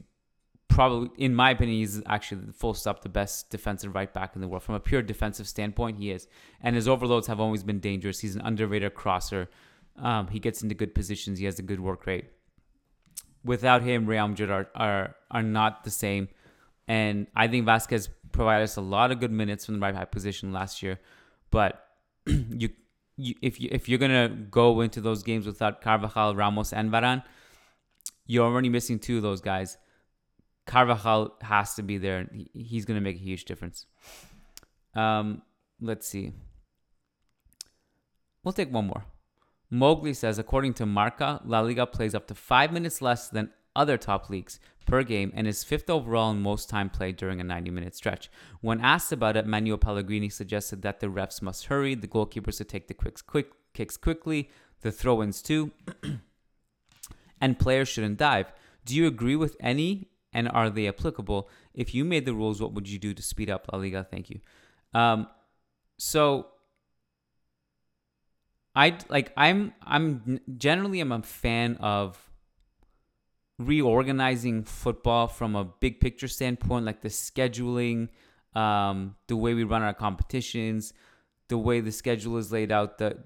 probably, 0.73 1.11
in 1.17 1.35
my 1.35 1.51
opinion, 1.51 1.77
he's 1.77 2.01
actually 2.07 2.41
full 2.51 2.73
stop 2.73 3.03
the 3.03 3.09
best 3.09 3.51
defensive 3.51 3.93
right 3.93 4.11
back 4.11 4.35
in 4.35 4.41
the 4.41 4.47
world. 4.47 4.63
From 4.63 4.75
a 4.75 4.79
pure 4.79 5.03
defensive 5.03 5.47
standpoint, 5.47 5.99
he 5.99 6.09
is. 6.09 6.27
And 6.61 6.75
his 6.75 6.87
overloads 6.87 7.27
have 7.27 7.39
always 7.39 7.63
been 7.63 7.79
dangerous. 7.79 8.19
He's 8.19 8.35
an 8.35 8.41
underrated 8.41 8.95
crosser. 8.95 9.49
Um, 9.97 10.27
he 10.27 10.39
gets 10.39 10.63
into 10.63 10.73
good 10.73 10.95
positions. 10.95 11.37
He 11.37 11.45
has 11.45 11.59
a 11.59 11.61
good 11.61 11.79
work 11.79 12.07
rate. 12.07 12.25
Without 13.45 13.83
him, 13.83 14.07
Real 14.07 14.27
Madrid 14.27 14.49
are, 14.49 14.67
are, 14.73 15.15
are 15.29 15.43
not 15.43 15.83
the 15.83 15.91
same. 15.91 16.27
And 16.87 17.27
I 17.35 17.47
think 17.47 17.67
Vazquez 17.67 18.09
provided 18.31 18.63
us 18.63 18.75
a 18.75 18.81
lot 18.81 19.11
of 19.11 19.19
good 19.19 19.31
minutes 19.31 19.65
from 19.65 19.75
the 19.75 19.79
right 19.79 19.93
back 19.93 20.11
position 20.11 20.51
last 20.51 20.81
year. 20.81 20.99
But 21.51 21.85
you, 22.25 22.69
you 23.15 23.35
if 23.41 23.61
you 23.61 23.69
if 23.71 23.87
you're 23.87 23.99
gonna 23.99 24.29
go 24.29 24.81
into 24.81 24.99
those 25.01 25.21
games 25.23 25.45
without 25.45 25.81
Carvajal, 25.81 26.35
Ramos, 26.35 26.73
and 26.73 26.91
Varane, 26.91 27.23
you're 28.25 28.45
already 28.45 28.69
missing 28.69 28.97
two 28.97 29.17
of 29.17 29.23
those 29.23 29.39
guys. 29.39 29.77
Carvajal 30.65 31.35
has 31.41 31.75
to 31.75 31.83
be 31.83 31.97
there. 31.97 32.29
He's 32.53 32.85
gonna 32.85 33.01
make 33.01 33.17
a 33.17 33.19
huge 33.19 33.45
difference. 33.45 33.85
Um, 34.95 35.41
let's 35.81 36.07
see. 36.07 36.33
We'll 38.43 38.53
take 38.53 38.71
one 38.71 38.87
more. 38.87 39.05
Mowgli 39.69 40.13
says, 40.13 40.37
according 40.37 40.75
to 40.75 40.85
Marca, 40.85 41.41
La 41.45 41.61
Liga 41.61 41.87
plays 41.87 42.13
up 42.13 42.27
to 42.27 42.35
five 42.35 42.71
minutes 42.71 43.01
less 43.01 43.27
than 43.27 43.49
other 43.75 43.97
top 43.97 44.29
leagues 44.29 44.59
per 44.85 45.01
game 45.01 45.31
and 45.35 45.47
is 45.47 45.63
fifth 45.63 45.89
overall 45.89 46.29
in 46.31 46.41
most 46.41 46.69
time 46.69 46.89
played 46.89 47.15
during 47.15 47.39
a 47.39 47.43
90 47.43 47.71
minute 47.71 47.95
stretch. 47.95 48.29
When 48.61 48.81
asked 48.81 49.11
about 49.11 49.37
it, 49.37 49.47
Manuel 49.47 49.77
Pellegrini 49.77 50.29
suggested 50.29 50.81
that 50.81 50.99
the 50.99 51.07
refs 51.07 51.41
must 51.41 51.65
hurry, 51.65 51.95
the 51.95 52.07
goalkeepers 52.07 52.57
to 52.57 52.65
take 52.65 52.87
the 52.87 52.93
quick, 52.93 53.25
quick 53.25 53.47
kicks 53.73 53.97
quickly, 53.97 54.49
the 54.81 54.91
throw 54.91 55.23
ins 55.23 55.41
too, 55.41 55.71
and 57.41 57.59
players 57.59 57.87
shouldn't 57.87 58.17
dive. 58.17 58.51
Do 58.85 58.95
you 58.95 59.07
agree 59.07 59.35
with 59.35 59.55
any 59.59 60.09
and 60.33 60.49
are 60.49 60.69
they 60.69 60.87
applicable? 60.87 61.49
If 61.73 61.93
you 61.93 62.03
made 62.03 62.25
the 62.25 62.33
rules, 62.33 62.61
what 62.61 62.73
would 62.73 62.87
you 62.89 62.99
do 62.99 63.13
to 63.13 63.21
speed 63.21 63.49
up 63.49 63.67
La 63.71 63.79
Liga? 63.79 64.05
Thank 64.09 64.29
you. 64.29 64.39
Um, 64.93 65.27
so 65.97 66.47
I 68.75 68.97
like 69.09 69.31
I'm 69.37 69.73
I'm 69.81 70.39
generally 70.57 70.99
I'm 70.99 71.11
a 71.11 71.21
fan 71.21 71.77
of 71.77 72.31
reorganizing 73.59 74.63
football 74.63 75.27
from 75.27 75.55
a 75.55 75.63
big 75.63 75.99
picture 75.99 76.27
standpoint, 76.27 76.85
like 76.85 77.01
the 77.01 77.09
scheduling, 77.09 78.09
um, 78.55 79.15
the 79.27 79.37
way 79.37 79.53
we 79.53 79.63
run 79.63 79.83
our 79.83 79.93
competitions, 79.93 80.93
the 81.49 81.57
way 81.57 81.79
the 81.79 81.91
schedule 81.91 82.37
is 82.37 82.51
laid 82.51 82.71
out, 82.71 82.97
the 82.97 83.17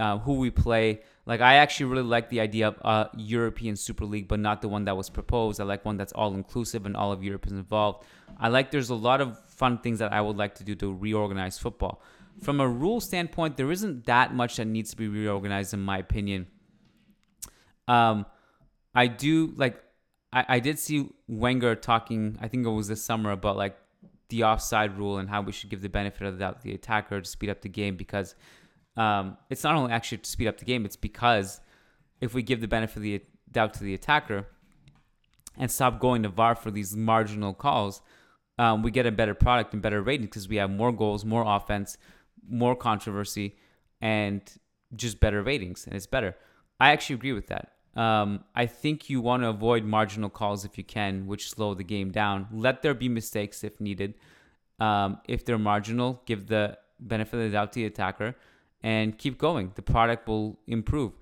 uh, 0.00 0.18
who 0.18 0.34
we 0.34 0.50
play. 0.50 1.00
Like 1.26 1.40
I 1.40 1.56
actually 1.56 1.86
really 1.86 2.08
like 2.08 2.30
the 2.30 2.40
idea 2.40 2.68
of 2.68 2.76
a 2.78 3.10
European 3.16 3.76
Super 3.76 4.04
League, 4.04 4.26
but 4.26 4.40
not 4.40 4.62
the 4.62 4.68
one 4.68 4.86
that 4.86 4.96
was 4.96 5.10
proposed. 5.10 5.60
I 5.60 5.64
like 5.64 5.84
one 5.84 5.96
that's 5.96 6.12
all 6.12 6.34
inclusive 6.34 6.86
and 6.86 6.96
all 6.96 7.12
of 7.12 7.22
Europe 7.22 7.46
is 7.46 7.52
involved. 7.52 8.04
I 8.38 8.48
like 8.48 8.70
there's 8.70 8.90
a 8.90 8.94
lot 8.94 9.20
of 9.20 9.38
fun 9.46 9.78
things 9.78 9.98
that 9.98 10.12
I 10.12 10.20
would 10.20 10.36
like 10.36 10.54
to 10.56 10.64
do 10.64 10.74
to 10.76 10.92
reorganize 10.92 11.58
football. 11.58 12.02
From 12.42 12.60
a 12.60 12.66
rule 12.66 13.00
standpoint, 13.00 13.58
there 13.58 13.70
isn't 13.70 14.06
that 14.06 14.34
much 14.34 14.56
that 14.56 14.64
needs 14.64 14.90
to 14.92 14.96
be 14.96 15.08
reorganized, 15.08 15.74
in 15.74 15.80
my 15.80 15.98
opinion. 15.98 16.46
Um, 17.86 18.24
I 18.94 19.06
do 19.06 19.52
like 19.56 19.82
I, 20.32 20.44
I 20.48 20.60
did 20.60 20.78
see 20.78 21.10
Wenger 21.28 21.74
talking, 21.74 22.38
I 22.40 22.48
think 22.48 22.66
it 22.66 22.70
was 22.70 22.88
this 22.88 23.02
summer, 23.02 23.32
about 23.32 23.56
like 23.56 23.76
the 24.30 24.44
offside 24.44 24.96
rule 24.96 25.18
and 25.18 25.28
how 25.28 25.42
we 25.42 25.52
should 25.52 25.70
give 25.70 25.82
the 25.82 25.88
benefit 25.88 26.26
of 26.26 26.38
the 26.38 26.56
the 26.62 26.72
attacker 26.72 27.20
to 27.20 27.28
speed 27.28 27.50
up 27.50 27.60
the 27.60 27.68
game 27.68 27.96
because 27.96 28.34
um, 28.96 29.36
it's 29.48 29.64
not 29.64 29.76
only 29.76 29.92
actually 29.92 30.18
to 30.18 30.30
speed 30.30 30.48
up 30.48 30.58
the 30.58 30.64
game, 30.64 30.84
it's 30.84 30.96
because 30.96 31.60
if 32.20 32.34
we 32.34 32.42
give 32.42 32.60
the 32.60 32.68
benefit 32.68 32.96
of 32.96 33.02
the 33.02 33.22
doubt 33.50 33.74
to 33.74 33.84
the 33.84 33.94
attacker 33.94 34.46
and 35.56 35.70
stop 35.70 36.00
going 36.00 36.22
to 36.22 36.28
VAR 36.28 36.54
for 36.54 36.70
these 36.70 36.96
marginal 36.96 37.54
calls, 37.54 38.02
um, 38.58 38.82
we 38.82 38.90
get 38.90 39.06
a 39.06 39.12
better 39.12 39.34
product 39.34 39.72
and 39.72 39.82
better 39.82 40.02
rating 40.02 40.26
because 40.26 40.48
we 40.48 40.56
have 40.56 40.70
more 40.70 40.92
goals, 40.92 41.24
more 41.24 41.44
offense, 41.46 41.96
more 42.48 42.76
controversy, 42.76 43.56
and 44.00 44.42
just 44.94 45.20
better 45.20 45.42
ratings, 45.42 45.86
and 45.86 45.94
it's 45.94 46.06
better. 46.06 46.36
I 46.78 46.90
actually 46.92 47.14
agree 47.14 47.32
with 47.32 47.46
that. 47.46 47.72
Um, 47.96 48.44
I 48.54 48.66
think 48.66 49.10
you 49.10 49.20
want 49.20 49.42
to 49.42 49.48
avoid 49.48 49.84
marginal 49.84 50.30
calls 50.30 50.64
if 50.64 50.78
you 50.78 50.84
can, 50.84 51.26
which 51.26 51.50
slow 51.50 51.74
the 51.74 51.84
game 51.84 52.10
down. 52.10 52.48
Let 52.52 52.82
there 52.82 52.94
be 52.94 53.08
mistakes 53.08 53.64
if 53.64 53.80
needed. 53.80 54.14
Um, 54.78 55.18
if 55.26 55.44
they're 55.44 55.58
marginal, 55.58 56.22
give 56.26 56.46
the 56.46 56.78
benefit 56.98 57.36
of 57.36 57.42
the 57.44 57.50
doubt 57.50 57.72
to 57.72 57.80
the 57.80 57.86
attacker 57.86 58.36
and 58.82 59.16
keep 59.16 59.38
going. 59.38 59.72
The 59.74 59.82
product 59.82 60.28
will 60.28 60.58
improve. 60.66 61.12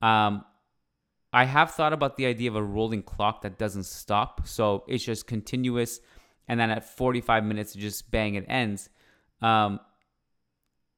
Um, 0.00 0.44
I 1.32 1.44
have 1.44 1.70
thought 1.70 1.92
about 1.92 2.16
the 2.16 2.26
idea 2.26 2.50
of 2.50 2.56
a 2.56 2.62
rolling 2.62 3.02
clock 3.02 3.42
that 3.42 3.58
doesn't 3.58 3.84
stop. 3.84 4.46
So 4.46 4.84
it's 4.86 5.04
just 5.04 5.26
continuous. 5.26 6.00
And 6.48 6.60
then 6.60 6.70
at 6.70 6.84
45 6.96 7.44
minutes, 7.44 7.74
it 7.74 7.78
just 7.78 8.10
bang, 8.10 8.34
it 8.34 8.44
ends. 8.48 8.90
Um, 9.40 9.80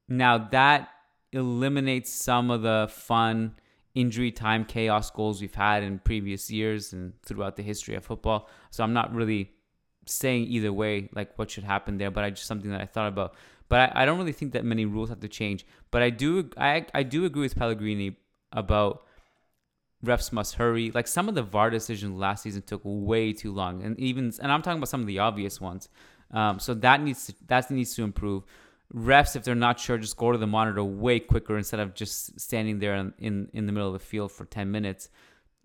now 0.09 0.39
that 0.39 0.89
eliminates 1.33 2.13
some 2.13 2.51
of 2.51 2.63
the 2.63 2.89
fun 2.91 3.55
injury 3.95 4.33
time 4.33 4.65
chaos 4.65 5.11
goals 5.11 5.41
we've 5.41 5.55
had 5.55 5.83
in 5.83 5.99
previous 6.01 6.51
years 6.51 6.93
and 6.93 7.13
throughout 7.23 7.57
the 7.57 7.63
history 7.63 7.95
of 7.95 8.05
football. 8.05 8.49
So 8.71 8.83
I'm 8.83 8.93
not 8.93 9.15
really 9.15 9.53
saying 10.07 10.45
either 10.45 10.73
way 10.73 11.09
like 11.15 11.39
what 11.39 11.51
should 11.51 11.65
happen 11.65 11.99
there, 11.99 12.11
but 12.11 12.25
I 12.25 12.31
just 12.31 12.47
something 12.47 12.71
that 12.71 12.81
I 12.81 12.87
thought 12.87 13.09
about. 13.09 13.35
But 13.75 13.91
I, 13.97 14.03
I 14.03 14.05
don't 14.05 14.19
really 14.19 14.31
think 14.31 14.53
that 14.53 14.65
many 14.65 14.85
rules 14.85 15.09
have 15.09 15.19
to 15.19 15.29
change. 15.29 15.67
But 15.91 16.01
I 16.01 16.11
do 16.11 16.49
I 16.57 16.87
I 16.95 17.03
do 17.03 17.25
agree 17.25 17.43
with 17.43 17.57
Pellegrini 17.57 18.17
about 18.53 19.03
refs 20.05 20.31
must 20.33 20.55
hurry. 20.55 20.93
Like 20.93 21.09
some 21.09 21.29
of 21.29 21.35
the 21.35 21.43
VAR 21.43 21.71
decisions 21.71 22.17
last 22.17 22.45
season 22.45 22.63
took 22.63 22.83
way 22.85 23.33
too 23.33 23.53
long, 23.53 23.83
and 23.83 23.99
even 23.99 24.33
and 24.41 24.53
I'm 24.53 24.63
talking 24.63 24.79
about 24.79 24.91
some 24.91 25.01
of 25.01 25.09
the 25.09 25.19
obvious 25.19 25.61
ones. 25.61 25.89
Um, 26.31 26.61
so 26.61 26.73
that 26.75 27.03
needs 27.03 27.27
to, 27.27 27.35
that 27.49 27.69
needs 27.69 27.97
to 27.97 28.05
improve 28.05 28.45
refs, 28.95 29.35
if 29.35 29.43
they're 29.43 29.57
not 29.57 29.81
sure, 29.81 29.99
just 29.99 30.17
go 30.17 30.31
to 30.31 30.39
the 30.39 30.47
monitor 30.47 30.85
way 30.85 31.19
quicker 31.19 31.59
instead 31.59 31.81
of 31.81 31.95
just 31.95 32.39
standing 32.39 32.79
there 32.79 32.95
in, 32.95 33.13
in, 33.19 33.49
in 33.55 33.67
the 33.67 33.73
middle 33.73 33.89
of 33.89 33.95
the 33.95 33.99
field 33.99 34.31
for 34.31 34.45
10 34.45 34.71
minutes 34.71 35.09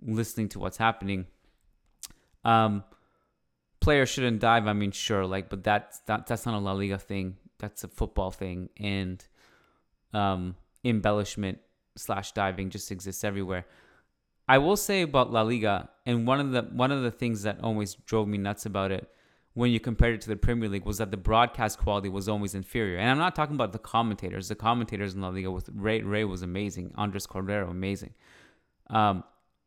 listening 0.02 0.50
to 0.50 0.58
what's 0.58 0.78
happening. 0.78 1.28
Um, 2.44 2.84
players 3.82 4.10
shouldn't 4.10 4.40
dive. 4.40 4.66
I 4.66 4.74
mean, 4.74 4.92
sure, 4.92 5.28
like, 5.28 5.48
but 5.50 5.64
that's 5.64 6.00
that, 6.08 6.26
that's 6.26 6.48
not 6.48 6.56
a 6.56 6.60
La 6.60 6.72
Liga 6.72 6.98
thing. 6.98 7.38
That's 7.60 7.84
a 7.84 7.88
football 7.88 8.32
thing, 8.32 8.70
and 8.78 9.24
um, 10.14 10.56
embellishment 10.84 11.60
slash 11.96 12.32
diving 12.32 12.70
just 12.70 12.92
exists 12.92 13.24
everywhere. 13.24 13.66
I 14.48 14.58
will 14.58 14.78
say 14.78 15.04
about 15.04 15.32
La 15.32 15.44
Liga, 15.44 15.90
and 16.06 16.26
one 16.26 16.40
of 16.40 16.52
the 16.52 16.64
one 16.64 16.92
of 16.92 17.04
the 17.04 17.12
things 17.12 17.44
that 17.44 17.60
always 17.62 17.94
drove 17.94 18.28
me 18.28 18.38
nuts 18.38 18.66
about 18.66 18.92
it 18.92 19.10
when 19.54 19.72
you 19.72 19.80
compared 19.80 20.16
it 20.16 20.22
to 20.22 20.30
the 20.30 20.36
Premier 20.36 20.70
League 20.70 20.86
was 20.86 21.00
that 21.00 21.12
the 21.12 21.18
broadcast 21.18 21.78
quality 21.80 22.08
was 22.10 22.30
always 22.30 22.56
inferior. 22.56 22.98
And 22.98 23.10
I'm 23.10 23.18
not 23.18 23.36
talking 23.36 23.56
about 23.56 23.74
the 23.74 23.80
commentators. 23.80 24.48
The 24.48 24.56
commentators 24.56 25.16
in 25.16 25.22
La 25.22 25.30
Liga 25.30 25.52
with 25.52 25.70
Ray 25.74 26.02
Ray 26.02 26.24
was 26.24 26.42
amazing. 26.42 26.94
Andres 26.96 27.28
Cordero 27.28 27.70
amazing. 27.70 28.14
Um, 28.90 29.24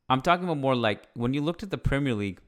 I'm 0.09 0.21
talking 0.21 0.45
about 0.45 0.59
more 0.59 0.75
like 0.75 1.09
when 1.15 1.35
you 1.35 1.43
looked 1.43 1.63
at 1.63 1.71
the 1.71 1.79
Premier 1.79 2.15
League, 2.15 2.41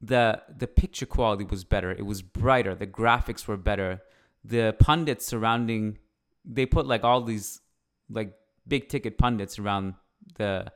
the 0.00 0.42
the 0.56 0.66
picture 0.66 1.06
quality 1.06 1.44
was 1.44 1.64
better. 1.64 1.90
It 1.90 2.06
was 2.06 2.22
brighter. 2.22 2.74
The 2.74 2.86
graphics 2.86 3.46
were 3.46 3.56
better. 3.56 4.02
The 4.44 4.76
pundits 4.78 5.26
surrounding 5.26 5.98
they 6.44 6.66
put 6.66 6.86
like 6.86 7.02
all 7.02 7.22
these 7.22 7.60
like 8.08 8.34
big 8.68 8.88
ticket 8.88 9.18
pundits 9.18 9.58
around 9.58 9.94
the 10.36 10.72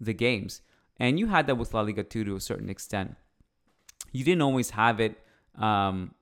the 0.00 0.14
games. 0.14 0.62
And 0.98 1.18
you 1.18 1.28
had 1.28 1.46
that 1.46 1.56
with 1.56 1.74
La 1.74 1.80
Liga 1.80 2.02
too 2.02 2.24
to 2.24 2.36
a 2.36 2.40
certain 2.40 2.68
extent 2.68 3.16
you 4.12 4.24
didn't 4.24 4.42
always 4.42 4.70
have 4.70 5.00
it 5.00 5.18
um, 5.58 6.14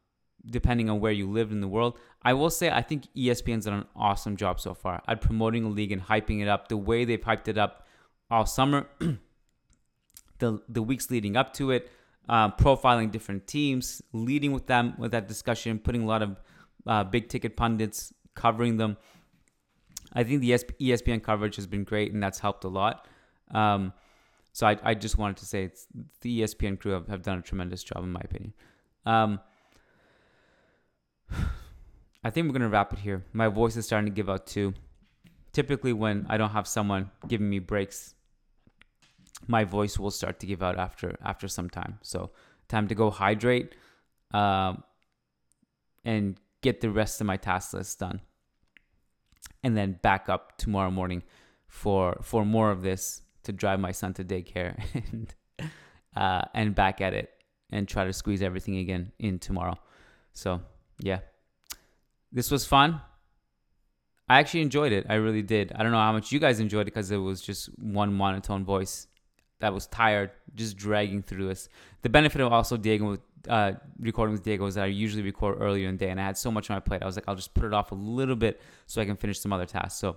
depending 0.48 0.88
on 0.90 1.00
where 1.00 1.12
you 1.12 1.28
lived 1.30 1.52
in 1.52 1.60
the 1.60 1.68
world. 1.68 1.98
I 2.22 2.34
will 2.34 2.50
say 2.50 2.70
I 2.70 2.82
think 2.82 3.04
ESPN's 3.16 3.64
done 3.64 3.74
an 3.74 3.86
awesome 3.94 4.36
job 4.36 4.60
so 4.60 4.74
far 4.74 5.02
at 5.06 5.20
promoting 5.20 5.64
a 5.64 5.68
league 5.68 5.92
and 5.92 6.02
hyping 6.02 6.42
it 6.42 6.48
up 6.48 6.68
the 6.68 6.76
way 6.76 7.04
they've 7.04 7.20
hyped 7.20 7.48
it 7.48 7.58
up 7.58 7.86
all 8.30 8.44
summer, 8.44 8.86
the 10.38 10.62
the 10.68 10.82
weeks 10.82 11.10
leading 11.10 11.36
up 11.36 11.52
to 11.54 11.70
it, 11.70 11.90
um, 12.28 12.52
profiling 12.52 13.10
different 13.10 13.46
teams, 13.46 14.02
leading 14.12 14.52
with 14.52 14.66
them 14.66 14.94
with 14.98 15.12
that 15.12 15.28
discussion, 15.28 15.78
putting 15.78 16.02
a 16.02 16.06
lot 16.06 16.22
of 16.22 16.40
uh, 16.86 17.04
big 17.04 17.28
ticket 17.28 17.56
pundits 17.56 18.12
covering 18.34 18.76
them. 18.76 18.96
I 20.12 20.24
think 20.24 20.40
the 20.40 20.50
ESPN 20.50 21.22
coverage 21.22 21.56
has 21.56 21.66
been 21.66 21.84
great, 21.84 22.12
and 22.12 22.22
that's 22.22 22.38
helped 22.38 22.64
a 22.64 22.68
lot. 22.68 23.06
Um, 23.50 23.92
so 24.52 24.66
I, 24.66 24.76
I 24.82 24.94
just 24.94 25.18
wanted 25.18 25.36
to 25.38 25.46
say 25.46 25.70
the 26.20 26.40
ESPN 26.40 26.78
crew 26.78 26.92
have, 26.92 27.08
have 27.08 27.22
done 27.22 27.38
a 27.38 27.42
tremendous 27.42 27.82
job, 27.82 28.02
in 28.02 28.12
my 28.12 28.20
opinion. 28.24 28.54
Um, 29.06 29.40
I 32.24 32.30
think 32.30 32.46
we're 32.46 32.52
going 32.52 32.62
to 32.62 32.68
wrap 32.68 32.92
it 32.92 32.98
here. 32.98 33.24
My 33.32 33.48
voice 33.48 33.76
is 33.76 33.86
starting 33.86 34.06
to 34.06 34.14
give 34.14 34.28
out 34.28 34.46
too. 34.46 34.74
Typically, 35.52 35.92
when 35.92 36.26
I 36.28 36.36
don't 36.36 36.50
have 36.50 36.66
someone 36.66 37.10
giving 37.26 37.48
me 37.48 37.58
breaks, 37.58 38.14
my 39.46 39.64
voice 39.64 39.98
will 39.98 40.10
start 40.10 40.40
to 40.40 40.46
give 40.46 40.62
out 40.62 40.78
after 40.78 41.16
after 41.24 41.48
some 41.48 41.70
time. 41.70 41.98
So, 42.02 42.30
time 42.68 42.88
to 42.88 42.94
go 42.94 43.10
hydrate. 43.10 43.74
um, 44.32 44.82
and 46.04 46.38
get 46.62 46.80
the 46.80 46.90
rest 46.90 47.20
of 47.20 47.26
my 47.26 47.36
task 47.36 47.72
list 47.74 47.98
done, 47.98 48.20
and 49.62 49.76
then 49.76 49.98
back 50.02 50.28
up 50.28 50.56
tomorrow 50.58 50.90
morning 50.90 51.22
for 51.66 52.18
for 52.22 52.44
more 52.44 52.70
of 52.70 52.82
this 52.82 53.22
to 53.42 53.52
drive 53.52 53.80
my 53.80 53.92
son 53.92 54.14
to 54.14 54.24
daycare 54.24 54.76
and 55.12 55.34
uh, 56.16 56.42
and 56.54 56.74
back 56.74 57.00
at 57.00 57.14
it 57.14 57.30
and 57.70 57.86
try 57.86 58.04
to 58.04 58.12
squeeze 58.12 58.42
everything 58.42 58.76
again 58.78 59.12
in 59.18 59.38
tomorrow. 59.38 59.78
So 60.32 60.60
yeah, 61.00 61.20
this 62.32 62.50
was 62.50 62.66
fun. 62.66 63.00
I 64.28 64.40
actually 64.40 64.60
enjoyed 64.62 64.92
it. 64.92 65.06
I 65.08 65.14
really 65.14 65.42
did. 65.42 65.72
I 65.74 65.82
don't 65.82 65.92
know 65.92 65.98
how 65.98 66.12
much 66.12 66.32
you 66.32 66.38
guys 66.38 66.60
enjoyed 66.60 66.82
it 66.82 66.86
because 66.86 67.10
it 67.10 67.16
was 67.16 67.40
just 67.40 67.66
one 67.78 68.12
monotone 68.12 68.64
voice 68.64 69.06
that 69.60 69.74
was 69.74 69.86
tired, 69.86 70.30
just 70.54 70.76
dragging 70.76 71.22
through 71.22 71.48
this. 71.48 71.68
The 72.02 72.08
benefit 72.08 72.40
of 72.40 72.52
also 72.52 72.76
Diego 72.76 73.18
uh, 73.48 73.72
recording 73.98 74.32
with 74.32 74.42
Diego 74.42 74.66
is 74.66 74.74
that 74.74 74.84
I 74.84 74.86
usually 74.86 75.22
record 75.22 75.58
earlier 75.60 75.88
in 75.88 75.96
the 75.96 76.04
day, 76.04 76.10
and 76.10 76.20
I 76.20 76.24
had 76.24 76.38
so 76.38 76.50
much 76.50 76.70
on 76.70 76.76
my 76.76 76.80
plate. 76.80 77.02
I 77.02 77.06
was 77.06 77.16
like, 77.16 77.24
I'll 77.28 77.34
just 77.34 77.54
put 77.54 77.64
it 77.64 77.74
off 77.74 77.92
a 77.92 77.94
little 77.94 78.36
bit 78.36 78.60
so 78.86 79.00
I 79.00 79.04
can 79.04 79.16
finish 79.16 79.40
some 79.40 79.52
other 79.52 79.66
tasks. 79.66 79.98
So 79.98 80.16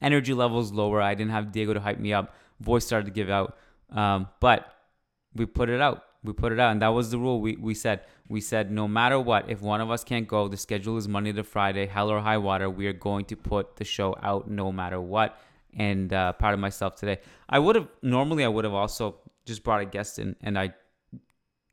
energy 0.00 0.34
levels 0.34 0.72
lower. 0.72 1.00
I 1.00 1.14
didn't 1.14 1.32
have 1.32 1.52
Diego 1.52 1.74
to 1.74 1.80
hype 1.80 1.98
me 1.98 2.12
up. 2.12 2.34
Voice 2.60 2.84
started 2.84 3.06
to 3.06 3.12
give 3.12 3.30
out, 3.30 3.56
um, 3.90 4.28
but 4.40 4.72
we 5.34 5.46
put 5.46 5.68
it 5.68 5.80
out. 5.80 6.04
We 6.24 6.32
put 6.32 6.52
it 6.52 6.58
out, 6.58 6.72
and 6.72 6.82
that 6.82 6.88
was 6.88 7.10
the 7.10 7.18
rule. 7.18 7.40
We 7.40 7.56
we 7.56 7.74
said 7.74 8.00
we 8.28 8.40
said 8.40 8.70
no 8.72 8.88
matter 8.88 9.20
what, 9.20 9.48
if 9.48 9.62
one 9.62 9.80
of 9.80 9.90
us 9.90 10.02
can't 10.02 10.26
go, 10.26 10.48
the 10.48 10.56
schedule 10.56 10.96
is 10.96 11.06
Monday 11.06 11.32
to 11.32 11.44
Friday, 11.44 11.86
hell 11.86 12.10
or 12.10 12.20
high 12.20 12.38
water. 12.38 12.68
We 12.68 12.88
are 12.88 12.92
going 12.92 13.24
to 13.26 13.36
put 13.36 13.76
the 13.76 13.84
show 13.84 14.16
out 14.22 14.50
no 14.50 14.72
matter 14.72 15.00
what. 15.00 15.38
And 15.76 16.12
uh, 16.12 16.32
proud 16.32 16.54
of 16.54 16.60
myself 16.60 16.96
today. 16.96 17.18
I 17.48 17.58
would 17.58 17.76
have 17.76 17.88
normally 18.02 18.44
I 18.44 18.48
would 18.48 18.64
have 18.64 18.74
also 18.74 19.16
just 19.44 19.62
brought 19.62 19.80
a 19.80 19.84
guest 19.84 20.18
in, 20.18 20.34
and 20.40 20.58
I, 20.58 20.74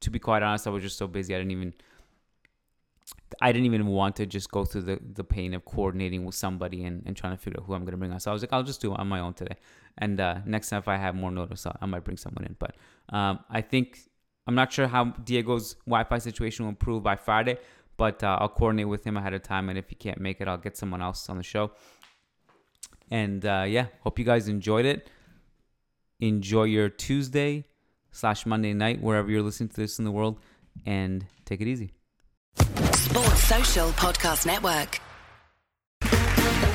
to 0.02 0.10
be 0.10 0.20
quite 0.20 0.44
honest, 0.44 0.68
I 0.68 0.70
was 0.70 0.84
just 0.84 0.98
so 0.98 1.08
busy 1.08 1.34
I 1.34 1.38
didn't 1.38 1.52
even. 1.52 1.74
I 3.42 3.52
didn't 3.52 3.66
even 3.66 3.88
want 3.88 4.16
to 4.18 4.26
just 4.26 4.50
go 4.50 4.66
through 4.66 4.84
the, 4.84 5.00
the 5.14 5.24
pain 5.24 5.54
of 5.54 5.66
coordinating 5.66 6.26
with 6.26 6.36
somebody 6.36 6.84
and, 6.86 7.04
and 7.06 7.18
trying 7.18 7.36
to 7.36 7.42
figure 7.42 7.60
out 7.60 7.66
who 7.66 7.74
I'm 7.74 7.82
going 7.82 7.92
to 7.92 7.98
bring 7.98 8.12
on. 8.12 8.20
So 8.20 8.32
I 8.32 8.34
was 8.34 8.42
like, 8.42 8.54
I'll 8.54 8.64
just 8.64 8.82
do 8.82 8.94
it 8.94 9.00
on 9.00 9.08
my 9.08 9.20
own 9.20 9.34
today. 9.34 9.58
And 9.98 10.20
uh, 10.20 10.40
next 10.46 10.70
time, 10.70 10.80
if 10.80 10.88
I 10.88 10.96
have 10.98 11.16
more 11.16 11.32
notice, 11.32 11.66
I 11.82 11.86
might 11.86 12.04
bring 12.04 12.18
someone 12.18 12.46
in. 12.46 12.56
But 12.58 12.76
um, 13.10 13.40
I 13.50 13.62
think 13.62 14.00
I'm 14.48 14.56
not 14.56 14.72
sure 14.72 14.88
how 14.88 15.06
Diego's 15.06 15.76
Wi-Fi 15.86 16.18
situation 16.20 16.66
will 16.66 16.70
improve 16.70 17.04
by 17.04 17.16
Friday, 17.16 17.58
but 17.98 18.24
uh, 18.24 18.38
I'll 18.40 18.50
coordinate 18.50 18.88
with 18.88 19.04
him 19.04 19.18
ahead 19.18 19.34
of 19.34 19.42
time, 19.42 19.70
and 19.70 19.78
if 19.78 19.90
he 19.90 19.96
can't 19.96 20.20
make 20.20 20.40
it, 20.40 20.48
I'll 20.48 20.58
get 20.58 20.78
someone 20.78 21.02
else 21.02 21.30
on 21.30 21.38
the 21.38 21.44
show. 21.44 21.72
And 23.12 23.46
uh, 23.46 23.66
yeah, 23.68 23.88
hope 24.02 24.20
you 24.20 24.26
guys 24.26 24.48
enjoyed 24.48 24.86
it. 24.86 25.10
Enjoy 26.20 26.64
your 26.64 26.90
Tuesday 26.90 27.66
slash 28.12 28.46
Monday 28.46 28.74
night 28.74 29.02
wherever 29.02 29.30
you're 29.30 29.42
listening 29.42 29.70
to 29.70 29.76
this 29.76 30.00
in 30.00 30.06
the 30.06 30.12
world, 30.12 30.40
and 30.86 31.26
take 31.44 31.62
it 31.62 31.68
easy. 31.68 31.92
Sports 32.94 33.44
Social 33.44 33.90
Podcast 33.90 34.46
Network. 34.46 35.02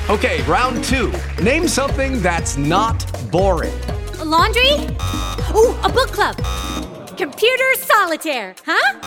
Okay, 0.09 0.41
round 0.43 0.83
two. 0.83 1.13
Name 1.41 1.67
something 1.67 2.21
that's 2.21 2.57
not 2.57 2.99
boring. 3.31 3.79
A 4.19 4.25
laundry? 4.25 4.73
Ooh, 5.55 5.75
a 5.81 5.89
book 5.89 6.11
club. 6.11 6.35
Computer 7.17 7.71
solitaire, 7.77 8.55
huh? 8.65 8.99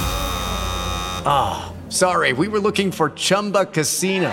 Ah, 1.27 1.73
oh, 1.73 1.91
sorry, 1.91 2.33
we 2.33 2.49
were 2.49 2.61
looking 2.61 2.91
for 2.91 3.11
Chumba 3.11 3.67
Casino. 3.67 4.33